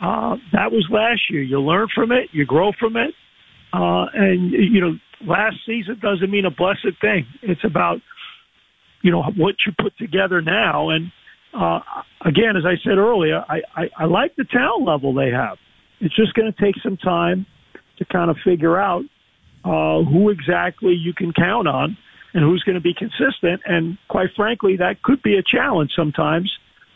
uh, 0.01 0.37
that 0.53 0.70
was 0.70 0.87
last 0.89 1.22
year. 1.28 1.43
You 1.43 1.61
learn 1.61 1.89
from 1.93 2.12
it, 2.12 2.31
you 2.31 2.47
grow 2.47 2.70
from 2.78 2.97
it, 2.97 3.12
uh, 3.72 4.07
and 4.14 4.53
you 4.53 4.81
know, 4.81 4.93
last 5.26 5.57
season 5.66 5.99
doesn't 6.01 6.31
mean 6.31 6.45
a 6.45 6.51
blessed 6.51 6.97
thing. 7.01 7.26
It's 7.43 7.64
about 7.64 7.99
you 9.03 9.11
know 9.11 9.24
what 9.37 9.57
you 9.66 9.72
put 9.78 9.99
together 9.99 10.41
now. 10.41 10.91
And 10.91 11.11
uh, 11.53 11.81
again, 12.24 12.57
as 12.57 12.62
I 12.64 12.76
said 12.85 12.97
earlier, 12.97 13.45
I, 13.49 13.62
I, 13.76 13.91
I 13.99 14.05
like 14.05 14.37
the 14.37 14.45
talent 14.45 14.87
level 14.87 15.12
they 15.12 15.31
have. 15.31 15.59
It's 16.01 16.14
just 16.14 16.35
going 16.35 16.51
to 16.51 16.64
take 16.64 16.76
some 16.83 16.97
time 16.97 17.47
to 17.99 18.05
kind 18.05 18.31
of 18.31 18.37
figure 18.45 18.78
out 18.78 19.03
uh, 19.64 20.05
who 20.05 20.31
exactly 20.31 20.93
you 20.93 21.12
can 21.12 21.33
count 21.33 21.66
on 21.66 21.99
and 22.35 22.45
who's 22.45 22.62
going 22.62 22.74
to 22.74 22.81
be 22.81 22.95
consistent. 22.95 23.61
And 23.66 23.99
quite 24.09 24.31
frankly, 24.35 24.76
that 24.76 25.03
could 25.03 25.22
be 25.22 25.37
a 25.37 25.43
challenge 25.43 25.93
sometimes 25.95 26.51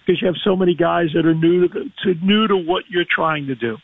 because 0.04 0.20
you 0.20 0.26
have 0.26 0.36
so 0.42 0.54
many 0.54 0.74
guys 0.74 1.08
that 1.14 1.26
are 1.26 1.34
new 1.34 1.68
to, 1.68 1.90
to 2.04 2.14
new 2.22 2.46
to 2.46 2.56
what 2.56 2.84
you're 2.88 3.06
trying 3.08 3.46
to 3.46 3.54
do. 3.54 3.78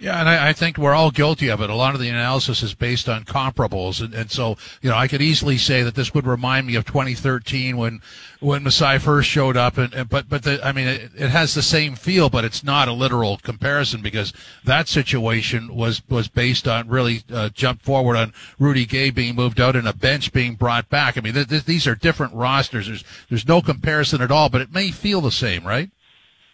Yeah, 0.00 0.18
and 0.18 0.30
I, 0.30 0.48
I, 0.48 0.52
think 0.54 0.78
we're 0.78 0.94
all 0.94 1.10
guilty 1.10 1.50
of 1.50 1.60
it. 1.60 1.68
A 1.68 1.74
lot 1.74 1.94
of 1.94 2.00
the 2.00 2.08
analysis 2.08 2.62
is 2.62 2.72
based 2.72 3.06
on 3.06 3.24
comparables, 3.24 4.02
and, 4.02 4.14
and 4.14 4.30
so 4.30 4.56
you 4.80 4.88
know 4.88 4.96
I 4.96 5.06
could 5.06 5.20
easily 5.20 5.58
say 5.58 5.82
that 5.82 5.94
this 5.94 6.14
would 6.14 6.26
remind 6.26 6.66
me 6.66 6.74
of 6.74 6.86
2013 6.86 7.76
when 7.76 8.00
when 8.40 8.62
Masai 8.62 8.98
first 8.98 9.28
showed 9.28 9.58
up, 9.58 9.76
and, 9.76 9.92
and 9.92 10.08
but 10.08 10.26
but 10.26 10.42
the, 10.44 10.58
I 10.66 10.72
mean 10.72 10.88
it, 10.88 11.10
it, 11.14 11.28
has 11.28 11.52
the 11.52 11.60
same 11.60 11.96
feel, 11.96 12.30
but 12.30 12.46
it's 12.46 12.64
not 12.64 12.88
a 12.88 12.94
literal 12.94 13.36
comparison 13.36 14.00
because 14.00 14.32
that 14.64 14.88
situation 14.88 15.74
was 15.74 16.00
was 16.08 16.28
based 16.28 16.66
on 16.66 16.88
really 16.88 17.22
uh, 17.30 17.50
jump 17.50 17.82
forward 17.82 18.16
on 18.16 18.32
Rudy 18.58 18.86
Gay 18.86 19.10
being 19.10 19.34
moved 19.34 19.60
out 19.60 19.76
and 19.76 19.86
a 19.86 19.92
bench 19.92 20.32
being 20.32 20.54
brought 20.54 20.88
back. 20.88 21.18
I 21.18 21.20
mean 21.20 21.34
th- 21.34 21.48
th- 21.48 21.64
these 21.64 21.86
are 21.86 21.94
different 21.94 22.32
rosters. 22.32 22.86
There's 22.86 23.04
there's 23.28 23.46
no 23.46 23.60
comparison 23.60 24.22
at 24.22 24.30
all, 24.30 24.48
but 24.48 24.62
it 24.62 24.72
may 24.72 24.92
feel 24.92 25.20
the 25.20 25.30
same, 25.30 25.66
right? 25.66 25.90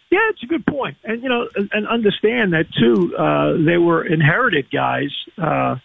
Yeah, 0.09 0.19
it's 0.29 0.41
a 0.41 0.45
good 0.45 0.65
point, 0.65 0.95
and 1.03 1.21
you 1.21 1.27
know, 1.27 1.49
and 1.73 1.85
understand 1.87 2.53
that 2.53 2.71
too. 2.71 3.15
Uh, 3.17 3.57
they 3.65 3.77
were 3.77 4.05
inherited 4.05 4.71
guys. 4.71 5.09
Uh, 5.37 5.75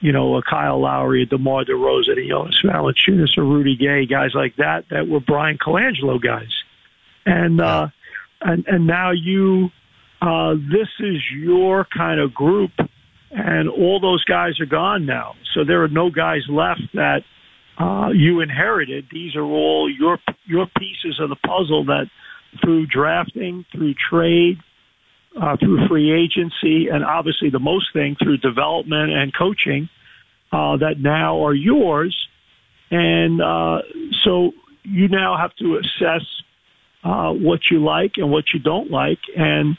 you 0.00 0.12
know, 0.12 0.36
a 0.36 0.42
Kyle 0.42 0.80
Lowry, 0.80 1.22
a 1.22 1.26
DeMar 1.26 1.64
DeRozan, 1.64 2.22
a 2.22 2.28
Jonas 2.28 2.60
Valanciunas, 2.62 3.38
or 3.38 3.44
Rudy 3.44 3.74
Gay, 3.74 4.04
guys 4.06 4.32
like 4.34 4.56
that, 4.56 4.84
that 4.90 5.08
were 5.08 5.18
Bryan 5.18 5.58
Colangelo 5.58 6.22
guys, 6.22 6.52
and 7.26 7.60
uh, 7.60 7.88
and 8.42 8.64
and 8.68 8.86
now 8.86 9.10
you, 9.10 9.70
uh, 10.22 10.54
this 10.54 10.88
is 11.00 11.22
your 11.34 11.86
kind 11.86 12.20
of 12.20 12.32
group, 12.32 12.72
and 13.32 13.68
all 13.68 13.98
those 13.98 14.22
guys 14.24 14.60
are 14.60 14.66
gone 14.66 15.04
now. 15.04 15.34
So 15.54 15.64
there 15.64 15.82
are 15.82 15.88
no 15.88 16.10
guys 16.10 16.42
left 16.48 16.82
that 16.94 17.24
uh, 17.78 18.10
you 18.14 18.40
inherited. 18.40 19.06
These 19.10 19.34
are 19.34 19.42
all 19.42 19.90
your 19.90 20.18
your 20.44 20.66
pieces 20.78 21.18
of 21.18 21.28
the 21.28 21.36
puzzle 21.36 21.86
that 21.86 22.08
through 22.60 22.86
drafting, 22.86 23.64
through 23.72 23.94
trade, 23.94 24.58
uh, 25.40 25.56
through 25.56 25.88
free 25.88 26.12
agency, 26.12 26.88
and 26.88 27.04
obviously 27.04 27.50
the 27.50 27.58
most 27.58 27.92
thing 27.92 28.16
through 28.22 28.38
development 28.38 29.12
and 29.12 29.34
coaching 29.34 29.88
uh, 30.52 30.76
that 30.76 31.00
now 31.00 31.44
are 31.44 31.54
yours. 31.54 32.28
And 32.90 33.40
uh, 33.42 33.82
so 34.22 34.52
you 34.84 35.08
now 35.08 35.36
have 35.36 35.54
to 35.56 35.78
assess 35.78 36.24
uh, 37.02 37.32
what 37.32 37.60
you 37.70 37.82
like 37.82 38.12
and 38.16 38.30
what 38.30 38.44
you 38.52 38.60
don't 38.60 38.90
like, 38.90 39.18
and 39.36 39.76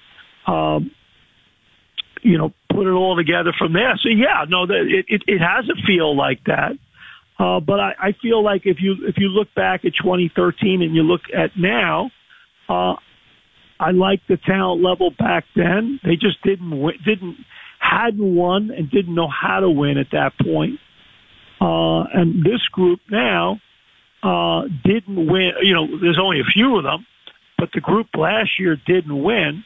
um, 0.48 0.92
you 2.22 2.38
know 2.38 2.54
put 2.70 2.88
it 2.88 2.92
all 2.92 3.16
together 3.16 3.54
from 3.58 3.74
there. 3.74 3.98
So 4.02 4.10
yeah, 4.10 4.46
no, 4.48 4.64
it 4.64 5.06
it, 5.08 5.24
it 5.28 5.40
has 5.40 5.70
a 5.70 5.82
feel 5.88 6.16
like 6.16 6.44
that. 6.46 6.74
Uh, 7.38 7.60
but 7.60 7.80
I, 7.80 7.94
I 8.00 8.12
feel 8.22 8.44
like 8.44 8.66
if 8.66 8.78
you 8.80 8.96
if 9.08 9.18
you 9.18 9.30
look 9.30 9.54
back 9.56 9.86
at 9.86 9.94
2013 10.02 10.82
and 10.82 10.96
you 10.96 11.04
look 11.04 11.22
at 11.36 11.52
now, 11.58 12.12
uh, 12.70 12.96
I 13.80 13.92
liked 13.92 14.28
the 14.28 14.38
talent 14.38 14.82
level 14.82 15.12
back 15.12 15.46
then. 15.56 16.00
They 16.04 16.16
just 16.16 16.42
didn't 16.44 16.80
win, 16.80 16.96
didn't 17.06 17.38
hadn't 17.80 18.36
won 18.36 18.72
and 18.72 18.90
didn't 18.90 19.14
know 19.14 19.28
how 19.28 19.60
to 19.60 19.70
win 19.70 19.98
at 19.98 20.08
that 20.12 20.34
point. 20.40 20.80
Uh, 21.62 22.04
and 22.14 22.44
this 22.44 22.62
group 22.72 23.00
now 23.10 23.60
uh, 24.24 24.64
didn't 24.84 25.28
win. 25.28 25.52
You 25.62 25.74
know, 25.76 26.00
there's 26.00 26.20
only 26.20 26.40
a 26.40 26.46
few 26.46 26.78
of 26.78 26.84
them, 26.84 27.06
but 27.58 27.70
the 27.74 27.82
group 27.82 28.08
last 28.16 28.60
year 28.60 28.76
didn't 28.76 29.24
win. 29.24 29.64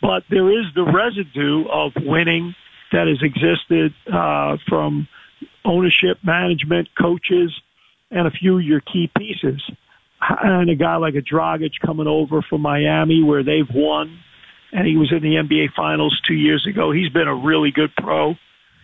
But 0.00 0.22
there 0.30 0.50
is 0.50 0.66
the 0.74 0.84
residue 0.84 1.66
of 1.68 1.92
winning 1.96 2.54
that 2.92 3.08
has 3.08 3.18
existed 3.20 3.92
uh, 4.12 4.56
from 4.68 5.08
ownership, 5.64 6.18
management, 6.22 6.88
coaches, 6.96 7.52
and 8.10 8.26
a 8.26 8.30
few 8.30 8.58
of 8.58 8.64
your 8.64 8.80
key 8.80 9.10
pieces 9.16 9.60
and 10.20 10.70
a 10.70 10.74
guy 10.74 10.96
like 10.96 11.14
a 11.14 11.22
Dragic 11.22 11.72
coming 11.84 12.06
over 12.06 12.42
from 12.42 12.62
Miami 12.62 13.22
where 13.22 13.42
they've 13.42 13.68
won, 13.72 14.18
and 14.72 14.86
he 14.86 14.96
was 14.96 15.12
in 15.12 15.22
the 15.22 15.36
NBA 15.36 15.74
Finals 15.76 16.20
two 16.26 16.34
years 16.34 16.66
ago. 16.68 16.92
He's 16.92 17.10
been 17.10 17.28
a 17.28 17.34
really 17.34 17.70
good 17.70 17.90
pro. 17.96 18.34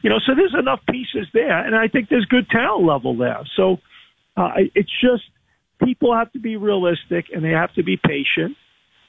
You 0.02 0.10
know, 0.10 0.18
so 0.24 0.34
there's 0.34 0.54
enough 0.58 0.80
pieces 0.88 1.26
there, 1.32 1.64
and 1.66 1.74
I 1.74 1.88
think 1.88 2.08
there's 2.08 2.26
good 2.26 2.48
talent 2.50 2.86
level 2.86 3.16
there. 3.16 3.40
So 3.56 3.78
uh, 4.36 4.50
it's 4.74 4.90
just 5.00 5.24
people 5.82 6.14
have 6.14 6.32
to 6.32 6.38
be 6.38 6.56
realistic 6.56 7.26
and 7.32 7.44
they 7.44 7.50
have 7.50 7.72
to 7.74 7.82
be 7.82 7.96
patient. 7.96 8.56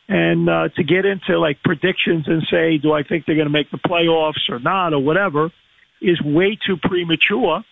And 0.07 0.49
uh, 0.49 0.69
to 0.75 0.83
get 0.83 1.05
into 1.05 1.39
like 1.39 1.63
predictions 1.63 2.27
and 2.27 2.45
say, 2.49 2.77
do 2.77 2.93
I 2.93 3.03
think 3.03 3.25
they're 3.25 3.35
going 3.35 3.47
to 3.47 3.53
make 3.53 3.71
the 3.71 3.77
playoffs 3.79 4.49
or 4.49 4.59
not 4.59 4.93
or 4.93 4.99
whatever, 4.99 5.51
is 6.01 6.21
way 6.21 6.57
too 6.65 6.77
premature. 6.77 7.63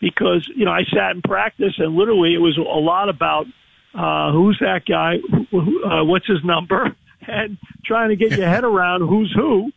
Because 0.00 0.48
you 0.54 0.64
know, 0.64 0.70
I 0.70 0.82
sat 0.84 1.14
in 1.14 1.22
practice 1.22 1.74
and 1.78 1.94
literally 1.94 2.34
it 2.34 2.38
was 2.38 2.56
a 2.56 2.60
lot 2.60 3.08
about 3.08 3.46
uh, 3.94 4.32
who's 4.32 4.58
that 4.60 4.82
guy, 4.86 5.16
uh, 5.52 6.04
what's 6.04 6.26
his 6.26 6.42
number, 6.44 6.94
and 7.26 7.58
trying 7.84 8.10
to 8.10 8.16
get 8.16 8.38
your 8.38 8.48
head 8.48 8.64
around 8.64 9.02
who's 9.02 9.32
who. 9.34 9.70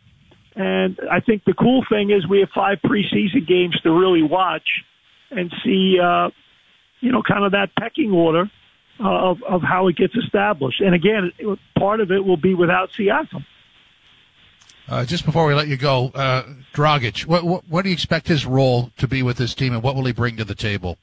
And 0.54 0.98
I 1.10 1.20
think 1.20 1.44
the 1.44 1.52
cool 1.52 1.84
thing 1.88 2.10
is 2.10 2.26
we 2.26 2.40
have 2.40 2.48
five 2.54 2.78
preseason 2.84 3.46
games 3.46 3.78
to 3.82 3.90
really 3.90 4.22
watch 4.22 4.66
and 5.30 5.52
see, 5.62 5.98
uh, 6.02 6.30
you 7.00 7.12
know, 7.12 7.22
kind 7.22 7.44
of 7.44 7.52
that 7.52 7.74
pecking 7.78 8.10
order 8.10 8.50
uh, 8.98 9.30
of, 9.30 9.42
of 9.42 9.62
how 9.62 9.88
it 9.88 9.96
gets 9.96 10.14
established. 10.16 10.80
And 10.80 10.94
again, 10.94 11.30
part 11.78 12.00
of 12.00 12.10
it 12.10 12.24
will 12.24 12.38
be 12.38 12.54
without 12.54 12.90
Siakam. 12.92 13.44
Uh, 14.88 15.04
just 15.04 15.26
before 15.26 15.46
we 15.46 15.54
let 15.54 15.68
you 15.68 15.76
go, 15.76 16.10
uh, 16.14 16.44
Dragic, 16.72 17.26
what, 17.26 17.44
what, 17.44 17.68
what 17.68 17.82
do 17.82 17.90
you 17.90 17.92
expect 17.92 18.28
his 18.28 18.46
role 18.46 18.90
to 18.98 19.08
be 19.08 19.22
with 19.22 19.36
this 19.36 19.54
team, 19.54 19.74
and 19.74 19.82
what 19.82 19.96
will 19.96 20.04
he 20.04 20.12
bring 20.12 20.36
to 20.36 20.44
the 20.44 20.54
table? 20.54 20.96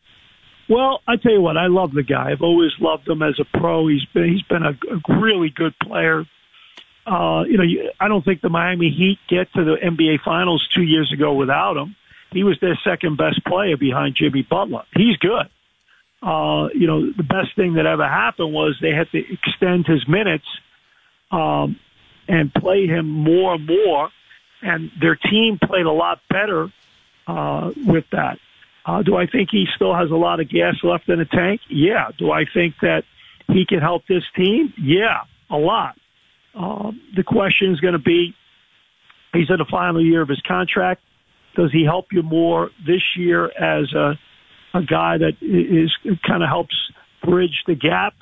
Well, 0.69 1.01
I 1.07 1.17
tell 1.17 1.33
you 1.33 1.41
what, 1.41 1.57
I 1.57 1.67
love 1.67 1.93
the 1.93 2.03
guy. 2.03 2.31
I've 2.31 2.41
always 2.41 2.71
loved 2.79 3.07
him 3.07 3.21
as 3.21 3.39
a 3.39 3.57
pro. 3.57 3.87
He's 3.87 4.05
been 4.13 4.31
he's 4.31 4.43
been 4.43 4.63
a, 4.63 4.71
a 4.71 5.19
really 5.19 5.49
good 5.49 5.73
player. 5.79 6.25
Uh, 7.05 7.43
you 7.45 7.57
know, 7.57 7.65
I 7.99 8.07
don't 8.07 8.23
think 8.23 8.41
the 8.41 8.49
Miami 8.49 8.89
Heat 8.89 9.19
get 9.27 9.51
to 9.53 9.63
the 9.65 9.75
NBA 9.75 10.21
Finals 10.23 10.65
two 10.73 10.83
years 10.83 11.11
ago 11.11 11.33
without 11.33 11.75
him. 11.75 11.95
He 12.31 12.43
was 12.43 12.57
their 12.61 12.79
second 12.83 13.17
best 13.17 13.43
player 13.45 13.75
behind 13.77 14.15
Jimmy 14.15 14.41
Butler. 14.41 14.83
He's 14.95 15.17
good. 15.17 15.49
Uh, 16.21 16.69
you 16.73 16.87
know, 16.87 17.11
the 17.11 17.23
best 17.23 17.55
thing 17.55 17.73
that 17.73 17.85
ever 17.85 18.07
happened 18.07 18.53
was 18.53 18.77
they 18.81 18.93
had 18.93 19.11
to 19.11 19.33
extend 19.33 19.85
his 19.85 20.07
minutes 20.07 20.45
um, 21.31 21.77
and 22.29 22.53
play 22.53 22.87
him 22.87 23.09
more 23.09 23.55
and 23.55 23.67
more, 23.67 24.09
and 24.61 24.89
their 25.01 25.15
team 25.15 25.59
played 25.61 25.85
a 25.85 25.91
lot 25.91 26.21
better 26.29 26.71
uh, 27.27 27.71
with 27.75 28.05
that. 28.11 28.39
Uh, 28.85 29.01
do 29.01 29.15
I 29.15 29.27
think 29.27 29.49
he 29.51 29.65
still 29.75 29.95
has 29.95 30.11
a 30.11 30.15
lot 30.15 30.39
of 30.39 30.49
gas 30.49 30.75
left 30.83 31.07
in 31.09 31.19
the 31.19 31.25
tank? 31.25 31.61
Yeah. 31.69 32.09
Do 32.17 32.31
I 32.31 32.45
think 32.53 32.75
that 32.81 33.03
he 33.47 33.65
can 33.65 33.79
help 33.79 34.03
this 34.07 34.23
team? 34.35 34.73
Yeah, 34.77 35.21
a 35.49 35.57
lot. 35.57 35.95
Um, 36.55 37.01
the 37.15 37.23
question 37.23 37.71
is 37.71 37.79
going 37.79 37.93
to 37.93 37.99
be, 37.99 38.35
he's 39.33 39.49
in 39.49 39.57
the 39.57 39.65
final 39.69 40.03
year 40.03 40.21
of 40.21 40.29
his 40.29 40.41
contract. 40.47 41.01
Does 41.55 41.71
he 41.71 41.85
help 41.85 42.07
you 42.11 42.23
more 42.23 42.71
this 42.85 43.01
year 43.15 43.45
as 43.45 43.93
a, 43.93 44.19
a 44.73 44.83
guy 44.83 45.17
that 45.17 45.33
is 45.41 45.95
kind 46.27 46.43
of 46.43 46.49
helps 46.49 46.75
bridge 47.23 47.63
the 47.67 47.75
gap 47.75 48.15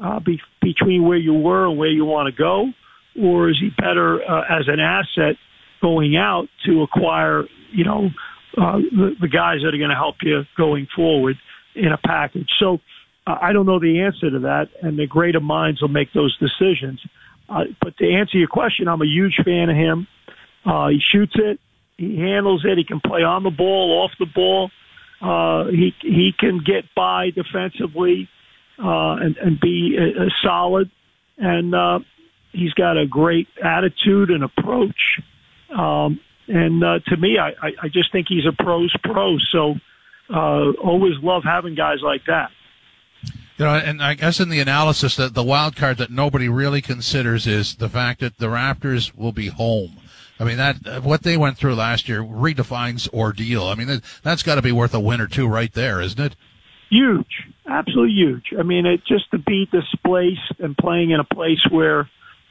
uh, 0.00 0.20
be, 0.20 0.40
between 0.60 1.04
where 1.04 1.18
you 1.18 1.34
were 1.34 1.68
and 1.68 1.78
where 1.78 1.90
you 1.90 2.04
want 2.04 2.26
to 2.26 2.36
go? 2.36 2.72
Or 3.20 3.48
is 3.48 3.58
he 3.60 3.70
better 3.70 4.22
uh, 4.22 4.42
as 4.48 4.68
an 4.68 4.80
asset 4.80 5.36
going 5.80 6.16
out 6.16 6.48
to 6.66 6.82
acquire, 6.82 7.44
you 7.70 7.84
know, 7.84 8.10
uh, 8.58 8.78
the, 8.78 9.16
the 9.20 9.28
guys 9.28 9.60
that 9.62 9.74
are 9.74 9.78
going 9.78 9.90
to 9.90 9.96
help 9.96 10.16
you 10.22 10.42
going 10.56 10.88
forward 10.94 11.36
in 11.74 11.92
a 11.92 11.98
package. 11.98 12.50
So 12.58 12.80
uh, 13.26 13.36
I 13.40 13.52
don't 13.52 13.66
know 13.66 13.78
the 13.78 14.00
answer 14.00 14.30
to 14.30 14.38
that, 14.40 14.68
and 14.82 14.98
the 14.98 15.06
greater 15.06 15.40
minds 15.40 15.80
will 15.80 15.88
make 15.88 16.12
those 16.12 16.36
decisions. 16.38 17.00
Uh, 17.48 17.64
but 17.80 17.96
to 17.98 18.12
answer 18.12 18.36
your 18.36 18.48
question, 18.48 18.88
I'm 18.88 19.02
a 19.02 19.06
huge 19.06 19.36
fan 19.44 19.70
of 19.70 19.76
him. 19.76 20.06
Uh, 20.64 20.88
he 20.88 21.00
shoots 21.00 21.34
it, 21.36 21.60
he 21.96 22.18
handles 22.18 22.64
it, 22.64 22.78
he 22.78 22.84
can 22.84 23.00
play 23.00 23.22
on 23.22 23.42
the 23.42 23.50
ball, 23.50 24.02
off 24.02 24.12
the 24.18 24.26
ball. 24.26 24.70
Uh, 25.20 25.66
he 25.66 25.94
he 26.00 26.32
can 26.38 26.60
get 26.64 26.84
by 26.94 27.30
defensively 27.30 28.28
uh, 28.78 29.14
and 29.14 29.36
and 29.36 29.58
be 29.58 29.98
uh, 29.98 30.28
solid, 30.42 30.90
and 31.38 31.74
uh, 31.74 31.98
he's 32.52 32.72
got 32.74 32.96
a 32.96 33.06
great 33.06 33.48
attitude 33.62 34.30
and 34.30 34.44
approach. 34.44 35.20
Um, 35.76 36.20
and 36.48 36.82
uh, 36.82 36.98
to 37.06 37.16
me, 37.16 37.38
I, 37.38 37.52
I 37.82 37.88
just 37.88 38.10
think 38.10 38.26
he's 38.28 38.46
a 38.46 38.52
pro's 38.52 38.94
pro. 39.04 39.38
So 39.38 39.74
uh, 40.30 40.72
always 40.82 41.14
love 41.22 41.44
having 41.44 41.74
guys 41.74 41.98
like 42.02 42.22
that. 42.26 42.50
You 43.58 43.64
know, 43.64 43.74
and 43.74 44.00
I 44.02 44.14
guess 44.14 44.38
in 44.38 44.50
the 44.50 44.60
analysis 44.60 45.16
that 45.16 45.34
the 45.34 45.42
wild 45.42 45.74
card 45.74 45.98
that 45.98 46.10
nobody 46.10 46.48
really 46.48 46.80
considers 46.80 47.46
is 47.46 47.74
the 47.74 47.88
fact 47.88 48.20
that 48.20 48.38
the 48.38 48.46
Raptors 48.46 49.14
will 49.16 49.32
be 49.32 49.48
home. 49.48 49.96
I 50.40 50.44
mean 50.44 50.56
that 50.58 51.02
what 51.02 51.24
they 51.24 51.36
went 51.36 51.58
through 51.58 51.74
last 51.74 52.08
year 52.08 52.22
redefines 52.22 53.12
ordeal. 53.12 53.64
I 53.64 53.74
mean 53.74 53.88
that, 53.88 54.02
that's 54.22 54.44
got 54.44 54.54
to 54.54 54.62
be 54.62 54.70
worth 54.70 54.94
a 54.94 55.00
win 55.00 55.20
or 55.20 55.26
two 55.26 55.48
right 55.48 55.72
there, 55.72 56.00
isn't 56.00 56.20
it? 56.20 56.36
Huge, 56.90 57.48
absolutely 57.66 58.14
huge. 58.14 58.54
I 58.56 58.62
mean, 58.62 58.86
it 58.86 59.04
just 59.04 59.30
to 59.32 59.38
be 59.38 59.66
displaced 59.66 60.54
and 60.60 60.76
playing 60.76 61.10
in 61.10 61.18
a 61.18 61.24
place 61.24 61.66
where 61.68 62.08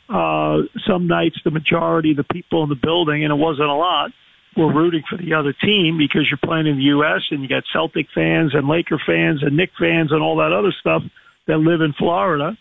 uh, 0.10 0.60
some 0.88 1.08
nights 1.08 1.38
the 1.44 1.52
majority 1.52 2.12
of 2.12 2.18
the 2.18 2.24
people 2.24 2.64
in 2.64 2.70
the 2.70 2.76
building, 2.76 3.24
and 3.24 3.32
it 3.32 3.38
wasn't 3.38 3.68
a 3.68 3.74
lot, 3.74 4.12
were 4.56 4.74
rooting 4.74 5.04
for 5.10 5.18
the 5.18 5.34
other 5.34 5.54
team 5.54 5.98
because 5.98 6.28
you're 6.30 6.40
playing 6.44 6.68
in 6.68 6.78
the 6.78 6.84
U.S. 6.84 7.22
and 7.30 7.42
you 7.42 7.48
got 7.48 7.64
Celtic 7.72 8.08
fans 8.14 8.54
and 8.56 8.68
Laker 8.68 9.00
fans 9.06 9.44
and 9.44 9.56
Knick 9.56 9.72
fans 9.80 10.12
and 10.12 10.22
all 10.22 10.38
that 10.38 10.52
other 10.52 10.74
stuff 10.80 11.04
that 11.48 11.58
live 11.58 11.82
in 11.82 11.94
Florida. 11.94 12.58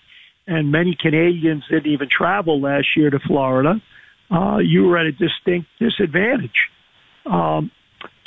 And 0.46 0.70
many 0.70 0.96
Canadians 1.00 1.64
didn't 1.70 1.90
even 1.90 2.08
travel 2.08 2.60
last 2.60 2.88
year 2.96 3.10
to 3.10 3.18
Florida. 3.26 3.80
Uh, 4.30 4.58
you 4.58 4.84
were 4.84 4.98
at 4.98 5.06
a 5.06 5.12
distinct 5.12 5.68
disadvantage. 5.80 6.68
Um, 7.24 7.70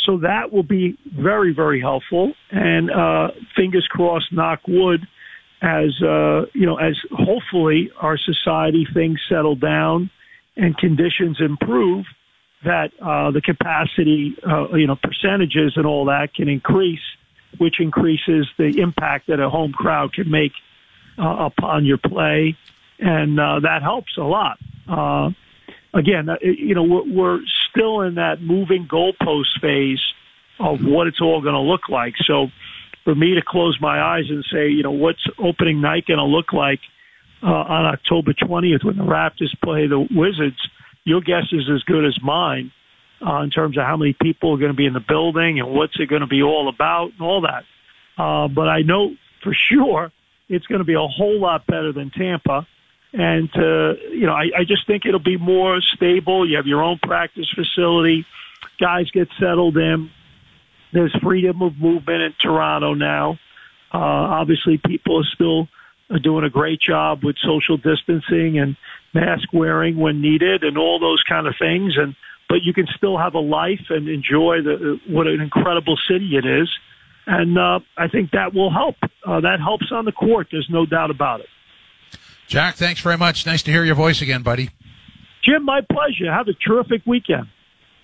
so 0.06 0.18
that 0.20 0.52
will 0.52 0.64
be 0.64 0.98
very, 1.06 1.54
very 1.54 1.80
helpful. 1.80 2.34
And 2.52 2.90
uh, 2.90 3.30
fingers 3.56 3.88
crossed, 3.90 4.32
knock 4.32 4.62
wood, 4.68 5.02
as 5.62 6.02
uh, 6.02 6.46
you 6.54 6.66
know, 6.66 6.78
as 6.78 6.98
hopefully 7.12 7.92
our 7.98 8.18
society 8.18 8.88
things 8.94 9.20
settle 9.28 9.56
down 9.56 10.10
and 10.56 10.78
conditions 10.78 11.38
improve, 11.40 12.06
that 12.64 12.92
uh, 13.02 13.32
the 13.32 13.42
capacity, 13.42 14.36
uh, 14.48 14.76
you 14.76 14.88
know, 14.88 14.96
percentages 14.96 15.74
and 15.76 15.86
all 15.86 16.06
that 16.06 16.34
can 16.34 16.50
increase, 16.50 17.00
which 17.58 17.80
increases 17.80 18.48
the 18.58 18.80
impact 18.80 19.28
that 19.28 19.40
a 19.40 19.50
home 19.50 19.72
crowd 19.72 20.14
can 20.14 20.30
make 20.30 20.52
uh, 21.18 21.46
upon 21.46 21.86
your 21.86 21.98
play, 21.98 22.56
and 23.00 23.40
uh, 23.40 23.60
that 23.62 23.82
helps 23.82 24.18
a 24.18 24.24
lot. 24.24 24.58
Uh, 24.88 25.30
again, 25.94 26.30
you 26.42 26.76
know, 26.76 26.84
we're, 26.84 27.14
we're 27.14 27.40
still 27.70 28.02
in 28.02 28.16
that 28.16 28.42
moving 28.42 28.88
goalpost 28.88 29.60
phase 29.62 30.02
of 30.60 30.84
what 30.84 31.08
it's 31.08 31.22
all 31.22 31.42
going 31.42 31.54
to 31.54 31.62
look 31.62 31.88
like. 31.90 32.16
So 32.26 32.48
for 33.10 33.16
me 33.16 33.34
to 33.34 33.42
close 33.42 33.76
my 33.82 34.00
eyes 34.00 34.26
and 34.30 34.46
say, 34.54 34.70
you 34.70 34.84
know, 34.84 34.92
what's 34.92 35.26
opening 35.40 35.82
night 35.82 36.06
going 36.06 36.20
to 36.20 36.26
look 36.26 36.54
like 36.54 36.80
uh, 37.42 37.48
on 37.48 37.86
October 37.86 38.34
20th 38.34 38.84
when 38.84 38.98
the 38.98 39.04
Raptors 39.04 39.50
play 39.64 39.88
the 39.88 40.00
Wizards, 40.12 40.60
your 41.06 41.20
guess 41.20 41.46
is 41.52 41.68
as 41.74 41.82
good 41.84 42.06
as 42.06 42.16
mine 42.22 42.72
uh, 43.26 43.42
in 43.42 43.50
terms 43.50 43.80
of 43.80 43.84
how 43.84 43.98
many 43.98 44.16
people 44.22 44.54
are 44.54 44.58
going 44.60 44.72
to 44.72 44.78
be 44.78 44.86
in 44.86 44.94
the 44.94 45.00
building 45.00 45.60
and 45.60 45.72
what's 45.72 46.00
it 46.00 46.06
going 46.06 46.22
to 46.22 46.28
be 46.28 46.44
all 46.44 46.70
about 46.70 47.12
and 47.14 47.22
all 47.22 47.42
that. 47.42 47.64
Uh, 48.16 48.48
but 48.48 48.70
I 48.70 48.84
know 48.84 49.16
for 49.42 49.56
sure 49.72 50.12
it's 50.48 50.68
going 50.68 50.80
to 50.80 50.86
be 50.86 50.94
a 50.94 51.08
whole 51.08 51.40
lot 51.40 51.66
better 51.66 51.92
than 51.92 52.12
Tampa. 52.12 52.68
And, 53.12 53.50
uh, 53.56 53.96
you 54.12 54.28
know, 54.28 54.34
I, 54.34 54.52
I 54.56 54.64
just 54.68 54.86
think 54.86 55.08
it'll 55.08 55.20
be 55.20 55.38
more 55.38 55.82
stable. 55.82 56.48
You 56.48 56.58
have 56.58 56.68
your 56.68 56.84
own 56.84 57.00
practice 57.00 57.50
facility. 57.56 58.28
Guys 58.80 59.10
get 59.10 59.30
settled 59.40 59.78
in. 59.78 60.12
There's 60.92 61.16
freedom 61.22 61.62
of 61.62 61.78
movement 61.78 62.22
in 62.22 62.34
Toronto 62.42 62.94
now. 62.94 63.40
Uh, 63.94 63.98
obviously, 63.98 64.80
people 64.84 65.20
are 65.20 65.28
still 65.34 65.68
doing 66.22 66.44
a 66.44 66.50
great 66.50 66.80
job 66.82 67.24
with 67.24 67.36
social 67.38 67.78
distancing 67.78 68.60
and 68.60 68.76
mask 69.14 69.54
wearing 69.54 69.98
when 69.98 70.22
needed 70.22 70.64
and 70.64 70.78
all 70.78 71.00
those 71.00 71.24
kind 71.28 71.48
of 71.48 71.56
things. 71.60 71.96
And 71.98 72.16
but 72.48 72.64
you 72.64 72.74
can 72.74 72.88
still 72.98 73.18
have 73.18 73.36
a 73.36 73.40
life 73.40 73.86
and 73.90 74.10
enjoy 74.10 74.62
the 74.64 75.00
what 75.08 75.28
an 75.28 75.40
incredible 75.40 75.98
city 76.10 76.36
it 76.36 76.46
is. 76.46 76.70
And 77.28 77.60
uh, 77.60 77.80
I 77.96 78.08
think 78.08 78.32
that 78.32 78.56
will 78.56 78.72
help. 78.72 78.96
Uh, 79.26 79.42
that 79.42 79.60
helps 79.60 79.92
on 79.92 80.06
the 80.06 80.12
court. 80.12 80.48
There's 80.52 80.68
no 80.70 80.88
doubt 80.88 81.12
about 81.12 81.42
it. 81.42 81.48
Jack, 82.48 82.76
thanks 82.76 83.02
very 83.02 83.18
much. 83.18 83.46
Nice 83.46 83.62
to 83.64 83.72
hear 83.72 83.84
your 83.84 83.94
voice 83.94 84.24
again, 84.24 84.42
buddy. 84.42 84.72
Jim, 85.44 85.64
my 85.64 85.82
pleasure. 85.82 86.32
Have 86.32 86.48
a 86.48 86.54
terrific 86.54 87.04
weekend. 87.06 87.48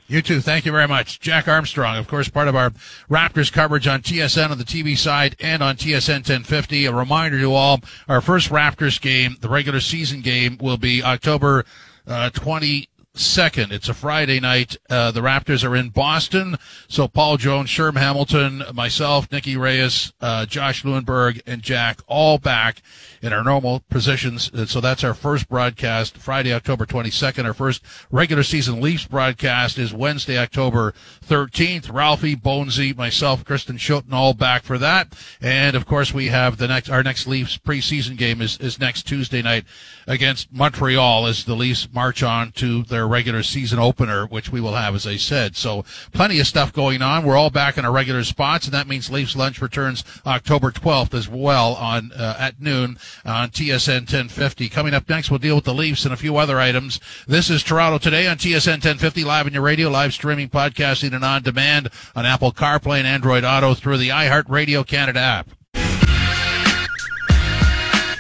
You 0.07 0.21
too. 0.21 0.39
Thank 0.39 0.65
you 0.65 0.71
very 0.71 0.87
much. 0.87 1.19
Jack 1.19 1.47
Armstrong, 1.47 1.97
of 1.97 2.07
course, 2.07 2.29
part 2.29 2.47
of 2.47 2.55
our 2.55 2.69
Raptors 3.09 3.51
coverage 3.51 3.87
on 3.87 4.01
TSN 4.03 4.51
on 4.51 4.59
the 4.59 4.63
TV 4.63 4.95
side 4.95 5.35
and 5.39 5.63
on 5.63 5.77
TSN 5.77 6.17
1050. 6.17 6.85
A 6.85 6.93
reminder 6.93 7.39
to 7.39 7.53
all, 7.53 7.79
our 8.07 8.21
first 8.21 8.51
Raptors 8.51 9.01
game, 9.01 9.37
the 9.41 9.49
regular 9.49 9.79
season 9.79 10.21
game, 10.21 10.59
will 10.61 10.77
be 10.77 11.03
October 11.03 11.65
uh, 12.05 12.29
20 12.29 12.87
2nd. 13.15 13.71
It's 13.71 13.89
a 13.89 13.93
Friday 13.93 14.39
night. 14.39 14.77
Uh, 14.89 15.11
the 15.11 15.21
Raptors 15.21 15.67
are 15.67 15.75
in 15.75 15.89
Boston. 15.89 16.57
So 16.87 17.07
Paul 17.07 17.37
Jones, 17.37 17.69
Sherm 17.69 17.97
Hamilton, 17.97 18.63
myself, 18.73 19.31
Nikki 19.31 19.57
Reyes, 19.57 20.13
uh, 20.21 20.45
Josh 20.45 20.83
Lewenberg, 20.83 21.41
and 21.47 21.61
Jack 21.61 22.01
all 22.07 22.37
back 22.37 22.81
in 23.21 23.33
our 23.33 23.43
normal 23.43 23.81
positions. 23.89 24.51
So 24.69 24.81
that's 24.81 25.03
our 25.03 25.13
first 25.13 25.49
broadcast, 25.49 26.17
Friday, 26.17 26.53
October 26.53 26.85
22nd. 26.85 27.45
Our 27.45 27.53
first 27.53 27.83
regular 28.11 28.43
season 28.43 28.81
Leafs 28.81 29.05
broadcast 29.05 29.77
is 29.77 29.93
Wednesday, 29.93 30.37
October 30.37 30.93
13th. 31.25 31.91
Ralphie, 31.91 32.35
Bonesy, 32.35 32.95
myself, 32.95 33.43
Kristen 33.43 33.77
Shilton, 33.77 34.13
all 34.13 34.33
back 34.33 34.63
for 34.63 34.77
that. 34.77 35.17
And 35.41 35.75
of 35.75 35.85
course, 35.85 36.13
we 36.13 36.27
have 36.27 36.57
the 36.57 36.67
next, 36.67 36.89
our 36.89 37.03
next 37.03 37.27
Leafs 37.27 37.57
preseason 37.57 38.17
game 38.17 38.41
is, 38.41 38.57
is 38.57 38.79
next 38.79 39.03
Tuesday 39.03 39.41
night 39.41 39.65
against 40.07 40.51
Montreal 40.51 41.25
as 41.25 41.45
the 41.45 41.55
Leafs 41.55 41.87
march 41.91 42.23
on 42.23 42.51
to 42.53 42.83
their 42.83 43.07
regular 43.07 43.43
season 43.43 43.79
opener, 43.79 44.25
which 44.25 44.51
we 44.51 44.61
will 44.61 44.75
have, 44.75 44.95
as 44.95 45.07
I 45.07 45.17
said. 45.17 45.55
So 45.55 45.83
plenty 46.13 46.39
of 46.39 46.47
stuff 46.47 46.73
going 46.73 47.01
on. 47.01 47.23
We're 47.25 47.37
all 47.37 47.49
back 47.49 47.77
in 47.77 47.85
our 47.85 47.91
regular 47.91 48.23
spots, 48.23 48.65
and 48.65 48.73
that 48.73 48.87
means 48.87 49.09
Leafs 49.09 49.35
lunch 49.35 49.61
returns 49.61 50.03
October 50.25 50.71
12th 50.71 51.13
as 51.13 51.27
well 51.27 51.73
on, 51.75 52.11
uh, 52.11 52.35
at 52.39 52.61
noon 52.61 52.97
on 53.25 53.49
TSN 53.49 54.01
1050. 54.01 54.69
Coming 54.69 54.93
up 54.93 55.09
next, 55.09 55.29
we'll 55.29 55.39
deal 55.39 55.55
with 55.55 55.65
the 55.65 55.73
Leafs 55.73 56.05
and 56.05 56.13
a 56.13 56.17
few 56.17 56.37
other 56.37 56.59
items. 56.59 56.99
This 57.27 57.49
is 57.49 57.63
Toronto 57.63 57.97
Today 57.97 58.27
on 58.27 58.37
TSN 58.37 58.83
1050, 58.83 59.23
live 59.23 59.45
on 59.45 59.53
your 59.53 59.63
radio, 59.63 59.89
live 59.89 60.13
streaming, 60.13 60.49
podcasting, 60.49 61.13
and 61.13 61.25
on 61.25 61.43
demand 61.43 61.89
on 62.15 62.25
Apple 62.25 62.51
CarPlay 62.51 62.99
and 62.99 63.07
Android 63.07 63.43
Auto 63.43 63.73
through 63.73 63.97
the 63.97 64.09
iHeartRadio 64.09 64.85
Canada 64.85 65.19
app. 65.19 65.49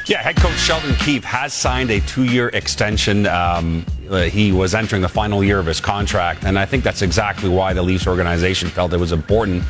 Yeah, 0.07 0.21
head 0.21 0.35
coach 0.35 0.59
Sheldon 0.59 0.93
Keefe 0.97 1.23
has 1.23 1.51
signed 1.51 1.89
a 1.89 1.99
two-year 2.01 2.49
extension. 2.49 3.25
Um, 3.25 3.83
uh, 4.07 4.21
he 4.21 4.51
was 4.51 4.75
entering 4.75 5.01
the 5.01 5.09
final 5.09 5.43
year 5.43 5.57
of 5.57 5.65
his 5.65 5.81
contract, 5.81 6.43
and 6.43 6.59
I 6.59 6.65
think 6.67 6.83
that's 6.83 7.01
exactly 7.01 7.49
why 7.49 7.73
the 7.73 7.81
Leafs 7.81 8.05
organization 8.05 8.69
felt 8.69 8.93
it 8.93 8.99
was 8.99 9.11
important 9.11 9.63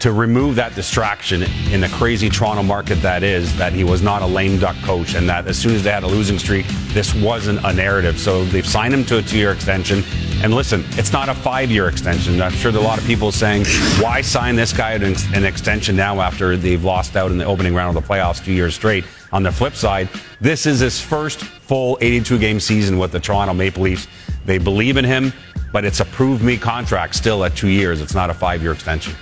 to 0.00 0.12
remove 0.12 0.56
that 0.56 0.74
distraction 0.74 1.42
in 1.72 1.80
the 1.80 1.88
crazy 1.88 2.28
Toronto 2.28 2.62
market 2.62 2.96
that 2.96 3.22
is, 3.22 3.56
that 3.56 3.72
he 3.72 3.82
was 3.82 4.02
not 4.02 4.20
a 4.20 4.26
lame 4.26 4.58
duck 4.58 4.76
coach 4.82 5.14
and 5.14 5.26
that 5.26 5.46
as 5.46 5.58
soon 5.58 5.74
as 5.74 5.82
they 5.82 5.90
had 5.90 6.02
a 6.02 6.06
losing 6.06 6.38
streak, 6.38 6.66
this 6.88 7.14
wasn't 7.14 7.58
a 7.64 7.72
narrative. 7.72 8.20
So 8.20 8.44
they've 8.44 8.66
signed 8.66 8.92
him 8.92 9.04
to 9.06 9.18
a 9.18 9.22
two 9.22 9.38
year 9.38 9.52
extension. 9.52 10.04
And 10.42 10.54
listen, 10.54 10.84
it's 10.92 11.12
not 11.12 11.28
a 11.28 11.34
five 11.34 11.70
year 11.70 11.88
extension. 11.88 12.40
I'm 12.40 12.52
sure 12.52 12.70
there 12.70 12.80
are 12.80 12.84
a 12.84 12.86
lot 12.86 12.98
of 12.98 13.06
people 13.06 13.32
saying, 13.32 13.64
why 14.00 14.20
sign 14.20 14.54
this 14.54 14.72
guy 14.72 14.92
an 14.92 15.44
extension 15.44 15.96
now 15.96 16.20
after 16.20 16.56
they've 16.56 16.84
lost 16.84 17.16
out 17.16 17.32
in 17.32 17.38
the 17.38 17.44
opening 17.44 17.74
round 17.74 17.96
of 17.96 18.00
the 18.00 18.08
playoffs 18.08 18.44
two 18.44 18.52
years 18.52 18.76
straight? 18.76 19.04
On 19.32 19.42
the 19.42 19.52
flip 19.52 19.74
side, 19.74 20.08
this 20.40 20.66
is 20.66 20.80
his 20.80 21.00
first 21.00 21.42
full 21.42 21.98
82 22.00 22.38
game 22.38 22.60
season 22.60 22.98
with 22.98 23.12
the 23.12 23.20
Toronto 23.20 23.54
Maple 23.54 23.82
Leafs. 23.82 24.08
They 24.44 24.58
believe 24.58 24.96
in 24.96 25.04
him, 25.04 25.32
but 25.72 25.84
it's 25.84 26.00
a 26.00 26.04
prove 26.06 26.42
me 26.42 26.56
contract 26.56 27.14
still 27.14 27.44
at 27.44 27.54
two 27.54 27.68
years. 27.68 28.00
It's 28.00 28.14
not 28.14 28.30
a 28.30 28.34
five 28.34 28.62
year 28.62 28.72
extension. 28.72 29.14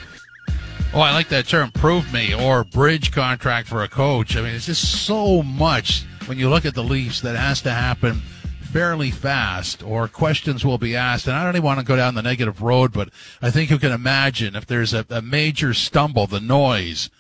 Oh, 0.94 1.00
I 1.00 1.12
like 1.12 1.28
that 1.28 1.46
term, 1.46 1.72
prove 1.72 2.10
me, 2.12 2.34
or 2.34 2.64
bridge 2.64 3.12
contract 3.12 3.68
for 3.68 3.82
a 3.82 3.88
coach. 3.88 4.36
I 4.36 4.42
mean, 4.42 4.54
it's 4.54 4.66
just 4.66 5.04
so 5.04 5.42
much 5.42 6.04
when 6.26 6.38
you 6.38 6.48
look 6.48 6.64
at 6.64 6.74
the 6.74 6.84
Leafs 6.84 7.20
that 7.20 7.36
has 7.36 7.60
to 7.62 7.70
happen 7.70 8.22
fairly 8.60 9.10
fast, 9.10 9.82
or 9.82 10.08
questions 10.08 10.64
will 10.64 10.78
be 10.78 10.94
asked. 10.96 11.26
And 11.26 11.36
I 11.36 11.44
don't 11.44 11.56
even 11.56 11.64
want 11.64 11.80
to 11.80 11.84
go 11.84 11.96
down 11.96 12.14
the 12.14 12.22
negative 12.22 12.62
road, 12.62 12.92
but 12.92 13.10
I 13.42 13.50
think 13.50 13.70
you 13.70 13.78
can 13.78 13.92
imagine 13.92 14.54
if 14.54 14.66
there's 14.66 14.94
a, 14.94 15.04
a 15.10 15.20
major 15.20 15.74
stumble, 15.74 16.26
the 16.26 16.40
noise 16.40 17.10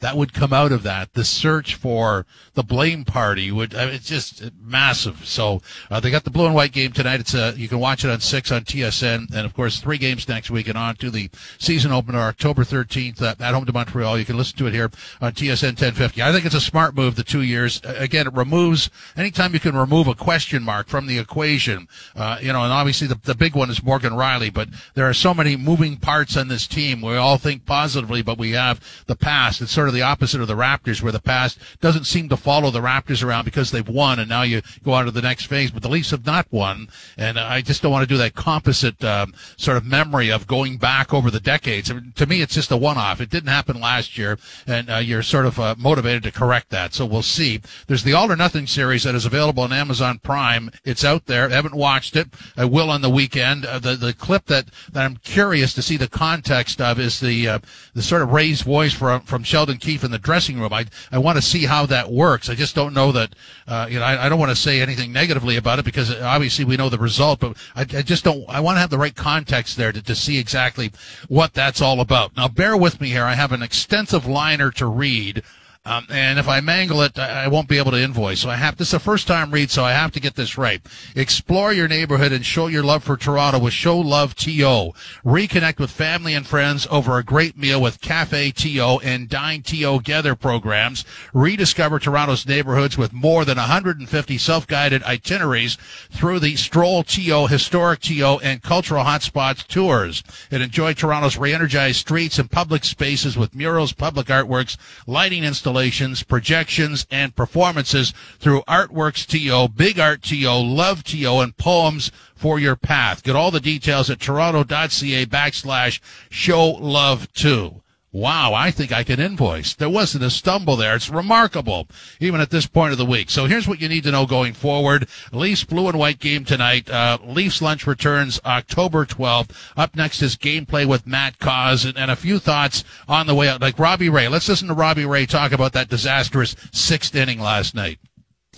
that 0.00 0.16
would 0.16 0.34
come 0.34 0.52
out 0.52 0.72
of 0.72 0.82
that. 0.82 1.14
The 1.14 1.24
search 1.24 1.74
for 1.74 2.26
the 2.54 2.62
blame 2.62 3.04
party 3.04 3.50
would, 3.50 3.74
I 3.74 3.86
mean, 3.86 3.94
it's 3.94 4.08
just 4.08 4.50
massive. 4.60 5.26
So, 5.26 5.62
uh, 5.90 6.00
they 6.00 6.10
got 6.10 6.24
the 6.24 6.30
blue 6.30 6.46
and 6.46 6.54
white 6.54 6.72
game 6.72 6.92
tonight. 6.92 7.20
It's, 7.20 7.34
uh, 7.34 7.54
you 7.56 7.68
can 7.68 7.78
watch 7.78 8.04
it 8.04 8.10
on 8.10 8.20
six 8.20 8.52
on 8.52 8.64
TSN. 8.64 9.34
And 9.34 9.46
of 9.46 9.54
course, 9.54 9.80
three 9.80 9.98
games 9.98 10.28
next 10.28 10.50
week 10.50 10.68
and 10.68 10.76
on 10.76 10.96
to 10.96 11.10
the 11.10 11.30
season 11.58 11.92
opener 11.92 12.18
October 12.18 12.62
13th 12.64 13.22
uh, 13.22 13.34
at 13.40 13.54
home 13.54 13.64
to 13.64 13.72
Montreal. 13.72 14.18
You 14.18 14.24
can 14.24 14.36
listen 14.36 14.58
to 14.58 14.66
it 14.66 14.74
here 14.74 14.90
on 15.20 15.32
TSN 15.32 15.80
1050. 15.80 16.22
I 16.22 16.32
think 16.32 16.44
it's 16.44 16.54
a 16.54 16.60
smart 16.60 16.94
move, 16.94 17.16
the 17.16 17.24
two 17.24 17.42
years. 17.42 17.80
Again, 17.84 18.26
it 18.26 18.34
removes, 18.34 18.90
anytime 19.16 19.54
you 19.54 19.60
can 19.60 19.76
remove 19.76 20.08
a 20.08 20.14
question 20.14 20.62
mark 20.62 20.88
from 20.88 21.06
the 21.06 21.18
equation, 21.18 21.88
uh, 22.14 22.38
you 22.40 22.52
know, 22.52 22.62
and 22.62 22.72
obviously 22.72 23.06
the, 23.06 23.18
the 23.24 23.34
big 23.34 23.54
one 23.54 23.70
is 23.70 23.82
Morgan 23.82 24.12
Rielly, 24.12 24.52
but 24.52 24.68
there 24.94 25.08
are 25.08 25.14
so 25.14 25.32
many 25.32 25.56
moving 25.56 25.96
parts 25.96 26.36
on 26.36 26.48
this 26.48 26.66
team. 26.66 27.00
We 27.00 27.16
all 27.16 27.38
think 27.38 27.64
positively, 27.64 28.22
but 28.22 28.38
we 28.38 28.52
have 28.52 28.80
the 29.06 29.16
past. 29.16 29.62
It's 29.62 29.72
sort 29.72 29.85
of 29.88 29.94
the 29.94 30.02
opposite 30.02 30.40
of 30.40 30.48
the 30.48 30.54
Raptors, 30.54 31.02
where 31.02 31.12
the 31.12 31.20
past 31.20 31.58
doesn't 31.80 32.04
seem 32.04 32.28
to 32.28 32.36
follow 32.36 32.70
the 32.70 32.80
Raptors 32.80 33.24
around 33.24 33.44
because 33.44 33.70
they've 33.70 33.88
won, 33.88 34.18
and 34.18 34.28
now 34.28 34.42
you 34.42 34.62
go 34.82 34.92
on 34.92 35.04
to 35.04 35.10
the 35.10 35.22
next 35.22 35.46
phase. 35.46 35.70
But 35.70 35.82
the 35.82 35.88
Leafs 35.88 36.10
have 36.10 36.26
not 36.26 36.46
won, 36.50 36.88
and 37.16 37.38
I 37.38 37.60
just 37.60 37.82
don't 37.82 37.92
want 37.92 38.02
to 38.02 38.14
do 38.14 38.18
that 38.18 38.34
composite 38.34 39.02
um, 39.04 39.34
sort 39.56 39.76
of 39.76 39.84
memory 39.84 40.30
of 40.30 40.46
going 40.46 40.76
back 40.76 41.12
over 41.12 41.30
the 41.30 41.40
decades. 41.40 41.90
I 41.90 41.94
mean, 41.94 42.12
to 42.16 42.26
me, 42.26 42.40
it's 42.40 42.54
just 42.54 42.70
a 42.70 42.76
one-off. 42.76 43.20
It 43.20 43.30
didn't 43.30 43.48
happen 43.48 43.80
last 43.80 44.18
year, 44.18 44.38
and 44.66 44.90
uh, 44.90 44.96
you're 44.96 45.22
sort 45.22 45.46
of 45.46 45.58
uh, 45.58 45.74
motivated 45.78 46.22
to 46.24 46.32
correct 46.32 46.70
that. 46.70 46.94
So 46.94 47.06
we'll 47.06 47.22
see. 47.22 47.60
There's 47.86 48.02
the 48.02 48.12
All 48.12 48.30
or 48.30 48.36
Nothing 48.36 48.66
series 48.66 49.04
that 49.04 49.14
is 49.14 49.24
available 49.24 49.62
on 49.62 49.72
Amazon 49.72 50.18
Prime. 50.18 50.70
It's 50.84 51.04
out 51.04 51.26
there. 51.26 51.46
I 51.46 51.54
haven't 51.54 51.74
watched 51.74 52.16
it. 52.16 52.28
I 52.56 52.64
will 52.64 52.90
on 52.90 53.02
the 53.02 53.10
weekend. 53.10 53.64
Uh, 53.64 53.78
the 53.78 53.96
the 53.96 54.12
clip 54.12 54.46
that, 54.46 54.66
that 54.92 55.04
I'm 55.04 55.16
curious 55.16 55.72
to 55.74 55.82
see 55.82 55.96
the 55.96 56.08
context 56.08 56.80
of 56.80 56.98
is 56.98 57.20
the 57.20 57.48
uh, 57.48 57.58
the 57.94 58.02
sort 58.02 58.22
of 58.22 58.32
raised 58.32 58.64
voice 58.64 58.92
from 58.92 59.20
from 59.22 59.42
Sheldon 59.42 59.75
Keefe 59.78 60.04
in 60.04 60.10
the 60.10 60.18
dressing 60.18 60.58
room. 60.60 60.72
I 60.72 60.86
I 61.10 61.18
want 61.18 61.36
to 61.36 61.42
see 61.42 61.64
how 61.64 61.86
that 61.86 62.10
works. 62.10 62.48
I 62.48 62.54
just 62.54 62.74
don't 62.74 62.94
know 62.94 63.12
that. 63.12 63.34
Uh, 63.66 63.86
you 63.90 63.98
know, 63.98 64.04
I, 64.04 64.26
I 64.26 64.28
don't 64.28 64.38
want 64.38 64.50
to 64.50 64.56
say 64.56 64.80
anything 64.80 65.12
negatively 65.12 65.56
about 65.56 65.78
it 65.78 65.84
because 65.84 66.14
obviously 66.20 66.64
we 66.64 66.76
know 66.76 66.88
the 66.88 66.98
result, 66.98 67.40
but 67.40 67.56
I, 67.74 67.82
I 67.82 68.02
just 68.02 68.24
don't. 68.24 68.44
I 68.48 68.60
want 68.60 68.76
to 68.76 68.80
have 68.80 68.90
the 68.90 68.98
right 68.98 69.14
context 69.14 69.76
there 69.76 69.92
to, 69.92 70.02
to 70.02 70.14
see 70.14 70.38
exactly 70.38 70.92
what 71.28 71.54
that's 71.54 71.80
all 71.80 72.00
about. 72.00 72.36
Now, 72.36 72.48
bear 72.48 72.76
with 72.76 73.00
me 73.00 73.08
here. 73.08 73.24
I 73.24 73.34
have 73.34 73.52
an 73.52 73.62
extensive 73.62 74.26
liner 74.26 74.70
to 74.72 74.86
read. 74.86 75.42
Um, 75.86 76.04
and 76.10 76.36
if 76.40 76.48
I 76.48 76.60
mangle 76.60 77.00
it, 77.02 77.16
I 77.16 77.46
won't 77.46 77.68
be 77.68 77.78
able 77.78 77.92
to 77.92 78.02
invoice. 78.02 78.40
So 78.40 78.50
I 78.50 78.56
have 78.56 78.76
this 78.76 78.88
is 78.88 78.94
a 78.94 78.98
first 78.98 79.28
time 79.28 79.52
read, 79.52 79.70
so 79.70 79.84
I 79.84 79.92
have 79.92 80.10
to 80.12 80.20
get 80.20 80.34
this 80.34 80.58
right. 80.58 80.82
Explore 81.14 81.72
your 81.72 81.86
neighborhood 81.86 82.32
and 82.32 82.44
show 82.44 82.66
your 82.66 82.82
love 82.82 83.04
for 83.04 83.16
Toronto 83.16 83.60
with 83.60 83.72
Show 83.72 83.96
Love 83.96 84.34
TO. 84.34 84.92
Reconnect 85.24 85.78
with 85.78 85.92
family 85.92 86.34
and 86.34 86.44
friends 86.44 86.88
over 86.90 87.16
a 87.18 87.22
great 87.22 87.56
meal 87.56 87.80
with 87.80 88.00
Cafe 88.00 88.50
TO 88.50 88.98
and 89.04 89.28
Dine 89.28 89.62
TO 89.62 89.98
Together 89.98 90.34
programs. 90.34 91.04
Rediscover 91.32 92.00
Toronto's 92.00 92.48
neighborhoods 92.48 92.98
with 92.98 93.12
more 93.12 93.44
than 93.44 93.56
150 93.56 94.38
self-guided 94.38 95.04
itineraries 95.04 95.78
through 96.10 96.40
the 96.40 96.56
Stroll 96.56 97.04
TO, 97.04 97.46
Historic 97.46 98.00
TO, 98.00 98.40
and 98.42 98.60
Cultural 98.60 99.04
Hotspots 99.04 99.64
tours. 99.64 100.24
And 100.50 100.64
enjoy 100.64 100.94
Toronto's 100.94 101.38
re-energized 101.38 101.98
streets 102.00 102.40
and 102.40 102.50
public 102.50 102.84
spaces 102.84 103.36
with 103.38 103.54
murals, 103.54 103.92
public 103.92 104.26
artworks, 104.26 104.76
lighting 105.06 105.44
installations 105.44 105.75
installations, 105.76 106.22
projections, 106.22 107.06
and 107.10 107.36
performances 107.36 108.14
through 108.38 108.62
Artworks 108.62 109.26
TO, 109.26 109.68
Big 109.68 110.00
Art 110.00 110.22
TO, 110.22 110.48
Love 110.48 111.04
TO, 111.04 111.40
and 111.40 111.54
Poems 111.58 112.10
for 112.34 112.58
Your 112.58 112.76
Path. 112.76 113.22
Get 113.22 113.36
all 113.36 113.50
the 113.50 113.60
details 113.60 114.08
at 114.08 114.18
toronto.ca 114.18 115.26
backslash 115.26 116.00
show 116.30 116.70
love 116.70 117.30
2. 117.34 117.82
Wow, 118.16 118.54
I 118.54 118.70
think 118.70 118.92
I 118.92 119.04
can 119.04 119.20
invoice. 119.20 119.74
There 119.74 119.90
wasn't 119.90 120.24
a 120.24 120.30
stumble 120.30 120.74
there. 120.76 120.96
It's 120.96 121.10
remarkable, 121.10 121.86
even 122.18 122.40
at 122.40 122.48
this 122.48 122.66
point 122.66 122.92
of 122.92 122.96
the 122.96 123.04
week. 123.04 123.28
So 123.28 123.44
here's 123.44 123.68
what 123.68 123.78
you 123.78 123.90
need 123.90 124.04
to 124.04 124.10
know 124.10 124.24
going 124.24 124.54
forward. 124.54 125.06
Leafs 125.32 125.64
blue 125.64 125.86
and 125.86 125.98
white 125.98 126.18
game 126.18 126.46
tonight. 126.46 126.88
Uh, 126.88 127.18
Leafs 127.22 127.60
lunch 127.60 127.86
returns 127.86 128.40
October 128.46 129.04
12th. 129.04 129.50
Up 129.76 129.94
next 129.94 130.22
is 130.22 130.34
gameplay 130.34 130.86
with 130.86 131.06
Matt 131.06 131.38
Cauz 131.40 131.84
and, 131.84 131.98
and, 131.98 132.10
a 132.10 132.16
few 132.16 132.38
thoughts 132.38 132.84
on 133.06 133.26
the 133.26 133.34
way 133.34 133.50
out. 133.50 133.60
Like 133.60 133.78
Robbie 133.78 134.08
Ray. 134.08 134.28
Let's 134.28 134.48
listen 134.48 134.68
to 134.68 134.74
Robbie 134.74 135.04
Ray 135.04 135.26
talk 135.26 135.52
about 135.52 135.74
that 135.74 135.90
disastrous 135.90 136.56
sixth 136.72 137.14
inning 137.14 137.38
last 137.38 137.74
night. 137.74 137.98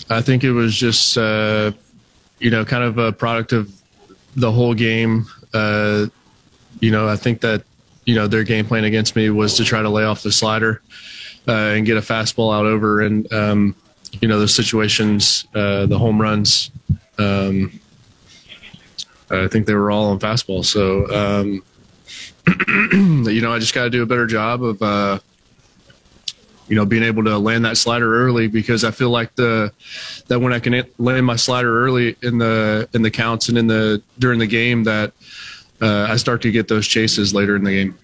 I 0.08 0.22
think 0.22 0.44
it 0.44 0.52
was 0.52 0.76
just, 0.76 1.18
uh, 1.18 1.72
you 2.38 2.52
know, 2.52 2.64
kind 2.64 2.84
of 2.84 2.98
a 2.98 3.10
product 3.10 3.52
of 3.52 3.72
the 4.36 4.52
whole 4.52 4.74
game. 4.74 5.26
Uh, 5.52 6.06
you 6.78 6.92
know, 6.92 7.08
I 7.08 7.16
think 7.16 7.40
that 7.40 7.64
you 8.08 8.14
know 8.14 8.26
their 8.26 8.42
game 8.42 8.64
plan 8.64 8.84
against 8.84 9.14
me 9.14 9.28
was 9.28 9.54
to 9.58 9.64
try 9.64 9.82
to 9.82 9.90
lay 9.90 10.02
off 10.02 10.22
the 10.22 10.32
slider 10.32 10.80
uh, 11.46 11.76
and 11.76 11.84
get 11.84 11.98
a 11.98 12.00
fastball 12.00 12.54
out 12.54 12.64
over. 12.64 13.02
And 13.02 13.30
um, 13.30 13.76
you 14.22 14.28
know 14.28 14.38
those 14.38 14.54
situations 14.54 15.46
uh, 15.54 15.84
the 15.84 15.98
home 15.98 16.18
runs 16.18 16.70
um, 17.18 17.78
I 19.30 19.46
think 19.48 19.66
they 19.66 19.74
were 19.74 19.90
all 19.90 20.06
on 20.06 20.18
fastball. 20.20 20.64
So 20.64 21.06
um, 21.14 21.62
you 23.30 23.42
know 23.42 23.52
I 23.52 23.58
just 23.58 23.74
got 23.74 23.84
to 23.84 23.90
do 23.90 24.02
a 24.02 24.06
better 24.06 24.26
job 24.26 24.64
of 24.64 24.80
uh, 24.80 25.18
you 26.66 26.76
know 26.76 26.86
being 26.86 27.02
able 27.02 27.24
to 27.24 27.36
land 27.36 27.66
that 27.66 27.76
slider 27.76 28.24
early 28.24 28.48
because 28.48 28.84
I 28.84 28.90
feel 28.90 29.10
like 29.10 29.34
the 29.34 29.70
that 30.28 30.40
when 30.40 30.54
I 30.54 30.60
can 30.60 30.82
land 30.96 31.26
my 31.26 31.36
slider 31.36 31.84
early 31.84 32.16
in 32.22 32.38
the 32.38 32.88
in 32.94 33.02
the 33.02 33.10
counts 33.10 33.50
and 33.50 33.58
in 33.58 33.66
the 33.66 34.02
during 34.18 34.38
the 34.38 34.46
game 34.46 34.84
that 34.84 35.12
uh, 35.80 36.06
I 36.08 36.16
start 36.16 36.42
to 36.42 36.50
get 36.50 36.68
those 36.68 36.86
chases 36.86 37.34
later 37.34 37.56
in 37.56 37.64
the 37.64 37.72
game. 37.72 37.98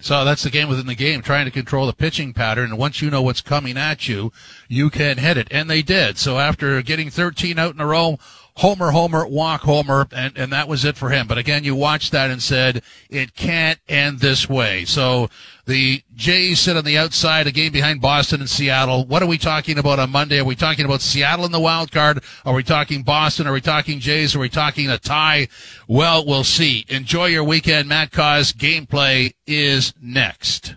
So 0.00 0.24
that's 0.24 0.44
the 0.44 0.50
game 0.50 0.68
within 0.68 0.86
the 0.86 0.94
game, 0.94 1.22
trying 1.22 1.46
to 1.46 1.50
control 1.50 1.86
the 1.86 1.92
pitching 1.92 2.32
pattern. 2.32 2.70
And 2.70 2.78
once 2.78 3.02
you 3.02 3.10
know 3.10 3.20
what's 3.20 3.40
coming 3.40 3.76
at 3.76 4.06
you, 4.06 4.30
you 4.68 4.90
can 4.90 5.18
hit 5.18 5.36
it. 5.36 5.48
And 5.50 5.68
they 5.68 5.82
did. 5.82 6.18
So 6.18 6.38
after 6.38 6.80
getting 6.82 7.10
13 7.10 7.58
out 7.58 7.74
in 7.74 7.80
a 7.80 7.86
row, 7.86 8.18
homer, 8.58 8.92
homer, 8.92 9.26
walk, 9.26 9.62
homer, 9.62 10.06
and, 10.12 10.38
and 10.38 10.52
that 10.52 10.68
was 10.68 10.84
it 10.84 10.96
for 10.96 11.10
him. 11.10 11.26
But 11.26 11.38
again, 11.38 11.64
you 11.64 11.74
watched 11.74 12.12
that 12.12 12.30
and 12.30 12.40
said, 12.40 12.82
it 13.10 13.34
can't 13.34 13.80
end 13.88 14.20
this 14.20 14.48
way. 14.48 14.84
So 14.84 15.30
the 15.68 16.02
Jays 16.14 16.60
sit 16.60 16.78
on 16.78 16.84
the 16.84 16.96
outside, 16.96 17.46
a 17.46 17.52
game 17.52 17.72
behind 17.72 18.00
Boston 18.00 18.40
and 18.40 18.48
Seattle. 18.48 19.04
What 19.04 19.22
are 19.22 19.26
we 19.26 19.36
talking 19.36 19.78
about 19.78 19.98
on 19.98 20.10
Monday? 20.10 20.40
Are 20.40 20.44
we 20.44 20.56
talking 20.56 20.86
about 20.86 21.02
Seattle 21.02 21.44
in 21.44 21.52
the 21.52 21.60
wild 21.60 21.92
card? 21.92 22.24
Are 22.46 22.54
we 22.54 22.62
talking 22.62 23.02
Boston? 23.02 23.46
Are 23.46 23.52
we 23.52 23.60
talking 23.60 24.00
Jays? 24.00 24.34
Are 24.34 24.38
we 24.38 24.48
talking 24.48 24.88
a 24.88 24.96
tie? 24.96 25.46
Well, 25.86 26.26
we'll 26.26 26.42
see. 26.42 26.86
Enjoy 26.88 27.26
your 27.26 27.44
weekend. 27.44 27.86
Matt 27.86 28.12
Cauz 28.12 28.52
gameplay 28.52 29.34
is 29.46 29.92
next. 30.00 30.74